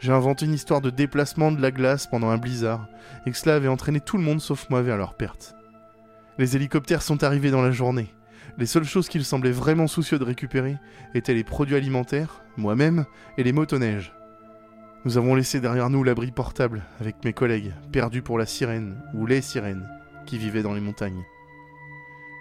J'ai 0.00 0.12
inventé 0.12 0.46
une 0.46 0.54
histoire 0.54 0.80
de 0.80 0.88
déplacement 0.88 1.52
de 1.52 1.60
la 1.60 1.70
glace 1.70 2.06
pendant 2.06 2.30
un 2.30 2.38
blizzard, 2.38 2.88
et 3.26 3.30
que 3.30 3.36
cela 3.36 3.56
avait 3.56 3.68
entraîné 3.68 4.00
tout 4.00 4.16
le 4.16 4.22
monde 4.22 4.40
sauf 4.40 4.70
moi 4.70 4.80
vers 4.80 4.96
leur 4.96 5.14
perte. 5.14 5.54
Les 6.38 6.56
hélicoptères 6.56 7.02
sont 7.02 7.22
arrivés 7.22 7.50
dans 7.50 7.60
la 7.60 7.70
journée. 7.70 8.14
Les 8.56 8.64
seules 8.64 8.84
choses 8.84 9.10
qu'ils 9.10 9.26
semblaient 9.26 9.50
vraiment 9.50 9.86
soucieux 9.86 10.18
de 10.18 10.24
récupérer 10.24 10.78
étaient 11.14 11.34
les 11.34 11.44
produits 11.44 11.76
alimentaires, 11.76 12.42
moi-même, 12.56 13.04
et 13.36 13.42
les 13.42 13.52
motoneiges. 13.52 14.14
Nous 15.04 15.18
avons 15.18 15.34
laissé 15.34 15.60
derrière 15.60 15.90
nous 15.90 16.02
l'abri 16.02 16.30
portable 16.30 16.82
avec 16.98 17.22
mes 17.22 17.34
collègues, 17.34 17.74
perdus 17.92 18.22
pour 18.22 18.38
la 18.38 18.46
sirène, 18.46 18.96
ou 19.12 19.26
les 19.26 19.42
sirènes, 19.42 19.86
qui 20.24 20.38
vivaient 20.38 20.62
dans 20.62 20.74
les 20.74 20.80
montagnes. 20.80 21.24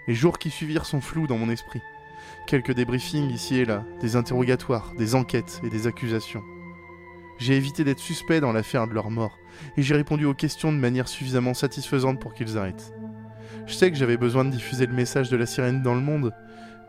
Les 0.07 0.16
jours 0.16 0.39
qui 0.39 0.49
suivirent 0.49 0.86
sont 0.86 1.01
flous 1.01 1.28
dans 1.28 1.38
mon 1.38 1.49
esprit. 1.49 1.82
Quelques 2.47 2.74
débriefings 2.74 3.30
ici 3.32 3.60
et 3.60 3.66
là, 3.66 3.84
des 3.99 4.16
interrogatoires, 4.16 4.93
des 4.97 5.14
enquêtes 5.14 5.60
et 5.64 5.70
des 5.70 5.88
accusations. 5.88 6.43
J'ai 7.39 7.55
évité 7.55 7.85
d'être 7.85 7.99
suspect 7.99 8.41
dans 8.41 8.51
l'affaire 8.51 8.87
de 8.87 8.93
leur 8.93 9.09
mort, 9.09 9.37
et 9.77 9.81
j'ai 9.81 9.95
répondu 9.95 10.25
aux 10.25 10.33
questions 10.33 10.73
de 10.73 10.77
manière 10.77 11.07
suffisamment 11.07 11.53
satisfaisante 11.53 12.19
pour 12.19 12.33
qu'ils 12.33 12.57
arrêtent. 12.57 12.93
Je 13.65 13.73
sais 13.73 13.89
que 13.89 13.97
j'avais 13.97 14.17
besoin 14.17 14.43
de 14.43 14.49
diffuser 14.51 14.85
le 14.85 14.93
message 14.93 15.29
de 15.29 15.37
la 15.37 15.45
sirène 15.45 15.81
dans 15.81 15.95
le 15.95 16.01
monde, 16.01 16.33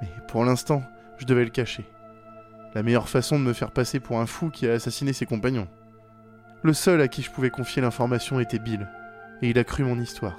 mais 0.02 0.08
pour 0.28 0.44
l'instant, 0.44 0.82
je 1.18 1.24
devais 1.24 1.44
le 1.44 1.50
cacher. 1.50 1.84
La 2.74 2.82
meilleure 2.82 3.08
façon 3.08 3.38
de 3.38 3.44
me 3.44 3.52
faire 3.52 3.70
passer 3.70 4.00
pour 4.00 4.18
un 4.18 4.26
fou 4.26 4.50
qui 4.50 4.66
a 4.66 4.72
assassiné 4.72 5.12
ses 5.12 5.26
compagnons. 5.26 5.68
Le 6.62 6.72
seul 6.72 7.00
à 7.00 7.08
qui 7.08 7.22
je 7.22 7.30
pouvais 7.30 7.50
confier 7.50 7.80
l'information 7.80 8.40
était 8.40 8.58
Bill, 8.58 8.88
et 9.42 9.50
il 9.50 9.58
a 9.58 9.64
cru 9.64 9.84
mon 9.84 10.00
histoire. 10.00 10.38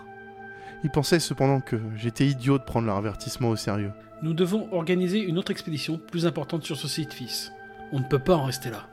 Il 0.84 0.89
pensait 0.89 1.20
cependant 1.20 1.62
que 1.62 1.78
j'étais 1.95 2.28
idiot 2.28 2.57
de 2.57 2.64
prendre 2.64 2.88
leur 2.88 2.97
avertissement 2.97 3.49
au 3.49 3.55
sérieux. 3.55 3.91
Nous 4.24 4.34
devons 4.34 4.68
organiser 4.74 5.20
une 5.20 5.38
autre 5.38 5.51
expédition 5.51 5.97
plus 5.97 6.26
importante 6.26 6.64
sur 6.64 6.76
ce 6.76 6.88
site 6.88 7.14
fils. 7.14 7.51
On 7.91 7.99
ne 7.99 8.05
peut 8.05 8.20
pas 8.20 8.36
en 8.36 8.43
rester 8.43 8.70
là. 8.70 8.88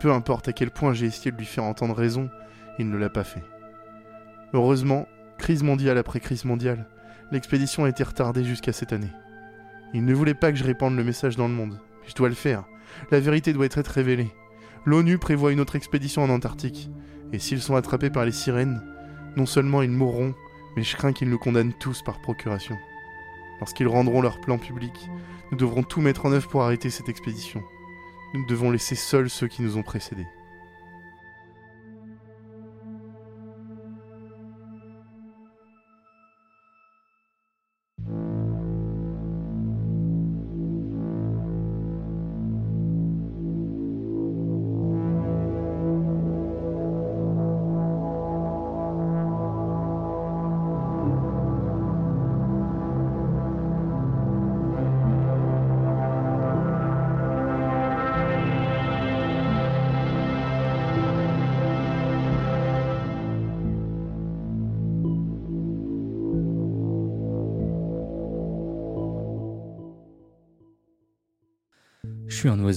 Peu 0.00 0.12
importe 0.12 0.48
à 0.48 0.52
quel 0.52 0.70
point 0.70 0.92
j'ai 0.92 1.06
essayé 1.06 1.32
de 1.32 1.36
lui 1.36 1.46
faire 1.46 1.64
entendre 1.64 1.94
raison, 1.94 2.30
il 2.78 2.88
ne 2.88 2.96
l'a 2.96 3.08
pas 3.08 3.24
fait. 3.24 3.42
Heureusement, 4.52 5.08
crise 5.38 5.62
mondiale 5.62 5.98
après 5.98 6.20
crise 6.20 6.44
mondiale, 6.44 6.86
l'expédition 7.32 7.84
a 7.84 7.88
été 7.88 8.04
retardée 8.04 8.44
jusqu'à 8.44 8.72
cette 8.72 8.92
année. 8.92 9.12
Il 9.94 10.04
ne 10.04 10.14
voulait 10.14 10.34
pas 10.34 10.52
que 10.52 10.58
je 10.58 10.64
répande 10.64 10.96
le 10.96 11.04
message 11.04 11.36
dans 11.36 11.48
le 11.48 11.54
monde, 11.54 11.80
je 12.06 12.14
dois 12.14 12.28
le 12.28 12.34
faire. 12.34 12.64
La 13.10 13.20
vérité 13.20 13.52
doit 13.52 13.66
être 13.66 13.88
révélée. 13.88 14.30
L'ONU 14.84 15.18
prévoit 15.18 15.52
une 15.52 15.60
autre 15.60 15.76
expédition 15.76 16.22
en 16.22 16.30
Antarctique, 16.30 16.90
et 17.32 17.38
s'ils 17.38 17.60
sont 17.60 17.76
attrapés 17.76 18.10
par 18.10 18.24
les 18.24 18.32
sirènes, 18.32 18.82
non 19.36 19.46
seulement 19.46 19.82
ils 19.82 19.90
mourront, 19.90 20.34
mais 20.76 20.82
je 20.82 20.96
crains 20.96 21.12
qu'ils 21.12 21.28
nous 21.28 21.38
condamnent 21.38 21.74
tous 21.78 22.02
par 22.02 22.20
procuration. 22.20 22.76
Lorsqu'ils 23.60 23.88
rendront 23.88 24.22
leur 24.22 24.40
plan 24.40 24.58
public, 24.58 24.92
nous 25.50 25.58
devrons 25.58 25.82
tout 25.82 26.00
mettre 26.00 26.26
en 26.26 26.32
œuvre 26.32 26.48
pour 26.48 26.62
arrêter 26.62 26.90
cette 26.90 27.08
expédition. 27.08 27.62
Nous 28.34 28.44
devons 28.44 28.70
laisser 28.70 28.94
seuls 28.94 29.30
ceux 29.30 29.48
qui 29.48 29.62
nous 29.62 29.78
ont 29.78 29.82
précédés. 29.82 30.26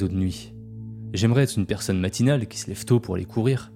De 0.08 0.16
nuit. 0.16 0.52
J'aimerais 1.14 1.44
être 1.44 1.58
une 1.58 1.68
personne 1.68 2.00
matinale 2.00 2.48
qui 2.48 2.58
se 2.58 2.68
lève 2.68 2.86
tôt 2.86 3.00
pour 3.00 3.16
aller 3.16 3.26
courir, 3.26 3.72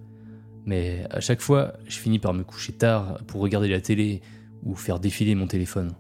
mais 0.65 1.05
à 1.11 1.19
chaque 1.19 1.39
fois, 1.39 1.73
je 1.87 1.99
finis 1.99 2.17
par 2.17 2.33
me 2.33 2.43
coucher 2.43 2.73
tard 2.73 3.19
pour 3.27 3.41
regarder 3.41 3.67
la 3.67 3.79
télé 3.79 4.21
ou 4.63 4.73
faire 4.73 4.99
défiler 4.99 5.35
mon 5.35 5.45
téléphone. 5.45 5.91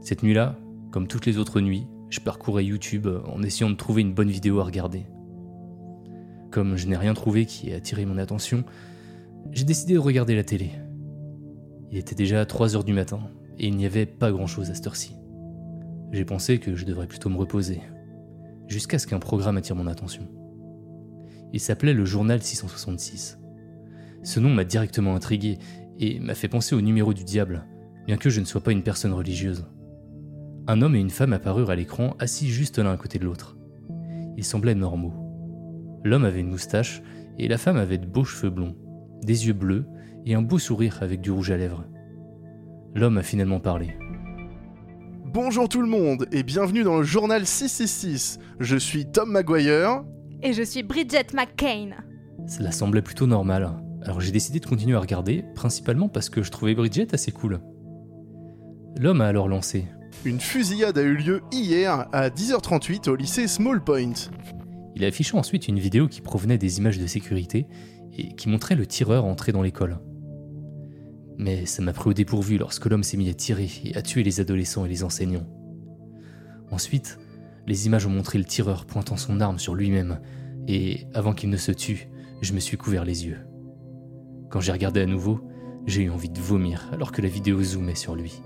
Cette 0.00 0.22
nuit-là, 0.22 0.56
comme 0.92 1.08
toutes 1.08 1.26
les 1.26 1.38
autres 1.38 1.60
nuits, 1.60 1.88
je 2.08 2.20
parcourais 2.20 2.64
YouTube 2.64 3.08
en 3.26 3.42
essayant 3.42 3.68
de 3.68 3.74
trouver 3.74 4.02
une 4.02 4.14
bonne 4.14 4.30
vidéo 4.30 4.60
à 4.60 4.64
regarder. 4.64 5.06
Comme 6.52 6.76
je 6.76 6.86
n'ai 6.86 6.96
rien 6.96 7.14
trouvé 7.14 7.46
qui 7.46 7.70
ait 7.70 7.74
attiré 7.74 8.06
mon 8.06 8.18
attention, 8.18 8.62
j'ai 9.50 9.64
décidé 9.64 9.94
de 9.94 9.98
regarder 9.98 10.36
la 10.36 10.44
télé. 10.44 10.70
Il 11.90 11.98
était 11.98 12.14
déjà 12.14 12.46
3 12.46 12.76
heures 12.76 12.84
du 12.84 12.92
matin 12.92 13.20
et 13.58 13.66
il 13.66 13.76
n'y 13.76 13.86
avait 13.86 14.06
pas 14.06 14.30
grand-chose 14.30 14.70
à 14.70 14.74
cette 14.74 14.86
heure-ci. 14.86 15.16
J'ai 16.12 16.24
pensé 16.24 16.58
que 16.58 16.76
je 16.76 16.84
devrais 16.84 17.08
plutôt 17.08 17.28
me 17.28 17.36
reposer, 17.36 17.80
jusqu'à 18.68 18.98
ce 18.98 19.06
qu'un 19.06 19.18
programme 19.18 19.56
attire 19.56 19.76
mon 19.76 19.86
attention. 19.86 20.28
Il 21.52 21.60
s'appelait 21.60 21.94
le 21.94 22.04
Journal 22.04 22.42
666. 22.42 23.38
Ce 24.22 24.40
nom 24.40 24.50
m'a 24.50 24.64
directement 24.64 25.14
intrigué 25.14 25.58
et 25.98 26.18
m'a 26.20 26.34
fait 26.34 26.48
penser 26.48 26.74
au 26.74 26.80
numéro 26.80 27.14
du 27.14 27.24
diable, 27.24 27.66
bien 28.06 28.16
que 28.16 28.30
je 28.30 28.40
ne 28.40 28.44
sois 28.44 28.60
pas 28.60 28.72
une 28.72 28.82
personne 28.82 29.12
religieuse. 29.12 29.66
Un 30.66 30.82
homme 30.82 30.96
et 30.96 31.00
une 31.00 31.10
femme 31.10 31.32
apparurent 31.32 31.70
à 31.70 31.76
l'écran 31.76 32.16
assis 32.18 32.48
juste 32.48 32.78
l'un 32.78 32.92
à 32.92 32.96
côté 32.96 33.18
de 33.18 33.24
l'autre. 33.24 33.56
Ils 34.36 34.44
semblaient 34.44 34.74
normaux. 34.74 35.14
L'homme 36.04 36.24
avait 36.24 36.40
une 36.40 36.50
moustache 36.50 37.02
et 37.38 37.48
la 37.48 37.58
femme 37.58 37.76
avait 37.76 37.98
de 37.98 38.06
beaux 38.06 38.24
cheveux 38.24 38.50
blonds, 38.50 38.76
des 39.22 39.46
yeux 39.46 39.52
bleus 39.52 39.86
et 40.24 40.34
un 40.34 40.42
beau 40.42 40.58
sourire 40.58 40.98
avec 41.02 41.20
du 41.20 41.30
rouge 41.30 41.50
à 41.50 41.56
lèvres. 41.56 41.84
L'homme 42.94 43.18
a 43.18 43.22
finalement 43.22 43.60
parlé. 43.60 43.96
Bonjour 45.36 45.68
tout 45.68 45.82
le 45.82 45.86
monde 45.86 46.26
et 46.32 46.42
bienvenue 46.42 46.82
dans 46.82 46.96
le 46.96 47.02
journal 47.02 47.44
666. 47.44 48.38
Je 48.58 48.76
suis 48.78 49.04
Tom 49.04 49.30
Maguire. 49.30 50.02
Et 50.42 50.54
je 50.54 50.62
suis 50.62 50.82
Bridget 50.82 51.26
McCain. 51.34 51.90
Cela 52.48 52.72
semblait 52.72 53.02
plutôt 53.02 53.26
normal, 53.26 53.70
alors 54.02 54.22
j'ai 54.22 54.32
décidé 54.32 54.60
de 54.60 54.64
continuer 54.64 54.96
à 54.96 55.00
regarder, 55.00 55.44
principalement 55.54 56.08
parce 56.08 56.30
que 56.30 56.42
je 56.42 56.50
trouvais 56.50 56.74
Bridget 56.74 57.08
assez 57.12 57.32
cool. 57.32 57.60
L'homme 58.98 59.20
a 59.20 59.26
alors 59.26 59.46
lancé. 59.46 59.84
Une 60.24 60.40
fusillade 60.40 60.96
a 60.96 61.02
eu 61.02 61.16
lieu 61.16 61.42
hier 61.52 62.08
à 62.12 62.30
10h38 62.30 63.10
au 63.10 63.14
lycée 63.14 63.46
Small 63.46 63.84
Point. 63.84 64.14
Il 64.94 65.04
a 65.04 65.08
affiché 65.08 65.36
ensuite 65.36 65.68
une 65.68 65.78
vidéo 65.78 66.08
qui 66.08 66.22
provenait 66.22 66.56
des 66.56 66.78
images 66.78 66.98
de 66.98 67.06
sécurité 67.06 67.66
et 68.16 68.34
qui 68.36 68.48
montrait 68.48 68.74
le 68.74 68.86
tireur 68.86 69.26
entrer 69.26 69.52
dans 69.52 69.60
l'école. 69.60 69.98
Mais 71.38 71.66
ça 71.66 71.82
m'a 71.82 71.92
pris 71.92 72.10
au 72.10 72.14
dépourvu 72.14 72.58
lorsque 72.58 72.86
l'homme 72.86 73.02
s'est 73.02 73.16
mis 73.16 73.28
à 73.28 73.34
tirer 73.34 73.70
et 73.84 73.96
à 73.96 74.02
tuer 74.02 74.22
les 74.22 74.40
adolescents 74.40 74.86
et 74.86 74.88
les 74.88 75.04
enseignants. 75.04 75.46
Ensuite, 76.70 77.18
les 77.66 77.86
images 77.86 78.06
ont 78.06 78.10
montré 78.10 78.38
le 78.38 78.44
tireur 78.44 78.86
pointant 78.86 79.16
son 79.16 79.40
arme 79.40 79.58
sur 79.58 79.74
lui-même, 79.74 80.20
et 80.68 81.06
avant 81.14 81.32
qu'il 81.32 81.50
ne 81.50 81.56
se 81.56 81.72
tue, 81.72 82.08
je 82.40 82.52
me 82.52 82.60
suis 82.60 82.76
couvert 82.76 83.04
les 83.04 83.26
yeux. 83.26 83.38
Quand 84.50 84.60
j'ai 84.60 84.72
regardé 84.72 85.00
à 85.00 85.06
nouveau, 85.06 85.40
j'ai 85.86 86.02
eu 86.02 86.10
envie 86.10 86.28
de 86.28 86.40
vomir 86.40 86.88
alors 86.92 87.12
que 87.12 87.22
la 87.22 87.28
vidéo 87.28 87.62
zoomait 87.62 87.94
sur 87.94 88.16
lui. 88.16 88.42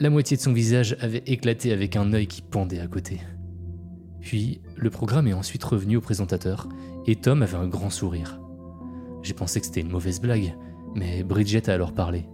La 0.00 0.10
moitié 0.10 0.36
de 0.36 0.42
son 0.42 0.52
visage 0.52 0.96
avait 1.00 1.22
éclaté 1.26 1.72
avec 1.72 1.96
un 1.96 2.12
œil 2.12 2.26
qui 2.26 2.42
pendait 2.42 2.80
à 2.80 2.86
côté. 2.86 3.20
Puis, 4.20 4.60
le 4.76 4.90
programme 4.90 5.26
est 5.26 5.32
ensuite 5.32 5.64
revenu 5.64 5.96
au 5.96 6.00
présentateur, 6.00 6.68
et 7.06 7.16
Tom 7.16 7.42
avait 7.42 7.56
un 7.56 7.68
grand 7.68 7.90
sourire. 7.90 8.40
J'ai 9.22 9.34
pensé 9.34 9.60
que 9.60 9.66
c'était 9.66 9.80
une 9.80 9.90
mauvaise 9.90 10.20
blague, 10.20 10.54
mais 10.94 11.22
Bridget 11.22 11.68
a 11.68 11.74
alors 11.74 11.94
parlé. 11.94 12.26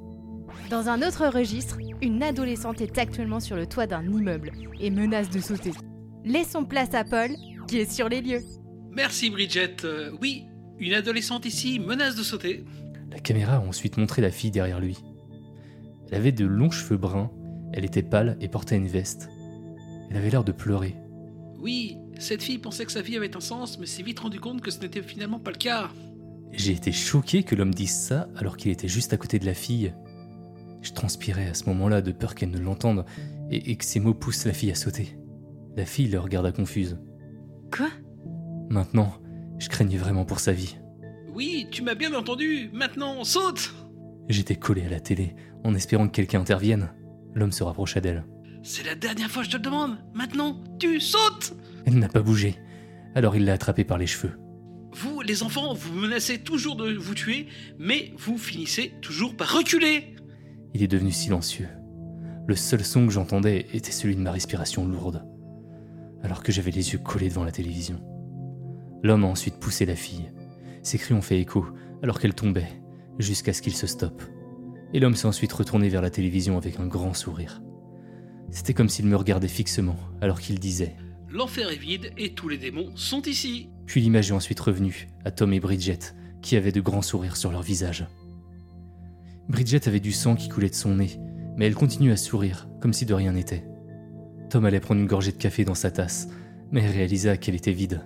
Dans 0.71 0.89
un 0.89 1.03
autre 1.03 1.27
registre, 1.29 1.79
une 2.01 2.23
adolescente 2.23 2.81
est 2.81 2.99
actuellement 2.99 3.41
sur 3.41 3.57
le 3.57 3.67
toit 3.67 3.87
d'un 3.87 4.05
immeuble 4.05 4.53
et 4.81 4.91
menace 4.91 5.31
de 5.31 5.41
sauter. 5.41 5.73
Laissons 6.25 6.65
place 6.65 6.95
à 6.95 7.05
Paul, 7.05 7.31
qui 7.69 7.79
est 7.79 7.91
sur 7.91 8.09
les 8.09 8.23
lieux. 8.23 8.43
Merci 8.91 9.31
Bridget. 9.31 9.77
Euh, 9.85 10.11
oui, 10.21 10.45
une 10.79 10.95
adolescente 10.95 11.47
ici 11.47 11.79
menace 11.79 12.17
de 12.17 12.23
sauter. 12.23 12.65
La 13.11 13.19
caméra 13.19 13.57
a 13.57 13.61
ensuite 13.61 13.97
montré 13.97 14.23
la 14.23 14.31
fille 14.31 14.51
derrière 14.51 14.81
lui. 14.81 14.99
Elle 16.09 16.19
avait 16.19 16.33
de 16.33 16.45
longs 16.45 16.71
cheveux 16.71 16.97
bruns, 16.97 17.31
elle 17.73 17.85
était 17.85 18.03
pâle 18.03 18.37
et 18.41 18.49
portait 18.49 18.77
une 18.77 18.87
veste. 18.87 19.29
Elle 20.11 20.17
avait 20.17 20.31
l'air 20.31 20.45
de 20.45 20.53
pleurer. 20.53 20.95
Oui, 21.59 21.99
cette 22.19 22.43
fille 22.43 22.59
pensait 22.59 22.85
que 22.85 22.93
sa 22.93 23.03
vie 23.03 23.17
avait 23.17 23.37
un 23.37 23.41
sens, 23.41 23.79
mais 23.79 23.87
s'est 23.87 24.03
vite 24.03 24.21
rendu 24.21 24.39
compte 24.39 24.61
que 24.61 24.71
ce 24.71 24.81
n'était 24.81 25.03
finalement 25.03 25.41
pas 25.41 25.51
le 25.51 25.57
cas. 25.57 25.91
J'ai 26.57 26.73
été 26.73 26.93
choqué 26.93 27.43
que 27.43 27.55
l'homme 27.55 27.75
dise 27.75 27.95
ça 27.95 28.29
alors 28.37 28.57
qu'il 28.57 28.71
était 28.71 28.89
juste 28.89 29.13
à 29.13 29.17
côté 29.17 29.39
de 29.39 29.47
la 29.47 29.55
fille. 29.55 29.95
Je 30.83 30.93
transpirais 30.93 31.49
à 31.49 31.55
ce 31.55 31.65
moment-là 31.67 32.03
de 32.03 32.13
peur 32.13 32.35
qu'elle 32.35 32.51
ne 32.51 32.59
l'entende 32.59 33.05
et, 33.51 33.71
et 33.71 33.77
que 33.77 33.85
ses 33.85 34.01
mots 34.01 34.15
poussent 34.15 34.45
la 34.45 34.53
fille 34.53 34.71
à 34.71 34.75
sauter. 34.75 35.19
La 35.77 35.85
fille 35.85 36.09
le 36.09 36.21
regarda 36.21 36.53
confuse. 36.53 36.99
Quoi? 37.75 37.89
Maintenant, 38.71 39.15
je 39.59 39.69
craignais 39.69 39.97
vraiment 39.97 40.25
pour 40.25 40.41
sa 40.41 40.53
vie. 40.53 40.77
Oui, 41.35 41.67
tu 41.71 41.83
m'as 41.83 41.95
bien 41.95 42.15
entendu. 42.15 42.71
Maintenant, 42.73 43.25
saute 43.25 43.75
J'étais 44.29 44.57
collé 44.57 44.83
à 44.87 44.89
la 44.89 45.01
télé, 45.01 45.35
en 45.65 45.75
espérant 45.75 46.07
que 46.07 46.13
quelqu'un 46.13 46.41
intervienne. 46.41 46.91
L'homme 47.35 47.53
se 47.53 47.65
rapprocha 47.65 48.01
d'elle. 48.01 48.25
C'est 48.63 48.85
la 48.85 48.95
dernière 48.95 49.31
fois 49.31 49.43
que 49.43 49.49
je 49.49 49.53
te 49.53 49.57
le 49.57 49.65
demande. 49.65 49.99
Maintenant, 50.15 50.63
tu 50.79 51.01
sautes 51.01 51.55
Elle 51.85 51.99
n'a 51.99 52.09
pas 52.09 52.23
bougé. 52.23 52.57
Alors 53.15 53.37
il 53.37 53.45
l'a 53.45 53.53
attrapée 53.53 53.85
par 53.85 53.99
les 53.99 54.07
cheveux. 54.07 54.39
Vous, 54.95 55.23
les 55.23 55.43
enfants, 55.43 55.75
vous 55.75 55.93
menacez 55.93 56.39
toujours 56.39 56.77
de 56.77 56.95
vous 56.95 57.15
tuer, 57.15 57.49
mais 57.81 58.13
vous 58.17 58.39
finissez 58.39 58.93
toujours 59.03 59.37
par 59.37 59.53
reculer. 59.53 60.15
Il 60.73 60.85
est 60.85 60.89
devenu 60.89 61.11
silencieux. 61.11 61.69
Le 62.47 62.55
seul 62.55 62.85
son 62.85 63.07
que 63.07 63.13
j'entendais 63.13 63.67
était 63.73 63.91
celui 63.91 64.15
de 64.15 64.21
ma 64.21 64.31
respiration 64.31 64.87
lourde, 64.87 65.27
alors 66.23 66.45
que 66.45 66.53
j'avais 66.53 66.71
les 66.71 66.93
yeux 66.93 66.99
collés 66.99 67.29
devant 67.29 67.43
la 67.43 67.51
télévision. 67.51 68.01
L'homme 69.03 69.25
a 69.25 69.29
ensuite 69.29 69.59
poussé 69.59 69.85
la 69.85 69.97
fille. 69.97 70.31
Ses 70.85 70.99
cris 70.99 71.15
ont 71.15 71.23
fait 71.23 71.41
écho, 71.41 71.67
alors 72.03 72.21
qu'elle 72.21 72.35
tombait, 72.35 72.81
jusqu'à 73.19 73.53
ce 73.53 73.63
qu'il 73.63 73.75
se 73.75 73.89
stoppe. 73.89 74.23
Et 74.93 75.01
l'homme 75.01 75.17
s'est 75.17 75.27
ensuite 75.27 75.53
retourné 75.53 75.89
vers 75.89 76.03
la 76.03 76.11
télévision 76.11 76.57
avec 76.57 76.79
un 76.79 76.87
grand 76.87 77.15
sourire. 77.15 77.63
C'était 78.53 78.75
comme 78.75 78.89
s'il 78.89 79.07
me 79.07 79.17
regardait 79.17 79.49
fixement, 79.49 79.97
alors 80.21 80.41
qu'il 80.41 80.61
disait 80.61 80.95
L'enfer 81.31 81.71
est 81.71 81.77
vide 81.77 82.13
et 82.17 82.35
tous 82.35 82.49
les 82.49 82.59
démons 82.59 82.95
sont 82.95 83.23
ici. 83.23 83.71
Puis 83.87 84.01
l'image 84.01 84.31
est 84.31 84.35
ensuite 84.35 84.61
revenue 84.61 85.09
à 85.25 85.31
Tom 85.31 85.53
et 85.53 85.61
Bridget, 85.61 86.15
qui 86.43 86.57
avaient 86.57 86.73
de 86.73 86.81
grands 86.81 87.03
sourires 87.03 87.37
sur 87.37 87.51
leur 87.51 87.63
visage. 87.63 88.07
Bridget 89.49 89.89
avait 89.89 90.01
du 90.01 90.13
sang 90.13 90.37
qui 90.37 90.49
coulait 90.49 90.71
de 90.71 90.75
son 90.75 90.97
nez, 90.97 91.19
mais 91.57 91.67
elle 91.67 91.75
continuait 91.75 92.13
à 92.13 92.17
sourire, 92.17 92.69
comme 92.81 92.93
si 92.93 93.07
de 93.07 93.15
rien 93.15 93.33
n'était. 93.33 93.65
Tom 94.51 94.65
allait 94.65 94.81
prendre 94.81 95.01
une 95.01 95.07
gorgée 95.07 95.33
de 95.33 95.37
café 95.37 95.65
dans 95.65 95.75
sa 95.75 95.91
tasse, 95.91 96.29
mais 96.71 96.87
réalisa 96.87 97.37
qu'elle 97.37 97.55
était 97.55 97.73
vide. 97.73 98.01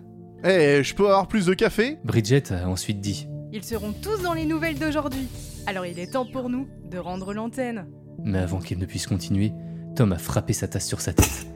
Eh, 0.44 0.82
je 0.82 0.94
peux 0.94 1.06
avoir 1.06 1.28
plus 1.28 1.46
de 1.46 1.54
café? 1.54 1.98
Bridget 2.04 2.52
a 2.52 2.68
ensuite 2.68 3.00
dit 3.00 3.28
Ils 3.52 3.64
seront 3.64 3.92
tous 3.92 4.22
dans 4.22 4.34
les 4.34 4.44
nouvelles 4.46 4.78
d'aujourd'hui. 4.78 5.28
Alors 5.66 5.84
il 5.86 5.98
est 5.98 6.12
temps 6.12 6.26
pour 6.26 6.48
nous 6.48 6.68
de 6.90 6.98
rendre 6.98 7.34
l'antenne. 7.34 7.86
Mais 8.22 8.38
avant 8.38 8.60
qu'elle 8.60 8.78
ne 8.78 8.86
puisse 8.86 9.06
continuer, 9.06 9.52
Tom 9.96 10.12
a 10.12 10.18
frappé 10.18 10.52
sa 10.52 10.68
tasse 10.68 10.86
sur 10.86 11.00
sa 11.00 11.12
tête, 11.12 11.46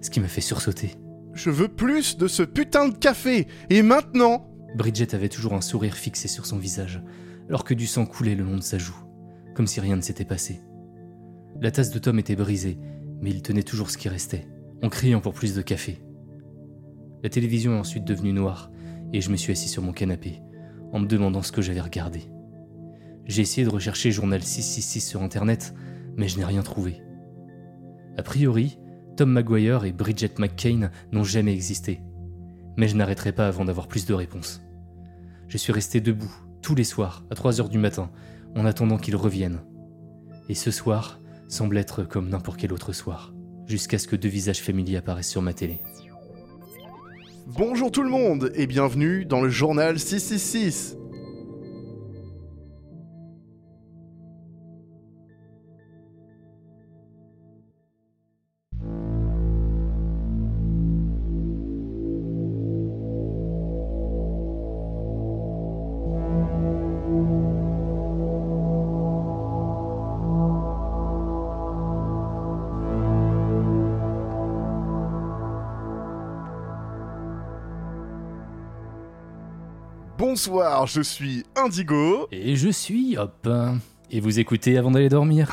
ce 0.00 0.10
qui 0.10 0.20
m'a 0.20 0.28
fait 0.28 0.40
sursauter. 0.40 0.90
Je 1.36 1.50
veux 1.50 1.68
plus 1.68 2.16
de 2.16 2.28
ce 2.28 2.42
putain 2.42 2.88
de 2.88 2.96
café 2.96 3.46
Et 3.68 3.82
maintenant 3.82 4.50
Bridget 4.74 5.14
avait 5.14 5.28
toujours 5.28 5.52
un 5.52 5.60
sourire 5.60 5.94
fixé 5.94 6.28
sur 6.28 6.46
son 6.46 6.56
visage, 6.56 7.02
alors 7.48 7.62
que 7.62 7.74
du 7.74 7.86
sang 7.86 8.06
coulait 8.06 8.34
le 8.34 8.44
long 8.44 8.56
de 8.56 8.62
sa 8.62 8.78
joue, 8.78 8.96
comme 9.54 9.66
si 9.66 9.80
rien 9.80 9.96
ne 9.96 10.00
s'était 10.00 10.24
passé. 10.24 10.62
La 11.60 11.70
tasse 11.70 11.90
de 11.90 11.98
Tom 11.98 12.18
était 12.18 12.36
brisée, 12.36 12.78
mais 13.20 13.30
il 13.30 13.42
tenait 13.42 13.62
toujours 13.62 13.90
ce 13.90 13.98
qui 13.98 14.08
restait, 14.08 14.48
en 14.82 14.88
criant 14.88 15.20
pour 15.20 15.34
plus 15.34 15.54
de 15.54 15.62
café. 15.62 16.02
La 17.22 17.30
télévision 17.30 17.74
est 17.74 17.80
ensuite 17.80 18.04
devenue 18.04 18.32
noire, 18.32 18.70
et 19.12 19.20
je 19.20 19.30
me 19.30 19.36
suis 19.36 19.52
assis 19.52 19.68
sur 19.68 19.82
mon 19.82 19.92
canapé, 19.92 20.40
en 20.92 21.00
me 21.00 21.06
demandant 21.06 21.42
ce 21.42 21.52
que 21.52 21.62
j'avais 21.62 21.80
regardé. 21.80 22.22
J'ai 23.26 23.42
essayé 23.42 23.66
de 23.66 23.72
rechercher 23.72 24.10
Journal 24.10 24.42
666 24.42 25.00
sur 25.00 25.22
Internet, 25.22 25.74
mais 26.16 26.28
je 26.28 26.38
n'ai 26.38 26.44
rien 26.44 26.62
trouvé. 26.62 27.02
A 28.18 28.22
priori, 28.22 28.78
Tom 29.16 29.30
Maguire 29.30 29.86
et 29.86 29.92
Bridget 29.92 30.34
McCain 30.38 30.90
n'ont 31.10 31.24
jamais 31.24 31.54
existé. 31.54 32.00
Mais 32.76 32.86
je 32.86 32.96
n'arrêterai 32.96 33.32
pas 33.32 33.48
avant 33.48 33.64
d'avoir 33.64 33.88
plus 33.88 34.04
de 34.04 34.12
réponses. 34.12 34.60
Je 35.48 35.56
suis 35.56 35.72
resté 35.72 36.02
debout, 36.02 36.34
tous 36.60 36.74
les 36.74 36.84
soirs, 36.84 37.24
à 37.30 37.34
3 37.34 37.60
heures 37.60 37.70
du 37.70 37.78
matin, 37.78 38.10
en 38.54 38.66
attendant 38.66 38.98
qu'ils 38.98 39.16
reviennent. 39.16 39.60
Et 40.50 40.54
ce 40.54 40.70
soir 40.70 41.18
semble 41.48 41.78
être 41.78 42.04
comme 42.04 42.28
n'importe 42.28 42.60
quel 42.60 42.74
autre 42.74 42.92
soir, 42.92 43.32
jusqu'à 43.66 43.98
ce 43.98 44.06
que 44.06 44.16
deux 44.16 44.28
visages 44.28 44.60
familiers 44.60 44.98
apparaissent 44.98 45.30
sur 45.30 45.42
ma 45.42 45.54
télé. 45.54 45.80
Bonjour 47.46 47.90
tout 47.90 48.02
le 48.02 48.10
monde 48.10 48.52
et 48.54 48.66
bienvenue 48.66 49.24
dans 49.24 49.40
le 49.40 49.48
journal 49.48 49.98
666. 49.98 50.98
Bonsoir, 80.36 80.86
je 80.86 81.00
suis 81.00 81.44
Indigo. 81.56 82.28
Et 82.30 82.56
je 82.56 82.68
suis, 82.68 83.16
hop. 83.16 83.48
Et 84.10 84.20
vous 84.20 84.38
écoutez 84.38 84.76
avant 84.76 84.90
d'aller 84.90 85.08
dormir. 85.08 85.50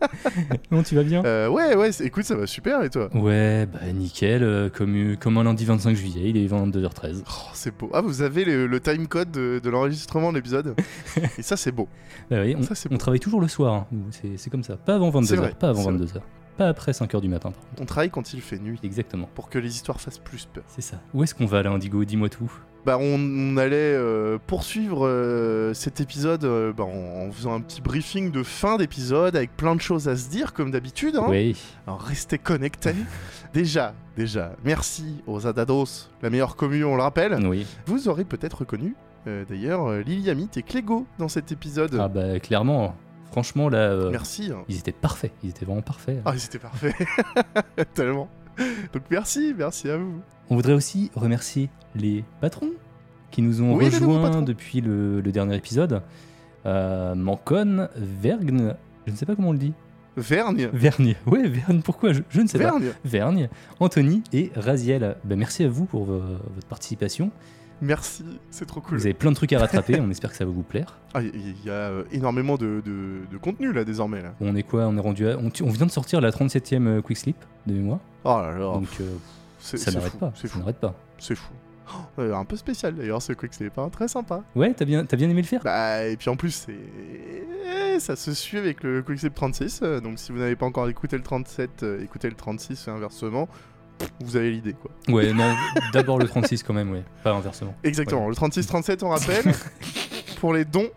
Comment 0.68 0.82
tu 0.82 0.96
vas 0.96 1.04
bien? 1.04 1.24
Euh, 1.24 1.46
ouais, 1.48 1.76
ouais, 1.76 1.92
c'est- 1.92 2.04
écoute, 2.06 2.24
ça 2.24 2.34
va 2.34 2.48
super 2.48 2.82
et 2.82 2.90
toi? 2.90 3.08
Ouais, 3.16 3.64
bah 3.72 3.78
nickel, 3.94 4.42
euh, 4.42 4.68
comme, 4.68 4.96
euh, 5.12 5.14
comme 5.14 5.38
un 5.38 5.44
lundi 5.44 5.64
25 5.64 5.94
juillet, 5.94 6.30
il 6.30 6.36
est 6.36 6.48
22h13. 6.48 7.22
Oh, 7.24 7.50
c'est 7.54 7.78
beau. 7.78 7.90
Ah, 7.94 8.00
vous 8.00 8.22
avez 8.22 8.44
le, 8.44 8.66
le 8.66 8.80
time 8.80 9.06
code 9.06 9.30
de, 9.30 9.60
de 9.62 9.70
l'enregistrement 9.70 10.32
de 10.32 10.38
l'épisode? 10.38 10.74
Et 11.38 11.42
ça, 11.42 11.56
c'est 11.56 11.70
beau. 11.70 11.86
Bah 12.28 12.38
oui, 12.42 12.56
on, 12.58 12.62
Ça, 12.64 12.74
c'est 12.74 12.92
on 12.92 12.98
travaille 12.98 13.20
toujours 13.20 13.40
le 13.40 13.46
soir, 13.46 13.72
hein. 13.72 13.86
C'est 14.36 14.50
comme 14.50 14.64
ça. 14.64 14.76
Pas 14.76 14.96
avant 14.96 15.12
C'est 15.22 15.36
22h, 15.36 15.38
vrai, 15.38 15.54
pas 15.56 15.68
avant 15.68 15.84
c'est 15.84 15.90
vrai. 15.92 16.06
22h. 16.06 16.20
Pas 16.56 16.68
après 16.68 16.92
5h 16.92 17.20
du 17.20 17.28
matin, 17.28 17.50
par 17.50 17.60
contre. 17.64 17.82
On 17.82 17.86
travaille 17.86 18.10
quand 18.10 18.32
il 18.34 18.40
fait 18.40 18.58
nuit 18.58 18.78
Exactement, 18.82 19.28
pour 19.34 19.48
que 19.48 19.58
les 19.58 19.74
histoires 19.74 20.00
fassent 20.00 20.18
plus 20.18 20.46
peur. 20.46 20.64
c'est 20.68 20.82
ça. 20.82 20.98
Où 21.14 21.22
est-ce 21.22 21.34
qu'on 21.34 21.46
va 21.46 21.62
là, 21.62 21.70
Indigo? 21.70 22.04
Dis-moi 22.04 22.28
tout. 22.28 22.52
Bah, 22.84 22.98
on, 22.98 23.14
on 23.14 23.56
allait 23.58 23.76
euh, 23.76 24.38
poursuivre 24.46 25.06
euh, 25.06 25.72
cet 25.72 26.00
épisode 26.00 26.44
euh, 26.44 26.72
bah, 26.72 26.82
en, 26.84 27.28
en 27.28 27.30
faisant 27.32 27.54
un 27.54 27.60
petit 27.60 27.80
briefing 27.80 28.32
de 28.32 28.42
fin 28.42 28.76
d'épisode 28.76 29.36
avec 29.36 29.56
plein 29.56 29.76
de 29.76 29.80
choses 29.80 30.08
à 30.08 30.16
se 30.16 30.28
dire, 30.28 30.52
comme 30.52 30.72
d'habitude. 30.72 31.14
Hein 31.16 31.26
Oui, 31.28 31.56
Alors 31.86 32.00
restez 32.00 32.38
connectés. 32.38 32.94
déjà, 33.54 33.94
déjà, 34.16 34.52
merci 34.64 35.22
aux 35.28 35.46
Adados, 35.46 36.10
la 36.22 36.30
meilleure 36.30 36.56
commune, 36.56 36.84
on 36.84 36.96
le 36.96 37.02
rappelle. 37.02 37.34
oui. 37.46 37.66
Vous 37.86 38.08
aurez 38.08 38.24
peut-être 38.24 38.58
reconnu, 38.58 38.96
d'ailleurs, 39.48 39.86
euh, 39.86 40.00
Liliamit 40.02 40.48
et 40.56 40.62
Clégo 40.64 41.06
dans 41.20 41.28
cet 41.28 41.52
épisode. 41.52 41.96
Ah 42.00 42.08
bah 42.08 42.40
clairement, 42.40 42.96
franchement 43.32 43.68
là, 43.68 43.78
euh, 43.78 44.10
Merci. 44.10 44.50
hein. 44.54 44.62
ils 44.68 44.78
étaient 44.78 44.92
parfaits, 44.92 45.32
ils 45.42 45.50
étaient 45.50 45.64
vraiment 45.64 45.82
parfaits. 45.82 46.20
Ah, 46.24 46.34
c'était 46.38 46.58
parfait. 46.60 46.94
Tellement. 47.94 48.28
Donc 48.92 49.02
merci, 49.10 49.54
merci 49.56 49.90
à 49.90 49.96
vous. 49.96 50.20
On 50.50 50.54
voudrait 50.56 50.74
aussi 50.74 51.10
remercier 51.14 51.70
les 51.96 52.24
patrons 52.40 52.70
qui 53.30 53.40
nous 53.42 53.62
ont 53.62 53.74
Oui, 53.74 53.88
les 53.90 53.98
nouveaux 53.98 54.12
rejoints 54.14 54.28
patrons. 54.28 54.42
depuis 54.42 54.80
le, 54.82 55.20
le 55.20 55.32
dernier 55.32 55.56
épisode. 55.56 56.02
Euh, 56.66 57.14
Mancon, 57.14 57.88
Vergne, 57.96 58.74
je 59.06 59.12
ne 59.12 59.16
sais 59.16 59.26
pas 59.26 59.34
comment 59.34 59.48
on 59.48 59.52
le 59.52 59.58
dit. 59.58 59.72
Vergne. 60.16 60.68
Vergne, 60.74 61.16
ouais, 61.26 61.48
Vergne, 61.48 61.80
pourquoi 61.82 62.12
je, 62.12 62.20
je 62.28 62.42
ne 62.42 62.46
sais 62.46 62.58
pas. 62.58 62.64
Vergne. 62.64 62.92
Vergne, 63.04 63.48
Anthony 63.80 64.22
et 64.34 64.52
Raziel. 64.54 65.16
Ben, 65.24 65.38
merci 65.38 65.64
à 65.64 65.68
vous 65.68 65.86
pour 65.86 66.04
vo- 66.04 66.18
votre 66.54 66.66
participation. 66.68 67.30
Merci, 67.82 68.24
c'est 68.50 68.64
trop 68.64 68.80
cool. 68.80 68.96
Vous 68.98 69.04
avez 69.06 69.12
plein 69.14 69.30
de 69.30 69.36
trucs 69.36 69.52
à 69.52 69.58
rattraper, 69.58 69.98
on 70.00 70.08
espère 70.08 70.30
que 70.30 70.36
ça 70.36 70.44
va 70.44 70.50
vous 70.52 70.62
plaire. 70.62 70.96
Ah, 71.14 71.20
il 71.20 71.34
y, 71.36 71.66
y 71.66 71.70
a 71.70 71.72
euh, 71.72 72.04
énormément 72.12 72.56
de, 72.56 72.80
de- 72.84 73.22
de 73.30 73.36
contenu 73.38 73.72
là 73.72 73.84
désormais 73.84 74.22
là. 74.22 74.34
On 74.40 74.54
est 74.54 74.62
quoi 74.62 74.86
On 74.86 74.96
est 74.96 75.00
rendu 75.00 75.28
à- 75.28 75.36
on, 75.36 75.50
on 75.62 75.70
vient 75.70 75.86
de 75.86 75.90
sortir 75.90 76.20
la 76.20 76.30
37e 76.30 76.86
euh, 76.86 77.02
Quick 77.02 77.18
Sleep 77.18 77.36
de 77.66 77.74
mémoire, 77.74 77.98
Oh 78.24 78.38
là 78.40 78.52
là, 78.52 78.58
donc 78.74 78.86
euh, 79.00 79.12
c'est 79.58 79.76
ça 79.78 79.90
n'arrête 79.90 80.12
fou, 80.12 80.18
pas. 80.18 80.32
C'est 80.36 80.46
Ça 80.46 80.52
fou, 80.54 80.58
n'arrête 80.60 80.78
pas. 80.78 80.94
c'est 81.18 81.34
fou. 81.34 81.52
Oh, 81.94 82.20
euh, 82.20 82.34
un 82.34 82.44
peu 82.44 82.54
spécial 82.56 82.94
d'ailleurs 82.94 83.20
ce 83.20 83.32
quick 83.32 83.52
slip, 83.52 83.76
hein, 83.76 83.88
très 83.90 84.06
sympa. 84.08 84.42
Ouais, 84.54 84.72
t'as 84.72 84.84
bien, 84.84 85.04
aimé 85.10 85.34
le 85.34 85.42
faire? 85.42 85.62
Bah 85.64 86.04
et 86.06 86.16
puis 86.16 86.30
en 86.30 86.36
plus 86.36 86.52
c'est 86.52 87.98
ça 87.98 88.16
se 88.16 88.32
suit 88.32 88.58
avec 88.58 88.82
le 88.84 89.02
quick 89.02 89.18
slip 89.18 89.34
36, 89.34 89.80
euh, 89.82 90.00
donc 90.00 90.18
si 90.18 90.32
vous 90.32 90.38
n'avez 90.38 90.56
pas 90.56 90.66
encore 90.66 90.88
écouté 90.88 91.16
le 91.16 91.22
37, 91.22 91.82
euh, 91.82 92.02
écoutez 92.02 92.28
le 92.28 92.34
36 92.36 92.86
et 92.86 92.90
inversement, 92.90 93.48
vous 94.20 94.36
avez 94.36 94.50
l'idée 94.50 94.74
quoi. 94.74 94.90
Ouais, 95.08 95.32
non, 95.32 95.54
d'abord 95.92 96.18
le 96.18 96.26
36 96.28 96.62
quand 96.62 96.74
même, 96.74 96.90
ouais, 96.92 97.04
pas 97.22 97.32
inversement. 97.32 97.74
Exactement, 97.84 98.28
le 98.28 98.34
36-37 98.34 99.04
on 99.04 99.08
rappelle, 99.10 99.44
pour 100.40 100.52
les 100.54 100.64
dons, 100.64 100.90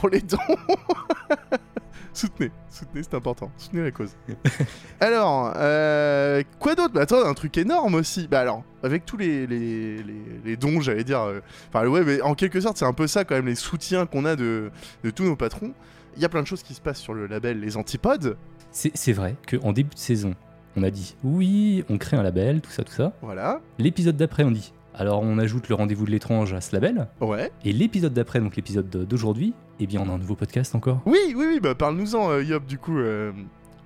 pour 0.00 0.08
les 0.08 0.20
dons, 0.20 0.38
soutenez, 2.12 2.50
soutenez, 2.68 3.02
c'est 3.02 3.14
important. 3.14 3.50
Soutenez 3.56 3.82
la 3.84 3.90
cause. 3.90 4.10
alors, 5.00 5.52
euh, 5.56 6.42
quoi 6.58 6.74
d'autre? 6.74 6.92
Bah 6.94 7.02
attends, 7.02 7.24
un 7.24 7.34
truc 7.34 7.56
énorme 7.58 7.94
aussi. 7.94 8.26
Bah 8.28 8.40
alors, 8.40 8.64
avec 8.82 9.04
tous 9.04 9.16
les, 9.16 9.46
les, 9.46 9.98
les, 10.02 10.22
les 10.44 10.56
dons, 10.56 10.80
j'allais 10.80 11.04
dire. 11.04 11.20
euh, 11.22 11.40
Enfin, 11.72 11.86
ouais, 11.86 12.02
mais 12.04 12.20
en 12.22 12.34
quelque 12.34 12.60
sorte, 12.60 12.76
c'est 12.76 12.84
un 12.84 12.92
peu 12.92 13.06
ça 13.06 13.24
quand 13.24 13.34
même, 13.34 13.46
les 13.46 13.54
soutiens 13.54 14.06
qu'on 14.06 14.24
a 14.24 14.36
de, 14.36 14.70
de 15.04 15.10
tous 15.10 15.24
nos 15.24 15.36
patrons. 15.36 15.72
Il 16.16 16.22
y 16.22 16.24
a 16.24 16.28
plein 16.28 16.42
de 16.42 16.46
choses 16.46 16.62
qui 16.64 16.74
se 16.74 16.80
passent 16.80 16.98
sur 17.00 17.14
le 17.14 17.26
label 17.28 17.60
Les 17.60 17.76
Antipodes. 17.76 18.36
C'est 18.72 18.90
c'est 18.96 19.12
vrai 19.12 19.36
qu'en 19.48 19.72
début 19.72 19.94
de 19.94 19.98
saison, 20.00 20.34
on 20.76 20.82
a 20.82 20.90
dit 20.90 21.16
oui, 21.24 21.84
on 21.88 21.98
crée 21.98 22.16
un 22.16 22.22
label, 22.22 22.60
tout 22.60 22.70
ça, 22.70 22.84
tout 22.84 22.92
ça. 22.92 23.12
Voilà. 23.22 23.60
L'épisode 23.78 24.16
d'après, 24.16 24.44
on 24.44 24.50
dit 24.50 24.72
alors 24.94 25.22
on 25.22 25.38
ajoute 25.38 25.68
le 25.68 25.74
rendez-vous 25.76 26.06
de 26.06 26.10
l'étrange 26.10 26.52
à 26.54 26.60
ce 26.60 26.74
label. 26.74 27.06
Ouais. 27.20 27.52
Et 27.64 27.72
l'épisode 27.72 28.12
d'après, 28.12 28.40
donc 28.40 28.56
l'épisode 28.56 28.88
d'aujourd'hui, 28.88 29.54
eh 29.80 29.86
bien 29.86 30.00
on 30.04 30.08
a 30.10 30.12
un 30.14 30.18
nouveau 30.18 30.34
podcast 30.34 30.74
encore. 30.74 31.00
Oui, 31.06 31.18
oui, 31.36 31.44
oui, 31.48 31.60
bah 31.62 31.74
parle-nous-en, 31.76 32.30
euh, 32.30 32.42
Yop, 32.42 32.66
du 32.66 32.78
coup. 32.78 32.98
euh, 32.98 33.30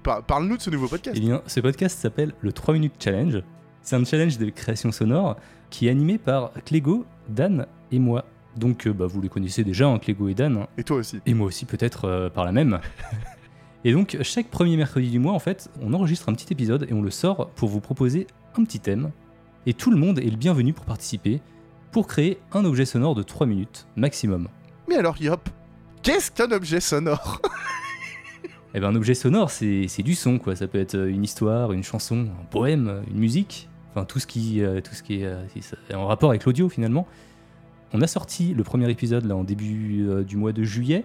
par- 0.03 0.23
Parle-nous 0.25 0.57
de 0.57 0.63
ce 0.63 0.71
nouveau 0.71 0.89
podcast. 0.89 1.15
Eh 1.17 1.21
bien, 1.21 1.43
ce 1.47 1.61
podcast 1.61 1.99
s'appelle 1.99 2.33
le 2.41 2.53
3 2.53 2.73
minutes 2.75 2.95
challenge. 2.99 3.43
C'est 3.83 3.97
un 3.97 4.05
challenge 4.05 4.39
de 4.39 4.49
création 4.51 4.91
sonore 4.91 5.37
qui 5.71 5.87
est 5.87 5.91
animé 5.91 6.17
par 6.19 6.53
Clégo, 6.65 7.05
Dan 7.29 7.67
et 7.91 7.99
moi. 7.99 8.25
Donc, 8.57 8.87
euh, 8.87 8.93
bah, 8.93 9.07
vous 9.07 9.21
les 9.21 9.29
connaissez 9.29 9.65
déjà, 9.65 9.87
hein, 9.89 9.99
Clégo 9.99 10.29
et 10.29 10.35
Dan, 10.35 10.57
hein. 10.57 10.67
Et 10.79 10.83
toi 10.85 10.97
aussi. 10.99 11.21
et 11.27 11.35
moi 11.35 11.47
aussi 11.47 11.67
peut-être 11.67 12.31
par 12.35 12.45
la 12.47 12.53
même. 12.53 12.79
et 13.85 13.93
donc, 13.93 14.17
chaque 14.23 14.49
premier 14.49 14.77
mercredi 14.77 15.11
du 15.11 15.19
mois, 15.19 15.33
en 15.33 15.39
fait, 15.39 15.71
on 15.81 15.93
enregistre 15.93 16.29
un 16.29 16.35
petit 16.35 16.53
épisode 16.53 16.87
et 16.89 16.93
on 16.93 17.03
le 17.03 17.11
sort 17.11 17.51
pour 17.51 17.69
vous 17.69 17.81
proposer 17.81 18.27
un 18.57 18.65
petit 18.65 18.81
thème. 18.81 19.11
Et 19.67 19.75
tout 19.75 19.91
le 19.91 19.97
monde 19.97 20.19
est 20.19 20.31
le 20.31 20.37
bienvenu 20.37 20.73
pour 20.73 20.85
participer, 20.85 21.41
pour 21.91 22.07
créer 22.07 22.39
un 22.53 22.65
objet 22.65 22.85
sonore 22.85 23.15
de 23.15 23.23
3 23.23 23.47
minutes 23.47 23.87
maximum. 23.97 24.49
Mais 24.89 24.97
alors, 24.97 25.21
Yop, 25.21 25.49
qu'est-ce 26.03 26.31
qu'un 26.31 26.51
objet 26.51 26.81
sonore? 26.81 27.41
Eh 28.75 28.81
ben, 28.81 28.89
un 28.89 28.95
objet 28.95 29.13
sonore, 29.13 29.51
c'est 29.51 29.85
c'est 29.87 30.03
du 30.03 30.15
son, 30.15 30.39
quoi. 30.39 30.57
Ça 30.57 30.67
peut 30.67 30.79
être 30.79 30.95
euh, 30.95 31.11
une 31.11 31.25
histoire, 31.25 31.73
une 31.73 31.83
chanson, 31.83 32.29
un 32.41 32.45
poème, 32.47 33.03
une 33.11 33.19
musique, 33.19 33.69
enfin 33.91 34.05
tout 34.05 34.19
ce 34.19 34.27
qui, 34.27 34.63
euh, 34.63 34.81
tout 34.81 34.95
ce 34.95 35.03
qui 35.03 35.21
est, 35.21 35.27
euh, 35.27 35.45
est 35.91 35.95
en 35.95 36.07
rapport 36.07 36.31
avec 36.31 36.45
l'audio 36.45 36.69
finalement. 36.69 37.07
On 37.93 38.01
a 38.01 38.07
sorti 38.07 38.55
le 38.55 38.65
premier 38.65 38.91
épisode 38.91 39.27
là 39.27 39.37
en 39.37 39.45
début 39.45 40.07
euh, 40.09 40.25
du 40.25 40.37
mois 40.37 40.53
de 40.53 40.63
juillet. 40.65 41.05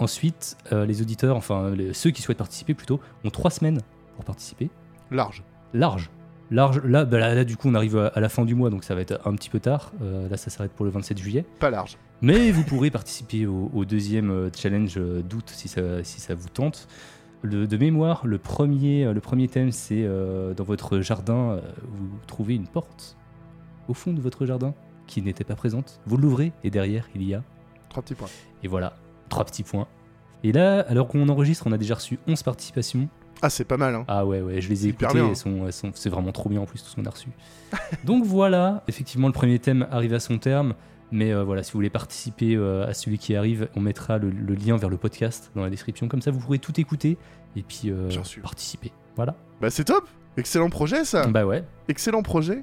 Ensuite, 0.00 0.56
euh, 0.72 0.86
les 0.86 1.02
auditeurs, 1.02 1.36
enfin 1.36 1.70
les- 1.70 1.92
ceux 1.92 2.10
qui 2.10 2.22
souhaitent 2.22 2.38
participer 2.38 2.74
plutôt, 2.74 3.00
ont 3.24 3.30
trois 3.30 3.50
semaines 3.50 3.80
pour 4.16 4.24
participer. 4.24 4.70
Large. 5.10 5.42
Large. 5.74 6.10
Large. 6.50 6.80
Là, 6.84 7.04
bah, 7.04 7.18
là, 7.18 7.34
là, 7.34 7.44
du 7.44 7.56
coup, 7.56 7.68
on 7.68 7.74
arrive 7.74 7.96
à, 7.96 8.08
à 8.08 8.18
la 8.20 8.28
fin 8.28 8.44
du 8.44 8.54
mois, 8.54 8.70
donc 8.70 8.82
ça 8.82 8.94
va 8.94 9.02
être 9.02 9.20
un 9.26 9.34
petit 9.34 9.50
peu 9.50 9.60
tard. 9.60 9.92
Euh, 10.02 10.28
là, 10.28 10.36
ça 10.36 10.50
s'arrête 10.50 10.72
pour 10.72 10.84
le 10.84 10.90
27 10.90 11.18
juillet. 11.18 11.44
Pas 11.60 11.70
large. 11.70 11.96
Mais 12.22 12.50
vous 12.50 12.64
pourrez 12.64 12.90
participer 12.90 13.46
au, 13.46 13.70
au 13.72 13.84
deuxième 13.84 14.30
euh, 14.30 14.50
challenge 14.56 14.94
euh, 14.96 15.22
d'août 15.22 15.48
si 15.54 15.68
ça, 15.68 16.02
si 16.02 16.20
ça 16.20 16.34
vous 16.34 16.48
tente. 16.48 16.88
Le- 17.42 17.66
de 17.66 17.76
mémoire, 17.76 18.26
le 18.26 18.38
premier, 18.38 19.04
euh, 19.06 19.12
le 19.12 19.20
premier 19.20 19.48
thème, 19.48 19.70
c'est 19.72 20.02
euh, 20.04 20.52
dans 20.54 20.64
votre 20.64 21.00
jardin, 21.00 21.52
euh, 21.52 21.60
vous 21.82 22.08
trouvez 22.26 22.54
une 22.56 22.66
porte 22.66 23.16
au 23.88 23.94
fond 23.94 24.12
de 24.12 24.20
votre 24.20 24.44
jardin 24.44 24.74
qui 25.06 25.22
n'était 25.22 25.44
pas 25.44 25.54
présente. 25.56 26.00
Vous 26.06 26.16
l'ouvrez 26.16 26.52
et 26.64 26.70
derrière, 26.70 27.08
il 27.14 27.22
y 27.22 27.34
a. 27.34 27.42
Trois 27.88 28.02
petits 28.02 28.14
points. 28.14 28.28
Et 28.62 28.68
voilà, 28.68 28.94
trois 29.30 29.44
petits 29.46 29.62
points. 29.62 29.88
Et 30.44 30.52
là, 30.52 30.80
alors 30.88 31.08
qu'on 31.08 31.26
enregistre, 31.30 31.66
on 31.66 31.72
a 31.72 31.78
déjà 31.78 31.94
reçu 31.94 32.18
11 32.28 32.42
participations. 32.42 33.08
Ah, 33.42 33.48
c'est 33.48 33.64
pas 33.64 33.78
mal, 33.78 33.94
hein. 33.94 34.04
Ah 34.06 34.26
ouais, 34.26 34.42
ouais, 34.42 34.60
je 34.60 34.68
les 34.68 34.86
ai 34.86 34.90
écoutées, 34.90 35.14
bien. 35.14 35.28
elles 35.30 35.36
sont, 35.36 35.64
elles 35.66 35.72
sont- 35.72 35.92
c'est 35.94 36.10
vraiment 36.10 36.32
trop 36.32 36.50
bien 36.50 36.60
en 36.60 36.66
plus 36.66 36.82
tout 36.82 36.90
ce 36.90 36.96
qu'on 36.96 37.06
a 37.06 37.10
reçu. 37.10 37.28
Donc 38.04 38.24
voilà, 38.24 38.82
effectivement 38.88 39.26
le 39.28 39.32
premier 39.32 39.58
thème 39.58 39.86
arrive 39.90 40.12
à 40.12 40.20
son 40.20 40.36
terme, 40.38 40.74
mais 41.10 41.32
euh, 41.32 41.42
voilà, 41.44 41.62
si 41.62 41.72
vous 41.72 41.78
voulez 41.78 41.88
participer 41.90 42.54
euh, 42.54 42.86
à 42.86 42.92
celui 42.92 43.16
qui 43.18 43.34
arrive, 43.34 43.68
on 43.76 43.80
mettra 43.80 44.18
le, 44.18 44.30
le 44.30 44.54
lien 44.54 44.76
vers 44.76 44.90
le 44.90 44.98
podcast 44.98 45.50
dans 45.54 45.62
la 45.62 45.70
description, 45.70 46.06
comme 46.08 46.20
ça 46.20 46.30
vous 46.30 46.38
pourrez 46.38 46.58
tout 46.58 46.78
écouter 46.80 47.16
et 47.56 47.62
puis 47.62 47.84
euh, 47.86 48.08
participer. 48.42 48.92
Voilà. 49.16 49.34
Bah, 49.60 49.70
c'est 49.70 49.84
top 49.84 50.06
Excellent 50.36 50.70
projet, 50.70 51.04
ça 51.04 51.26
Bah 51.26 51.44
ouais, 51.44 51.64
Excellent 51.88 52.22
projet. 52.22 52.62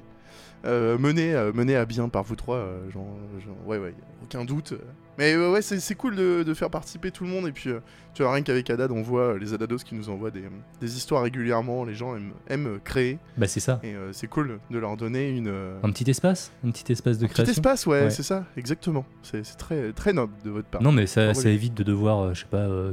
Euh, 0.64 0.98
mené, 0.98 1.34
euh, 1.34 1.52
mené 1.52 1.76
à 1.76 1.84
bien 1.86 2.08
par 2.08 2.24
vous 2.24 2.34
trois, 2.34 2.56
euh, 2.56 2.90
genre, 2.90 3.06
genre- 3.44 3.54
ouais, 3.66 3.78
ouais, 3.78 3.94
aucun 4.24 4.44
doute. 4.44 4.74
Mais 5.16 5.36
ouais, 5.36 5.62
c'est 5.62 5.94
cool 5.94 6.14
de, 6.16 6.42
de 6.44 6.54
faire 6.54 6.70
participer 6.70 7.10
tout 7.10 7.24
le 7.24 7.30
monde. 7.30 7.46
Et 7.48 7.52
puis, 7.52 7.70
tu 8.14 8.22
vois, 8.22 8.32
rien 8.32 8.42
qu'avec 8.42 8.68
Haddad, 8.70 8.90
on 8.92 9.02
voit 9.02 9.36
les 9.38 9.52
Adados 9.52 9.78
qui 9.78 9.94
nous 9.96 10.10
envoient 10.10 10.30
des, 10.30 10.42
des 10.80 10.96
histoires 10.96 11.22
régulièrement. 11.24 11.84
Les 11.84 11.94
gens 11.94 12.14
aiment, 12.16 12.32
aiment 12.48 12.78
créer. 12.84 13.18
bah 13.36 13.46
c'est 13.48 13.58
ça. 13.60 13.80
Et 13.82 13.94
euh, 13.94 14.12
c'est 14.12 14.28
cool 14.28 14.60
de 14.70 14.78
leur 14.78 14.96
donner 14.96 15.28
une. 15.30 15.52
Un 15.82 15.90
petit 15.90 16.08
espace, 16.10 16.52
un 16.64 16.70
petit 16.70 16.92
espace 16.92 17.18
de 17.18 17.26
petit 17.26 17.34
création. 17.34 17.52
espace, 17.52 17.86
ouais, 17.86 18.02
Ouais. 18.04 18.10
c'est 18.10 18.22
ça, 18.22 18.44
exactement. 18.56 19.04
C'est 19.22 19.42
très, 19.56 19.92
très 19.92 20.12
noble 20.12 20.32
de 20.44 20.50
votre 20.50 20.68
part. 20.68 20.82
Non 20.82 20.92
mais 20.92 21.06
ça, 21.06 21.34
ça 21.34 21.48
évite 21.50 21.74
de 21.74 21.82
devoir, 21.82 22.20
euh, 22.20 22.34
je 22.34 22.40
sais 22.40 22.46
pas, 22.48 22.58
euh, 22.58 22.92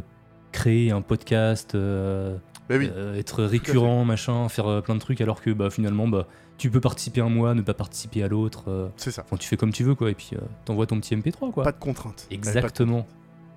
créer 0.51 0.89
un 0.91 1.01
podcast, 1.01 1.76
Bah 1.76 2.76
oui, 2.78 2.89
être 3.18 3.43
récurrent, 3.43 4.03
machin, 4.05 4.49
faire 4.49 4.82
plein 4.84 4.95
de 4.95 4.99
trucs, 4.99 5.22
alors 5.22 5.41
que 5.41 5.51
bah 5.51 5.70
finalement 5.70 6.07
bah 6.07 6.28
tu 6.58 6.70
peux 6.70 6.80
participer 6.82 7.22
un 7.22 7.30
mois, 7.30 7.53
ne 7.53 7.62
pas 7.62 7.74
participer 7.74 8.24
à 8.24 8.28
l'autre. 8.28 8.66
euh, 8.70 8.88
c'est 8.97 9.12
ça. 9.12 9.24
Enfin, 9.26 9.38
tu 9.38 9.47
fais 9.47 9.58
comme 9.58 9.72
tu 9.74 9.84
veux, 9.84 9.95
quoi, 9.95 10.10
et 10.10 10.14
puis 10.16 10.32
euh, 10.34 10.39
t'envoies 10.66 10.86
ton 10.88 10.99
petit 10.99 11.16
MP3, 11.16 11.51
quoi. 11.51 11.64
Pas 11.64 11.72
de 11.72 11.80
contrainte. 11.80 12.28
Exactement. 12.32 12.97
Ouais, 12.97 13.03
pas 13.03 13.08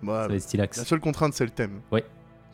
de- 0.00 0.06
Voilà. 0.06 0.22
Ça 0.22 0.28
va 0.28 0.34
être 0.34 0.42
stylax, 0.42 0.78
La 0.78 0.84
seule 0.84 1.00
contrainte, 1.00 1.34
c'est 1.34 1.44
le 1.44 1.50
thème. 1.50 1.80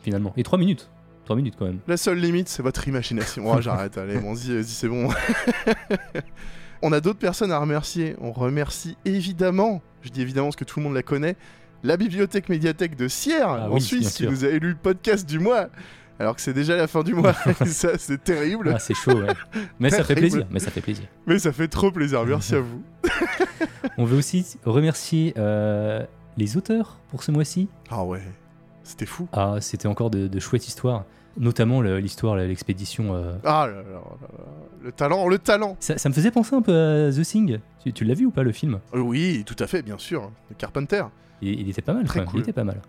finalement. 0.01 0.33
Et 0.37 0.43
3 0.43 0.59
minutes. 0.59 0.89
3 1.25 1.35
minutes, 1.35 1.55
quand 1.57 1.65
même. 1.65 1.79
La 1.87 1.97
seule 1.97 2.19
limite, 2.19 2.47
c'est 2.49 2.61
votre 2.61 2.87
imagination. 2.87 3.43
Oh, 3.47 3.59
j'arrête, 3.59 3.97
allez, 3.97 4.17
bon, 4.19 4.33
vas-y, 4.35 4.53
vas-y, 4.53 4.63
c'est 4.65 4.87
bon. 4.87 5.09
On 6.81 6.91
a 6.91 7.01
d'autres 7.01 7.19
personnes 7.19 7.51
à 7.51 7.57
remercier. 7.57 8.15
On 8.21 8.31
remercie 8.31 8.97
évidemment, 9.05 9.81
je 10.01 10.09
dis 10.09 10.21
évidemment 10.21 10.47
parce 10.47 10.55
que 10.57 10.65
tout 10.65 10.79
le 10.79 10.83
monde 10.85 10.93
la 10.93 11.01
connaît, 11.03 11.35
la 11.83 11.97
bibliothèque 11.97 12.49
médiathèque 12.49 12.95
de 12.95 13.07
Sierre, 13.07 13.49
Ah 13.49 13.69
en 13.69 13.73
oui, 13.73 13.81
Suisse, 13.81 14.13
qui 14.13 14.27
nous 14.27 14.45
a 14.45 14.49
élu 14.49 14.69
le 14.69 14.75
podcast 14.75 15.27
du 15.27 15.39
mois. 15.39 15.69
Alors 16.19 16.35
que 16.35 16.41
c'est 16.41 16.53
déjà 16.53 16.77
la 16.77 16.87
fin 16.87 17.03
du 17.03 17.13
mois, 17.13 17.33
ça 17.65 17.97
c'est 17.97 18.23
terrible, 18.23 18.71
Ah, 18.73 18.79
c'est 18.79 18.93
chaud, 18.93 19.13
ouais. 19.19 19.33
Mais 19.79 19.89
ça 19.89 20.03
fait 20.03 20.15
plaisir. 20.15 20.45
Mais 20.49 20.59
ça 20.59 20.71
fait 20.71 20.81
plaisir. 20.81 21.05
mais 21.27 21.39
ça 21.39 21.51
fait 21.51 21.67
trop 21.67 21.91
plaisir, 21.91 22.23
merci 22.25 22.55
à 22.55 22.61
vous. 22.61 22.81
On 23.97 24.05
veut 24.05 24.17
aussi 24.17 24.57
remercier 24.65 25.33
euh, 25.37 26.03
les 26.37 26.57
auteurs 26.57 26.99
pour 27.09 27.23
ce 27.23 27.31
mois-ci. 27.31 27.67
Ah 27.89 28.03
ouais, 28.03 28.21
c'était 28.83 29.05
fou. 29.05 29.27
Ah, 29.33 29.55
c'était 29.59 29.87
encore 29.87 30.09
de, 30.09 30.27
de 30.27 30.39
chouettes 30.39 30.67
histoires. 30.67 31.03
Notamment 31.37 31.81
l'histoire, 31.81 32.37
l'expédition. 32.37 33.13
euh, 33.13 33.33
Ah 33.43 33.67
là 33.67 33.73
là 33.73 33.81
là 33.81 33.93
là, 33.93 34.45
le 34.83 34.91
talent, 34.93 35.27
le 35.27 35.37
talent. 35.37 35.75
Ça, 35.81 35.97
ça 35.97 36.07
me 36.07 36.13
faisait 36.13 36.31
penser 36.31 36.55
un 36.55 36.61
peu 36.61 36.73
à 36.73 37.11
The 37.11 37.23
Thing. 37.23 37.59
Tu, 37.83 37.91
tu 37.91 38.05
l'as 38.05 38.13
vu 38.13 38.25
ou 38.27 38.31
pas, 38.31 38.43
le 38.43 38.53
film? 38.53 38.79
Oui, 38.93 39.43
tout 39.45 39.55
à 39.59 39.67
fait, 39.67 39.81
bien 39.81 39.97
sûr, 39.97 40.31
le 40.49 40.55
Carpenter. 40.55 41.03
il, 41.41 41.59
il 41.59 41.69
était 41.69 41.81
pas 41.81 41.91
mal, 41.93 42.05
Très 42.05 42.23
cool. 42.23 42.39
Il 42.39 42.43
était 42.43 42.53
pas 42.53 42.63
mal. 42.63 42.81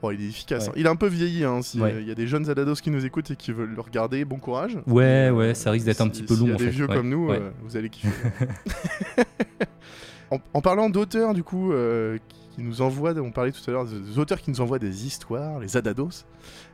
Bon, 0.00 0.10
il 0.12 0.22
est 0.22 0.28
efficace. 0.28 0.64
Ouais. 0.64 0.68
hein. 0.70 0.74
Il 0.76 0.86
a 0.86 0.90
un 0.90 0.96
peu 0.96 1.08
vieilli, 1.08 1.44
hein. 1.44 1.60
S'il 1.62 1.82
Ouais. 1.82 2.04
y 2.04 2.10
a 2.10 2.14
des 2.14 2.26
jeunes 2.28 2.48
Adados 2.48 2.76
qui 2.76 2.90
nous 2.90 3.04
écoutent 3.04 3.32
et 3.32 3.36
qui 3.36 3.50
veulent 3.52 3.74
le 3.74 3.80
regarder, 3.80 4.24
bon 4.24 4.38
courage. 4.38 4.78
Ouais, 4.86 5.28
Euh, 5.28 5.32
ouais, 5.32 5.54
ça 5.54 5.70
risque 5.72 5.86
d'être 5.86 6.00
un 6.00 6.04
si- 6.04 6.10
petit 6.10 6.22
peu 6.22 6.36
long, 6.36 6.46
y 6.46 6.50
a 6.50 6.54
en 6.54 6.56
des 6.56 6.64
fait. 6.66 6.70
vieux 6.70 6.86
Ouais, 6.86 6.94
comme 6.94 7.08
nous, 7.08 7.30
euh, 7.32 7.50
vous 7.62 7.76
allez 7.76 7.90
kiffer. 7.90 8.10
en, 10.30 10.38
en 10.54 10.60
parlant 10.60 10.90
d'auteurs, 10.90 11.34
du 11.34 11.42
coup, 11.42 11.72
euh, 11.72 12.18
qui 12.28 12.62
nous 12.62 12.82
envoient, 12.82 13.14
on 13.18 13.30
parlait 13.30 13.52
tout 13.52 13.60
à 13.68 13.70
l'heure 13.70 13.86
des 13.86 14.18
auteurs 14.18 14.40
qui 14.40 14.50
nous 14.50 14.60
envoient 14.60 14.78
des 14.78 15.06
histoires, 15.06 15.58
les 15.60 15.76
Adados. 15.76 16.24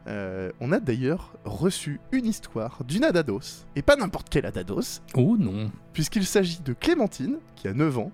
euh, 0.06 0.50
on 0.60 0.72
a 0.72 0.80
d'ailleurs 0.80 1.34
reçu 1.44 2.00
une 2.12 2.26
histoire 2.26 2.80
d'une 2.86 3.04
Adados, 3.04 3.66
et 3.76 3.82
pas 3.82 3.96
n'importe 3.96 4.28
quelle 4.28 4.46
Adados, 4.46 5.00
Oh 5.14 5.36
non. 5.38 5.70
puisqu'il 5.92 6.24
s'agit 6.26 6.60
de 6.64 6.72
Clémentine, 6.72 7.36
qui 7.56 7.68
a 7.68 7.74
9 7.74 7.98
ans. 7.98 8.12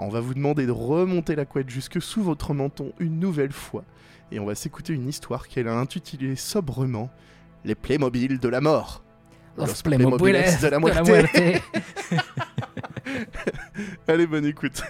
On 0.00 0.08
va 0.08 0.20
vous 0.20 0.34
demander 0.34 0.64
de 0.64 0.70
remonter 0.70 1.34
la 1.34 1.44
couette 1.44 1.68
jusque 1.70 2.00
sous 2.00 2.22
votre 2.22 2.54
menton 2.54 2.92
une 3.00 3.18
nouvelle 3.18 3.50
fois, 3.52 3.84
et 4.30 4.38
on 4.38 4.46
va 4.46 4.54
s'écouter 4.54 4.92
une 4.92 5.08
histoire 5.08 5.48
qu'elle 5.48 5.68
a 5.68 5.74
intitulée 5.74 6.36
sobrement 6.36 7.10
Les 7.64 7.74
Playmobil 7.74 8.38
de 8.38 8.48
la 8.48 8.60
mort. 8.60 9.02
Los 9.56 9.82
Playmobiles 9.82 10.44
de 10.62 10.68
la 10.68 10.78
muerte. 10.78 11.62
Allez, 14.08 14.26
bonne 14.26 14.46
écoute. 14.46 14.82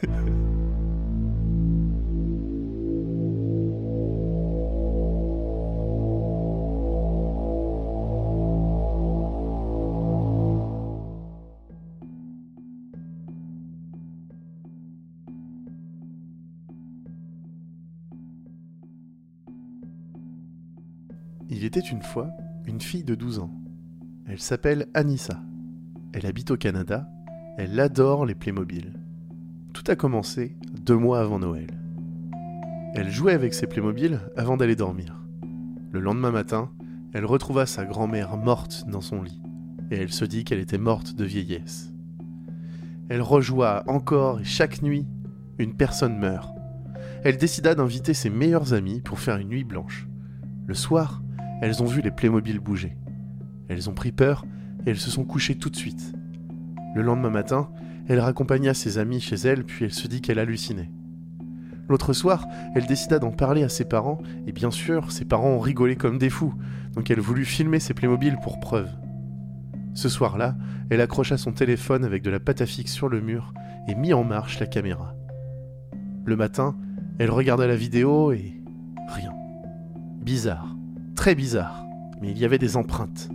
Il 21.51 21.64
était 21.64 21.80
une 21.80 22.03
fois 22.03 22.30
une 22.66 22.82
fille 22.82 23.05
de 23.05 23.14
12 23.14 23.38
ans. 23.38 23.51
Elle 24.26 24.38
s'appelle 24.38 24.86
Anissa. 24.92 25.40
Elle 26.12 26.26
habite 26.26 26.51
au 26.51 26.59
Canada. 26.59 27.09
Elle 27.57 27.80
adore 27.80 28.26
les 28.26 28.34
Playmobil. 28.34 28.92
Tout 29.72 29.84
a 29.86 29.96
commencé 29.96 30.57
deux 30.84 30.96
mois 30.96 31.20
avant 31.20 31.38
Noël. 31.38 31.68
Elle 32.94 33.11
jouait 33.11 33.32
avec 33.32 33.55
ses 33.55 33.66
Playmobil 33.66 34.20
avant 34.36 34.59
d'aller 34.59 34.76
dormir. 34.76 35.24
Le 35.90 36.01
lendemain 36.01 36.30
matin, 36.30 36.70
elle 37.14 37.24
retrouva 37.24 37.64
sa 37.64 37.86
grand-mère 37.86 38.36
morte 38.36 38.84
dans 38.86 39.01
son 39.01 39.22
lit, 39.22 39.40
et 39.90 39.96
elle 39.96 40.12
se 40.12 40.26
dit 40.26 40.44
qu'elle 40.44 40.59
était 40.59 40.76
morte 40.76 41.14
de 41.14 41.24
vieillesse. 41.24 41.94
Elle 43.09 43.22
rejoua 43.22 43.84
encore 43.86 44.40
et 44.40 44.44
chaque 44.44 44.82
nuit, 44.82 45.07
une 45.59 45.74
personne 45.74 46.18
meurt. 46.18 46.55
Elle 47.24 47.38
décida 47.38 47.74
d'inviter 47.74 48.12
ses 48.12 48.28
meilleurs 48.28 48.74
amis 48.74 49.01
pour 49.01 49.18
faire 49.18 49.38
une 49.38 49.49
nuit 49.49 49.64
blanche. 49.64 50.07
Le 50.66 50.74
soir, 50.74 51.22
elles 51.61 51.82
ont 51.82 51.86
vu 51.86 52.00
les 52.00 52.11
Playmobil 52.11 52.61
bouger. 52.61 52.96
Elles 53.68 53.90
ont 53.90 53.94
pris 53.94 54.12
peur 54.12 54.44
et 54.86 54.90
elles 54.90 54.98
se 54.98 55.11
sont 55.11 55.24
couchées 55.24 55.56
tout 55.56 55.70
de 55.70 55.76
suite. 55.76 56.14
Le 56.94 57.02
lendemain 57.02 57.30
matin, 57.30 57.70
elle 58.09 58.20
raccompagna 58.20 58.74
ses 58.74 58.98
amis 58.98 59.20
chez 59.20 59.36
elle, 59.36 59.64
puis 59.64 59.84
elle 59.84 59.92
se 59.92 60.09
dit 60.09 60.20
qu'elle 60.20 60.38
hallucinait. 60.38 60.90
L'autre 61.88 62.12
soir, 62.12 62.46
elle 62.74 62.86
décida 62.86 63.18
d'en 63.18 63.30
parler 63.30 63.62
à 63.62 63.68
ses 63.68 63.84
parents, 63.84 64.18
et 64.46 64.52
bien 64.52 64.70
sûr, 64.70 65.11
ses 65.12 65.24
parents 65.24 65.50
ont 65.50 65.59
rigolé 65.59 65.96
comme 65.96 66.18
des 66.18 66.30
fous, 66.30 66.54
donc 66.94 67.11
elle 67.11 67.20
voulut 67.20 67.44
filmer 67.44 67.80
ses 67.80 67.94
Playmobil 67.94 68.36
pour 68.42 68.61
preuve. 68.61 68.90
Ce 69.94 70.09
soir-là, 70.09 70.56
elle 70.90 71.00
accrocha 71.00 71.36
son 71.36 71.52
téléphone 71.52 72.04
avec 72.04 72.22
de 72.22 72.30
la 72.30 72.40
pâte 72.40 72.61
à 72.61 72.66
fixe 72.66 72.92
sur 72.92 73.09
le 73.09 73.20
mur 73.20 73.52
et 73.88 73.94
mit 73.94 74.14
en 74.14 74.22
marche 74.22 74.61
la 74.61 74.66
caméra. 74.66 75.14
Le 76.24 76.36
matin, 76.36 76.76
elle 77.18 77.30
regarda 77.30 77.66
la 77.66 77.76
vidéo 77.76 78.32
et 78.32 78.54
rien. 79.09 79.32
Bizarre, 80.22 80.77
très 81.18 81.34
bizarre, 81.34 81.84
mais 82.22 82.30
il 82.30 82.38
y 82.38 82.44
avait 82.44 82.60
des 82.60 82.76
empreintes. 82.76 83.28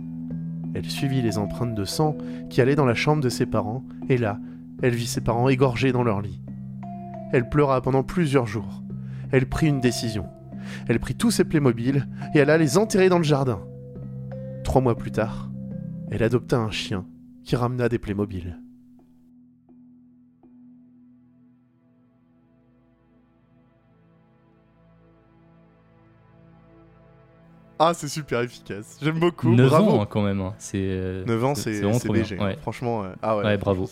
Elle 0.74 0.88
suivit 0.88 1.20
les 1.20 1.36
empreintes 1.36 1.74
de 1.74 1.84
sang 1.84 2.16
qui 2.48 2.62
allaient 2.62 2.76
dans 2.76 2.86
la 2.86 2.94
chambre 2.94 3.22
de 3.22 3.28
ses 3.28 3.44
parents, 3.44 3.84
et 4.08 4.16
là, 4.16 4.38
elle 4.82 4.94
vit 4.94 5.06
ses 5.06 5.20
parents 5.20 5.50
égorgés 5.50 5.92
dans 5.92 6.02
leur 6.02 6.22
lit. 6.22 6.40
Elle 7.30 7.46
pleura 7.50 7.82
pendant 7.82 8.02
plusieurs 8.02 8.46
jours. 8.46 8.82
Elle 9.32 9.46
prit 9.46 9.66
une 9.66 9.82
décision. 9.82 10.24
Elle 10.88 10.98
prit 10.98 11.14
tous 11.14 11.30
ses 11.30 11.44
Playmobil 11.44 12.08
et 12.34 12.40
alla 12.40 12.56
les 12.56 12.78
enterrer 12.78 13.10
dans 13.10 13.18
le 13.18 13.22
jardin. 13.22 13.60
Trois 14.64 14.80
mois 14.80 14.96
plus 14.96 15.10
tard, 15.10 15.50
elle 16.10 16.22
adopta 16.22 16.56
un 16.56 16.70
chien 16.70 17.04
qui 17.44 17.54
ramena 17.54 17.90
des 17.90 17.98
Playmobil. 17.98 18.58
Ah, 27.78 27.92
c'est 27.94 28.08
super 28.08 28.40
efficace. 28.40 28.98
J'aime 29.02 29.18
beaucoup. 29.18 29.50
9 29.54 29.68
Bravo. 29.68 29.90
ans 29.90 30.02
hein, 30.02 30.06
quand 30.08 30.22
même. 30.22 30.40
hein. 30.40 30.54
C'est, 30.58 30.78
euh, 30.80 31.24
9 31.24 31.44
ans, 31.44 31.54
c'est- 31.54 31.80
vraiment 31.80 31.98
trop 31.98 32.12
léger. 32.14 32.38
Ouais. 32.38 32.56
Franchement, 32.62 33.04
euh, 33.04 33.08
ah 33.22 33.36
ouais, 33.36 33.44
Ouais, 33.44 33.56
bravo. 33.58 33.88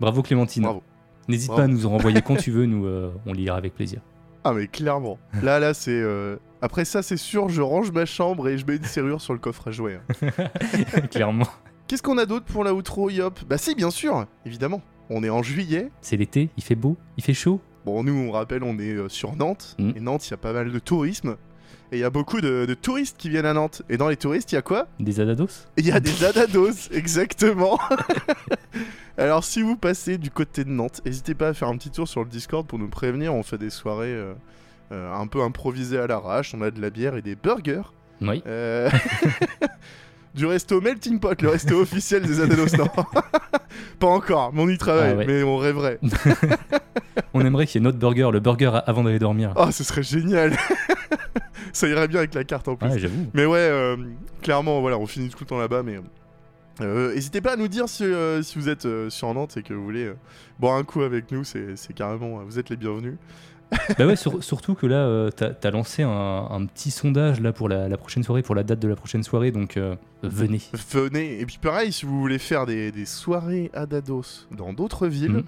Bravo 0.00 0.22
Clémentine. 0.22 0.62
Bravo. 0.62 0.82
N'hésite 1.28 1.50
pas 1.54 1.64
à 1.64 1.66
nous 1.66 1.84
en 1.84 1.90
renvoyer 1.90 2.22
quand 2.22 2.36
tu 2.36 2.50
veux, 2.50 2.64
nous 2.66 2.86
euh, 2.86 3.12
on 3.26 3.32
lira 3.34 3.56
avec 3.56 3.74
plaisir. 3.74 4.00
Ah, 4.44 4.52
mais 4.54 4.66
clairement. 4.66 5.18
Là, 5.42 5.58
là, 5.58 5.74
c'est. 5.74 5.90
euh, 6.00 6.36
Après 6.62 6.84
ça, 6.86 7.02
c'est 7.02 7.16
sûr, 7.18 7.48
je 7.50 7.60
range 7.60 7.90
ma 7.92 8.06
chambre 8.06 8.48
et 8.48 8.56
je 8.56 8.64
mets 8.66 8.76
une 8.76 8.84
serrure 8.84 9.20
sur 9.20 9.32
le 9.34 9.38
coffre 9.38 9.68
à 9.68 9.70
jouer. 9.72 9.98
hein. 10.22 10.28
Clairement. 11.10 11.46
Qu'est-ce 11.86 12.02
qu'on 12.02 12.18
a 12.18 12.26
d'autre 12.26 12.46
pour 12.46 12.64
la 12.64 12.72
outro, 12.74 13.10
Yop? 13.10 13.40
Bah, 13.48 13.58
si, 13.58 13.74
bien 13.74 13.90
sûr, 13.90 14.26
évidemment. 14.46 14.80
On 15.10 15.22
est 15.22 15.30
en 15.30 15.42
juillet. 15.42 15.90
C'est 16.02 16.16
l'été, 16.16 16.50
il 16.56 16.62
fait 16.62 16.74
beau, 16.74 16.96
il 17.16 17.24
fait 17.24 17.32
chaud. 17.34 17.60
Bon, 17.86 18.02
nous, 18.04 18.12
on 18.14 18.30
rappelle, 18.30 18.62
on 18.62 18.78
est 18.78 19.08
sur 19.08 19.36
Nantes. 19.36 19.74
Mm. 19.78 19.90
Et 19.96 20.00
Nantes, 20.00 20.26
il 20.28 20.30
y 20.32 20.34
a 20.34 20.36
pas 20.38 20.52
mal 20.52 20.70
de 20.70 20.78
tourisme. 20.78 21.36
Et 21.90 21.96
il 21.96 22.00
y 22.00 22.04
a 22.04 22.10
beaucoup 22.10 22.40
de, 22.42 22.66
de 22.66 22.74
touristes 22.74 23.16
qui 23.18 23.30
viennent 23.30 23.46
à 23.46 23.54
Nantes. 23.54 23.82
Et 23.88 23.96
dans 23.96 24.08
les 24.08 24.16
touristes, 24.16 24.52
il 24.52 24.56
y 24.56 24.58
a 24.58 24.62
quoi? 24.62 24.86
Des 25.00 25.20
adados? 25.20 25.66
Il 25.78 25.86
y 25.86 25.92
a 25.92 26.00
des 26.00 26.22
adados, 26.24 26.88
exactement. 26.92 27.78
Alors, 29.18 29.42
si 29.42 29.62
vous 29.62 29.76
passez 29.76 30.18
du 30.18 30.30
côté 30.30 30.64
de 30.64 30.70
Nantes, 30.70 31.00
n'hésitez 31.06 31.34
pas 31.34 31.48
à 31.48 31.54
faire 31.54 31.68
un 31.68 31.76
petit 31.76 31.90
tour 31.90 32.06
sur 32.06 32.22
le 32.22 32.28
Discord 32.28 32.66
pour 32.66 32.78
nous 32.78 32.88
prévenir. 32.88 33.34
On 33.34 33.42
fait 33.42 33.58
des 33.58 33.70
soirées 33.70 34.12
euh, 34.14 34.34
euh, 34.92 35.14
un 35.14 35.26
peu 35.26 35.42
improvisées 35.42 35.98
à 35.98 36.06
l'arrache. 36.06 36.54
On 36.54 36.60
a 36.62 36.70
de 36.70 36.80
la 36.80 36.90
bière 36.90 37.16
et 37.16 37.22
des 37.22 37.34
burgers. 37.36 37.82
Oui. 38.20 38.42
Euh, 38.46 38.90
du 40.34 40.44
resto 40.44 40.80
Melting 40.82 41.18
Pot, 41.20 41.40
le 41.40 41.48
resto 41.48 41.80
officiel 41.80 42.22
des 42.22 42.40
adados. 42.40 42.76
Non, 42.76 42.88
pas 43.98 44.06
encore, 44.08 44.52
mais 44.52 44.62
on 44.62 44.68
y 44.68 44.76
travaille, 44.78 45.12
Ah 45.14 45.16
ouais. 45.16 45.26
mais 45.26 45.42
on 45.42 45.56
rêverait. 45.56 45.98
On 47.34 47.40
aimerait 47.40 47.66
qu'il 47.66 47.80
y 47.80 47.82
ait 47.82 47.84
notre 47.84 47.98
burger, 47.98 48.28
le 48.32 48.40
burger 48.40 48.80
avant 48.86 49.02
d'aller 49.04 49.18
dormir. 49.18 49.52
Oh, 49.56 49.70
ce 49.72 49.82
serait 49.84 50.02
génial. 50.02 50.56
Ça 51.72 51.88
irait 51.88 52.08
bien 52.08 52.18
avec 52.20 52.34
la 52.34 52.44
carte 52.44 52.68
en 52.68 52.76
plus. 52.76 52.88
Ouais. 52.88 53.10
Mais 53.34 53.46
ouais, 53.46 53.58
euh, 53.58 53.96
clairement, 54.42 54.80
voilà, 54.80 54.98
on 54.98 55.06
finit 55.06 55.28
tout 55.28 55.38
le 55.40 55.46
temps 55.46 55.58
là-bas, 55.58 55.82
mais 55.82 55.98
euh, 56.80 57.14
n'hésitez 57.14 57.40
pas 57.40 57.52
à 57.52 57.56
nous 57.56 57.68
dire 57.68 57.88
si, 57.88 58.04
euh, 58.04 58.42
si 58.42 58.58
vous 58.58 58.68
êtes 58.68 58.86
sur 59.08 59.32
Nantes 59.34 59.56
et 59.56 59.62
que 59.62 59.74
vous 59.74 59.82
voulez 59.84 60.12
boire 60.60 60.76
un 60.76 60.84
coup 60.84 61.02
avec 61.02 61.30
nous, 61.32 61.44
c'est 61.44 61.74
carrément, 61.94 62.42
vous 62.44 62.58
êtes 62.58 62.70
les 62.70 62.76
bienvenus. 62.76 63.14
bah 63.98 64.06
ouais, 64.06 64.16
sur- 64.16 64.42
surtout 64.42 64.74
que 64.74 64.86
là, 64.86 65.30
t'as 65.30 65.50
as 65.62 65.70
lancé 65.70 66.02
un, 66.02 66.10
un 66.50 66.64
petit 66.64 66.90
sondage 66.90 67.40
là 67.40 67.52
pour 67.52 67.68
la, 67.68 67.86
la 67.88 67.96
prochaine 67.98 68.22
soirée, 68.22 68.40
pour 68.42 68.54
la 68.54 68.62
date 68.62 68.78
de 68.78 68.88
la 68.88 68.96
prochaine 68.96 69.22
soirée, 69.22 69.50
donc 69.50 69.76
euh, 69.76 69.94
venez. 70.22 70.60
Venez, 70.90 71.40
et 71.40 71.46
puis 71.46 71.58
pareil, 71.60 71.92
si 71.92 72.06
vous 72.06 72.18
voulez 72.20 72.38
faire 72.38 72.66
des, 72.66 72.90
des 72.92 73.04
soirées 73.06 73.70
à 73.74 73.86
Dados 73.86 74.46
dans 74.56 74.72
d'autres 74.72 75.06
villes, 75.06 75.30
Mhm. 75.32 75.44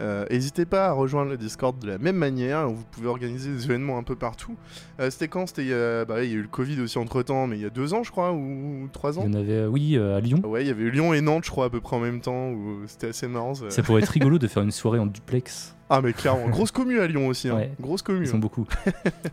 euh, 0.00 0.24
n'hésitez 0.30 0.64
pas 0.64 0.86
à 0.88 0.92
rejoindre 0.92 1.30
le 1.30 1.36
Discord 1.36 1.78
de 1.78 1.86
la 1.86 1.98
même 1.98 2.16
manière, 2.16 2.68
vous 2.68 2.84
pouvez 2.90 3.06
organiser 3.08 3.50
des 3.52 3.64
événements 3.64 3.98
un 3.98 4.02
peu 4.02 4.16
partout. 4.16 4.56
Euh, 5.00 5.10
C'était 5.10 5.28
quand? 5.28 5.46
C'était 5.46 5.62
il 5.62 5.68
y 5.68 5.74
a- 5.74 6.04
bah, 6.04 6.24
il 6.24 6.30
y 6.30 6.32
a 6.32 6.36
eu 6.36 6.42
le 6.42 6.48
Covid 6.48 6.80
aussi 6.80 6.98
entre 6.98 7.22
temps, 7.22 7.46
mais 7.46 7.56
il 7.56 7.62
y 7.62 7.66
a 7.66 7.70
deux 7.70 7.92
ans 7.94 8.02
je 8.02 8.10
crois, 8.10 8.32
ou 8.32 8.88
trois 8.92 9.12
Il 9.14 9.18
ans 9.18 9.22
y 9.24 9.28
en 9.28 9.34
avait, 9.34 9.52
euh, 9.52 9.68
oui, 9.68 9.96
euh, 9.96 10.16
à 10.16 10.20
Lyon. 10.20 10.40
Ouais, 10.44 10.62
il 10.64 10.68
y 10.68 10.70
avait 10.70 10.84
eu 10.84 10.90
Lyon 10.90 11.12
et 11.14 11.20
Nantes, 11.20 11.44
je 11.44 11.50
crois, 11.50 11.66
à 11.66 11.70
peu 11.70 11.80
près 11.80 11.96
en 11.96 12.00
même 12.00 12.20
temps, 12.20 12.50
où 12.50 12.78
c'était 12.86 13.08
assez 13.08 13.28
marrant. 13.28 13.54
ça. 13.54 13.70
Ça 13.70 13.82
pourrait 13.82 14.02
être 14.02 14.08
rigolo 14.08 14.38
de 14.38 14.46
faire 14.46 14.62
une 14.62 14.70
soirée 14.70 14.98
en 14.98 15.06
duplex. 15.06 15.74
Ah, 15.90 16.00
mais 16.02 16.14
clairement, 16.14 16.48
grosse 16.48 16.70
commu 16.70 16.98
à 16.98 17.06
Lyon 17.06 17.28
aussi, 17.28 17.50
hein. 17.50 17.56
Ouais. 17.56 17.70
grosse 17.78 18.00
commu. 18.00 18.20
Ils 18.24 18.28
hein. 18.28 18.32
sont 18.32 18.38
beaucoup. 18.38 18.66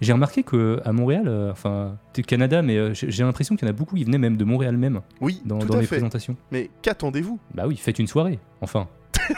J'ai 0.02 0.12
remarqué 0.12 0.44
que 0.44 0.82
à 0.84 0.92
Montréal, 0.92 1.24
euh, 1.30 1.50
enfin, 1.50 1.98
Canada, 2.28 2.62
mais 2.62 2.78
euh, 2.78 2.94
j'ai 2.94 3.24
l'impression 3.24 3.56
qu'il 3.56 3.66
y 3.66 3.72
en 3.72 3.74
a 3.74 3.76
beaucoup. 3.76 3.96
Ils 3.96 4.06
venaient 4.06 4.18
même 4.18 4.36
de 4.36 4.44
Montréal 4.44 4.76
même 4.82 5.02
Oui, 5.22 5.42
dans, 5.46 5.60
dans 5.60 5.78
les 5.80 5.86
fait. 5.86 5.96
présentations. 5.96 6.36
Mais 6.52 6.70
qu'attendez-vous? 6.82 7.40
Bah 7.54 7.64
oui, 7.68 7.78
faites 7.78 8.00
une 8.00 8.08
soirée. 8.08 8.40
Enfin, 8.62 8.88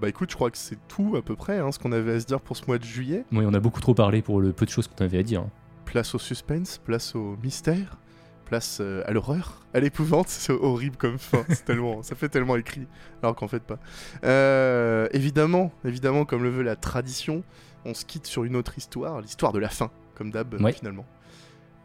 Bah 0.00 0.08
écoute, 0.08 0.30
je 0.30 0.36
crois 0.36 0.50
que 0.52 0.58
c'est 0.58 0.78
tout 0.86 1.16
à 1.16 1.22
peu 1.22 1.34
près, 1.34 1.58
hein, 1.58 1.72
ce 1.72 1.78
qu'on 1.80 1.90
avait 1.90 2.12
à 2.14 2.20
se 2.20 2.26
dire 2.26 2.40
pour 2.40 2.56
ce 2.56 2.64
mois 2.66 2.78
de 2.78 2.84
juillet. 2.84 3.24
oui, 3.32 3.44
on 3.44 3.52
a 3.52 3.58
beaucoup 3.58 3.80
trop 3.80 3.94
parlé 3.94 4.22
pour 4.22 4.40
le 4.40 4.52
peu 4.52 4.64
de 4.64 4.70
choses 4.70 4.86
qu'on 4.86 5.04
avait 5.04 5.18
à 5.18 5.22
dire. 5.24 5.40
hein. 5.40 5.50
Place 5.86 6.14
au 6.14 6.18
suspense, 6.20 6.78
place 6.78 7.16
au 7.16 7.36
mystère, 7.42 7.98
place 8.44 8.78
euh, 8.80 9.02
à 9.06 9.10
l'horreur, 9.10 9.66
à 9.74 9.80
l'épouvante. 9.80 10.28
C'est 10.28 10.52
horrible 10.52 10.96
comme 10.96 11.18
fin, 11.18 11.44
c'est 11.48 11.64
tellement, 11.64 12.04
ça 12.04 12.14
fait 12.14 12.28
tellement 12.28 12.54
écrit, 12.56 12.86
alors 13.24 13.34
qu'en 13.34 13.48
fait 13.48 13.62
pas. 13.64 13.78
Euh, 14.22 15.08
évidemment, 15.12 15.72
évidemment, 15.84 16.24
comme 16.24 16.44
le 16.44 16.50
veut 16.50 16.62
la 16.62 16.76
tradition, 16.76 17.42
on 17.84 17.92
se 17.92 18.04
quitte 18.04 18.26
sur 18.28 18.44
une 18.44 18.54
autre 18.54 18.78
histoire, 18.78 19.20
l'histoire 19.20 19.52
de 19.52 19.58
la 19.58 19.68
fin, 19.68 19.90
comme 20.14 20.30
d'hab 20.30 20.54
Ouais. 20.62 20.72
finalement. 20.72 21.06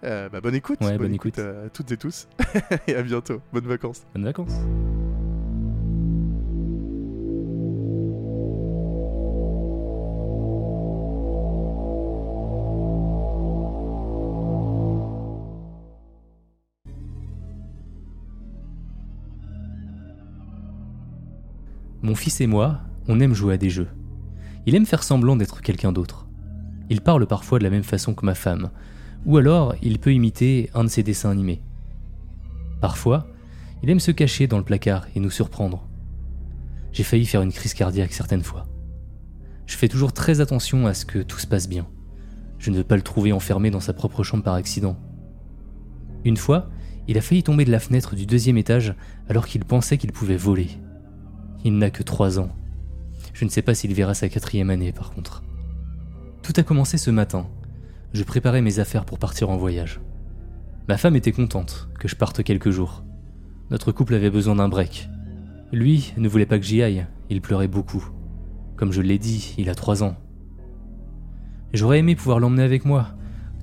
Euh, 0.04 0.28
bah, 0.30 0.42
bonne 0.42 0.56
écoute, 0.56 0.80
Ouais, 0.82 0.98
bonne 0.98 1.14
écoute. 1.14 1.40
à 1.40 1.70
toutes 1.70 1.92
et 1.92 1.98
tous, 1.98 2.28
et 2.88 2.96
à 2.96 3.04
bientôt. 3.04 3.42
Bonnes 3.54 3.68
vacances. 3.68 4.04
Bonnes 4.14 4.26
vacances. 4.26 4.60
Mon 22.02 22.16
fils 22.16 22.42
et 22.42 22.48
moi, 22.48 22.82
on 23.08 23.20
aime 23.20 23.34
jouer 23.34 23.54
à 23.54 23.58
des 23.58 23.70
jeux. 23.70 23.88
Il 24.66 24.76
aime 24.76 24.86
faire 24.86 25.04
semblant 25.04 25.36
d'être 25.36 25.62
quelqu'un 25.62 25.92
d'autre. 25.92 26.28
Il 26.90 27.02
parle 27.02 27.26
parfois 27.28 27.60
de 27.60 27.64
la 27.64 27.70
même 27.70 27.84
façon 27.84 28.14
que 28.14 28.26
ma 28.26 28.36
femme, 28.36 28.70
ou 29.26 29.38
alors 29.38 29.76
il 29.82 30.00
peut 30.00 30.14
imiter 30.14 30.70
un 30.74 30.84
de 30.84 30.90
ses 30.90 31.04
dessins 31.04 31.32
animés. 31.32 31.62
Parfois, 32.82 33.28
il 33.82 33.90
aime 33.90 34.00
se 34.00 34.12
cacher 34.12 34.48
dans 34.48 34.58
le 34.58 34.64
placard 34.64 35.08
et 35.16 35.20
nous 35.20 35.30
surprendre. 35.30 35.88
J'ai 36.92 37.04
failli 37.04 37.26
faire 37.26 37.42
une 37.42 37.52
crise 37.52 37.74
cardiaque 37.74 38.14
certaines 38.14 38.44
fois. 38.44 38.66
Je 39.66 39.78
fais 39.78 39.88
toujours 39.88 40.14
très 40.14 40.42
attention 40.42 40.86
à 40.86 40.94
ce 40.94 41.06
que 41.06 41.20
tout 41.20 41.40
se 41.40 41.48
passe 41.48 41.68
bien. 41.68 41.88
Je 42.60 42.72
ne 42.72 42.78
veux 42.78 42.84
pas 42.84 42.96
le 42.96 43.02
trouver 43.02 43.34
enfermé 43.34 43.72
dans 43.72 43.80
sa 43.80 43.94
propre 43.94 44.24
chambre 44.24 44.44
par 44.44 44.54
accident. 44.54 44.98
Une 46.24 46.38
fois, 46.38 46.70
il 47.08 47.18
a 47.18 47.22
failli 47.22 47.44
tomber 47.44 47.66
de 47.66 47.72
la 47.72 47.80
fenêtre 47.80 48.16
du 48.16 48.26
deuxième 48.26 48.58
étage 48.58 48.96
alors 49.28 49.48
qu'il 49.48 49.66
pensait 49.66 49.98
qu'il 49.98 50.12
pouvait 50.12 50.38
voler. 50.38 50.70
Il 51.66 51.78
n'a 51.78 51.90
que 51.90 52.04
trois 52.04 52.40
ans. 52.40 52.50
Je 53.34 53.46
ne 53.46 53.50
sais 53.50 53.62
pas 53.62 53.76
s'il 53.76 53.94
verra 53.94 54.14
sa 54.14 54.30
quatrième 54.30 54.70
année 54.70 54.92
par 54.92 55.12
contre. 55.12 55.44
Tout 56.42 56.54
a 56.58 56.64
commencé 56.64 56.98
ce 56.98 57.10
matin. 57.10 57.48
Je 58.14 58.24
préparais 58.24 58.62
mes 58.62 58.78
affaires 58.78 59.06
pour 59.06 59.18
partir 59.18 59.50
en 59.50 59.58
voyage. 59.58 60.00
Ma 60.88 60.98
femme 60.98 61.16
était 61.16 61.32
contente 61.32 61.90
que 62.00 62.08
je 62.08 62.16
parte 62.16 62.44
quelques 62.44 62.70
jours. 62.70 63.04
Notre 63.72 63.92
couple 63.92 64.14
avait 64.14 64.30
besoin 64.30 64.56
d'un 64.56 64.70
break. 64.70 65.10
Lui 65.72 66.14
ne 66.18 66.30
voulait 66.30 66.46
pas 66.46 66.60
que 66.60 66.66
j'y 66.66 66.84
aille, 66.84 67.08
il 67.32 67.42
pleurait 67.42 67.68
beaucoup. 67.68 68.06
Comme 68.76 68.92
je 68.92 69.02
l'ai 69.02 69.18
dit, 69.18 69.56
il 69.58 69.68
a 69.68 69.74
trois 69.74 70.04
ans. 70.04 70.16
J'aurais 71.74 72.00
aimé 72.00 72.16
pouvoir 72.16 72.40
l'emmener 72.40 72.62
avec 72.62 72.86
moi, 72.86 73.08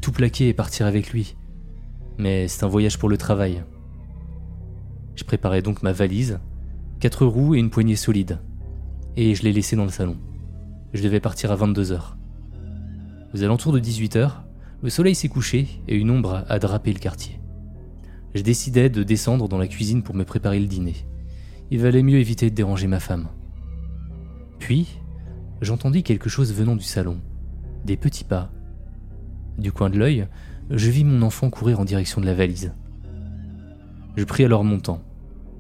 tout 0.03 0.11
plaquer 0.11 0.49
et 0.49 0.55
partir 0.55 0.87
avec 0.87 1.13
lui. 1.13 1.37
Mais 2.19 2.49
c'est 2.49 2.65
un 2.65 2.69
voyage 2.69 2.99
pour 2.99 3.09
le 3.09 3.17
travail. 3.17 3.63
Je 5.15 5.23
préparais 5.23 5.63
donc 5.63 5.85
ma 5.85 5.93
valise, 5.93 6.41
quatre 6.99 7.25
roues 7.25 7.55
et 7.55 7.59
une 7.59 7.71
poignée 7.71 7.95
solide. 7.95 8.41
Et 9.17 9.37
je 9.37 9.45
l'ai 9.45 9.53
laissé 9.53 9.77
dans 9.77 9.85
le 9.85 9.91
salon. 9.91 10.17
Je 10.93 11.05
devais 11.05 11.21
partir 11.21 11.53
à 11.53 11.57
22h. 11.57 12.17
Aux 13.33 13.45
alentours 13.45 13.72
de 13.72 13.78
18h, 13.78 14.31
le 14.83 14.91
soleil 14.91 15.14
s'est 15.14 15.28
couché 15.28 15.68
et 15.87 15.95
une 15.95 16.11
ombre 16.11 16.45
a 16.49 16.59
drapé 16.59 16.93
le 16.93 16.99
quartier. 16.99 17.41
Je 18.35 18.43
décidai 18.43 18.89
de 18.89 19.03
descendre 19.05 19.49
dans 19.49 19.59
la 19.59 19.68
cuisine 19.68 20.03
pour 20.03 20.16
me 20.16 20.24
préparer 20.24 20.59
le 20.59 20.66
dîner. 20.66 20.97
Il 21.70 21.81
valait 21.81 22.03
mieux 22.03 22.18
éviter 22.18 22.51
de 22.51 22.55
déranger 22.55 22.89
ma 22.89 22.99
femme. 22.99 23.28
Puis, 24.59 24.99
j'entendis 25.61 26.03
quelque 26.03 26.28
chose 26.28 26.53
venant 26.53 26.74
du 26.74 26.85
salon. 26.85 27.20
Des 27.85 27.97
petits 27.97 28.24
pas. 28.24 28.51
Du 29.59 29.70
coin 29.70 29.91
de 29.91 29.99
l'œil, 29.99 30.26
je 30.70 30.91
vis 30.91 31.05
mon 31.05 31.22
enfant 31.22 31.51
courir 31.51 31.78
en 31.78 31.85
direction 31.85 32.20
de 32.20 32.26
la 32.26 32.35
valise. 32.35 32.72
Je 34.16 34.24
pris 34.24 34.45
alors 34.45 34.64
mon 34.64 34.81
temps. 34.81 35.03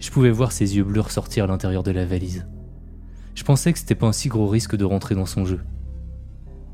Je 0.00 0.10
pouvais 0.10 0.30
voir 0.30 0.50
ses 0.50 0.76
yeux 0.76 0.84
bleus 0.84 1.02
ressortir 1.02 1.44
à 1.44 1.46
l'intérieur 1.46 1.82
de 1.82 1.90
la 1.92 2.06
valise. 2.06 2.46
Je 3.34 3.44
pensais 3.44 3.72
que 3.72 3.78
c'était 3.78 3.94
pas 3.94 4.08
un 4.08 4.12
si 4.12 4.28
gros 4.28 4.48
risque 4.48 4.76
de 4.76 4.84
rentrer 4.84 5.14
dans 5.14 5.26
son 5.26 5.44
jeu. 5.44 5.60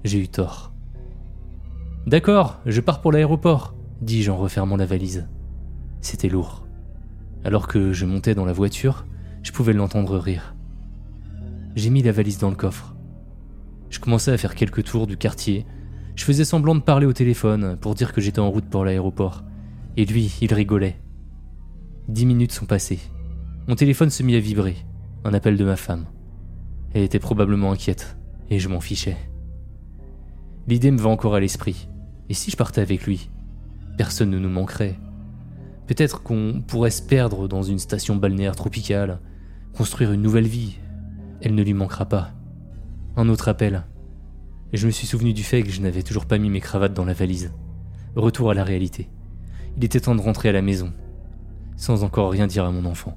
J'ai 0.04 0.20
eu 0.20 0.28
tort. 0.28 0.75
D'accord, 2.06 2.60
je 2.66 2.80
pars 2.80 3.00
pour 3.00 3.10
l'aéroport, 3.10 3.74
dis-je 4.00 4.30
en 4.30 4.36
refermant 4.36 4.76
la 4.76 4.86
valise. 4.86 5.26
C'était 6.00 6.28
lourd. 6.28 6.64
Alors 7.42 7.66
que 7.66 7.92
je 7.92 8.06
montais 8.06 8.36
dans 8.36 8.44
la 8.44 8.52
voiture, 8.52 9.06
je 9.42 9.50
pouvais 9.50 9.72
l'entendre 9.72 10.16
rire. 10.16 10.54
J'ai 11.74 11.90
mis 11.90 12.04
la 12.04 12.12
valise 12.12 12.38
dans 12.38 12.50
le 12.50 12.54
coffre. 12.54 12.94
Je 13.90 13.98
commençais 13.98 14.30
à 14.30 14.38
faire 14.38 14.54
quelques 14.54 14.84
tours 14.84 15.08
du 15.08 15.16
quartier. 15.16 15.66
Je 16.14 16.24
faisais 16.24 16.44
semblant 16.44 16.76
de 16.76 16.80
parler 16.80 17.06
au 17.06 17.12
téléphone 17.12 17.76
pour 17.80 17.96
dire 17.96 18.12
que 18.12 18.20
j'étais 18.20 18.38
en 18.38 18.52
route 18.52 18.70
pour 18.70 18.84
l'aéroport. 18.84 19.42
Et 19.96 20.04
lui, 20.04 20.32
il 20.40 20.54
rigolait. 20.54 21.00
Dix 22.06 22.24
minutes 22.24 22.52
sont 22.52 22.66
passées. 22.66 23.00
Mon 23.66 23.74
téléphone 23.74 24.10
se 24.10 24.22
mit 24.22 24.36
à 24.36 24.40
vibrer. 24.40 24.76
Un 25.24 25.34
appel 25.34 25.56
de 25.56 25.64
ma 25.64 25.74
femme. 25.74 26.06
Elle 26.94 27.02
était 27.02 27.18
probablement 27.18 27.72
inquiète, 27.72 28.16
et 28.48 28.60
je 28.60 28.68
m'en 28.68 28.80
fichais. 28.80 29.16
L'idée 30.68 30.92
me 30.92 31.00
va 31.00 31.10
encore 31.10 31.34
à 31.34 31.40
l'esprit. 31.40 31.88
Et 32.28 32.34
si 32.34 32.50
je 32.50 32.56
partais 32.56 32.80
avec 32.80 33.06
lui? 33.06 33.30
Personne 33.96 34.30
ne 34.30 34.38
nous 34.38 34.48
manquerait. 34.48 34.98
Peut-être 35.86 36.22
qu'on 36.22 36.62
pourrait 36.66 36.90
se 36.90 37.02
perdre 37.02 37.46
dans 37.46 37.62
une 37.62 37.78
station 37.78 38.16
balnéaire 38.16 38.56
tropicale, 38.56 39.20
construire 39.72 40.12
une 40.12 40.22
nouvelle 40.22 40.48
vie. 40.48 40.78
Elle 41.40 41.54
ne 41.54 41.62
lui 41.62 41.74
manquera 41.74 42.06
pas. 42.06 42.32
Un 43.16 43.28
autre 43.28 43.48
appel. 43.48 43.84
Je 44.72 44.86
me 44.86 44.90
suis 44.90 45.06
souvenu 45.06 45.32
du 45.32 45.44
fait 45.44 45.62
que 45.62 45.70
je 45.70 45.80
n'avais 45.80 46.02
toujours 46.02 46.26
pas 46.26 46.38
mis 46.38 46.50
mes 46.50 46.60
cravates 46.60 46.94
dans 46.94 47.04
la 47.04 47.12
valise. 47.12 47.52
Retour 48.16 48.50
à 48.50 48.54
la 48.54 48.64
réalité. 48.64 49.08
Il 49.76 49.84
était 49.84 50.00
temps 50.00 50.14
de 50.14 50.20
rentrer 50.20 50.48
à 50.48 50.52
la 50.52 50.62
maison, 50.62 50.92
sans 51.76 52.02
encore 52.02 52.30
rien 52.30 52.46
dire 52.46 52.64
à 52.64 52.72
mon 52.72 52.84
enfant. 52.84 53.16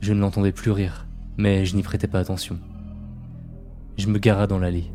Je 0.00 0.12
ne 0.12 0.20
l'entendais 0.20 0.52
plus 0.52 0.70
rire, 0.70 1.06
mais 1.36 1.64
je 1.64 1.76
n'y 1.76 1.82
prêtais 1.82 2.08
pas 2.08 2.18
attention. 2.18 2.58
Je 3.96 4.08
me 4.08 4.18
gara 4.18 4.46
dans 4.46 4.58
l'allée, 4.58 4.90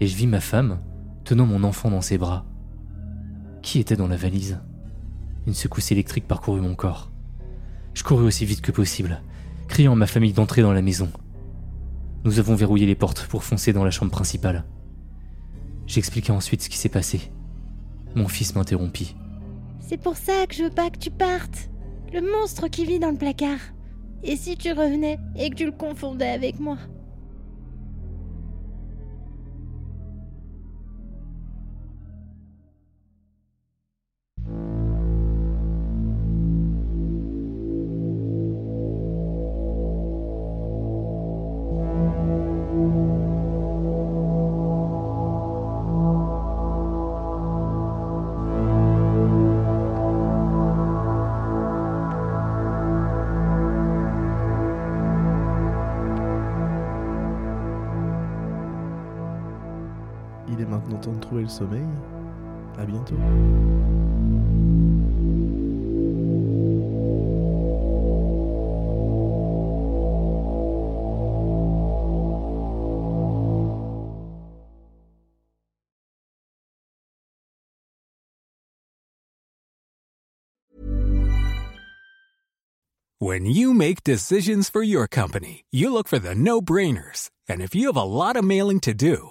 et 0.00 0.06
je 0.06 0.16
vis 0.16 0.28
ma 0.28 0.40
femme 0.40 0.78
tenant 1.24 1.46
mon 1.46 1.64
enfant 1.64 1.90
dans 1.90 2.00
ses 2.00 2.18
bras. 2.18 2.44
Qui 3.62 3.78
était 3.78 3.96
dans 3.96 4.08
la 4.08 4.16
valise? 4.16 4.58
Une 5.46 5.54
secousse 5.54 5.92
électrique 5.92 6.26
parcourut 6.26 6.60
mon 6.60 6.74
corps. 6.74 7.10
Je 7.94 8.02
courus 8.02 8.26
aussi 8.26 8.44
vite 8.44 8.60
que 8.60 8.72
possible, 8.72 9.22
criant 9.68 9.92
à 9.92 9.96
ma 9.96 10.06
famille 10.06 10.32
d'entrer 10.32 10.62
dans 10.62 10.72
la 10.72 10.82
maison. 10.82 11.10
Nous 12.24 12.38
avons 12.38 12.54
verrouillé 12.54 12.86
les 12.86 12.94
portes 12.94 13.26
pour 13.26 13.44
foncer 13.44 13.72
dans 13.72 13.84
la 13.84 13.90
chambre 13.90 14.12
principale. 14.12 14.64
J'expliquai 15.86 16.32
ensuite 16.32 16.62
ce 16.62 16.68
qui 16.68 16.78
s'est 16.78 16.88
passé. 16.88 17.32
Mon 18.14 18.28
fils 18.28 18.54
m'interrompit. 18.54 19.16
C'est 19.80 20.00
pour 20.00 20.16
ça 20.16 20.46
que 20.48 20.54
je 20.54 20.64
veux 20.64 20.70
pas 20.70 20.90
que 20.90 20.98
tu 20.98 21.10
partes. 21.10 21.68
Le 22.12 22.20
monstre 22.20 22.68
qui 22.68 22.84
vit 22.84 22.98
dans 22.98 23.10
le 23.10 23.16
placard. 23.16 23.58
Et 24.22 24.36
si 24.36 24.56
tu 24.56 24.70
revenais 24.70 25.18
et 25.36 25.50
que 25.50 25.56
tu 25.56 25.66
le 25.66 25.72
confondais 25.72 26.28
avec 26.28 26.60
moi? 26.60 26.78
Maintenant 61.32 61.40
temps 61.40 61.40
de 61.40 61.40
trouver 61.40 61.42
le 61.42 61.48
sommeil. 61.48 61.82
À 62.78 62.84
bientôt. 62.84 63.14
When 83.22 83.46
you 83.46 83.72
make 83.72 84.02
decisions 84.02 84.68
for 84.68 84.82
your 84.82 85.06
company, 85.06 85.64
you 85.70 85.92
look 85.92 86.08
for 86.08 86.18
the 86.18 86.34
no 86.34 86.60
brainers. 86.60 87.30
And 87.48 87.62
if 87.62 87.72
you 87.72 87.86
have 87.86 87.96
a 87.96 88.02
lot 88.02 88.34
of 88.34 88.44
mailing 88.44 88.80
to 88.80 88.92
do, 88.94 89.30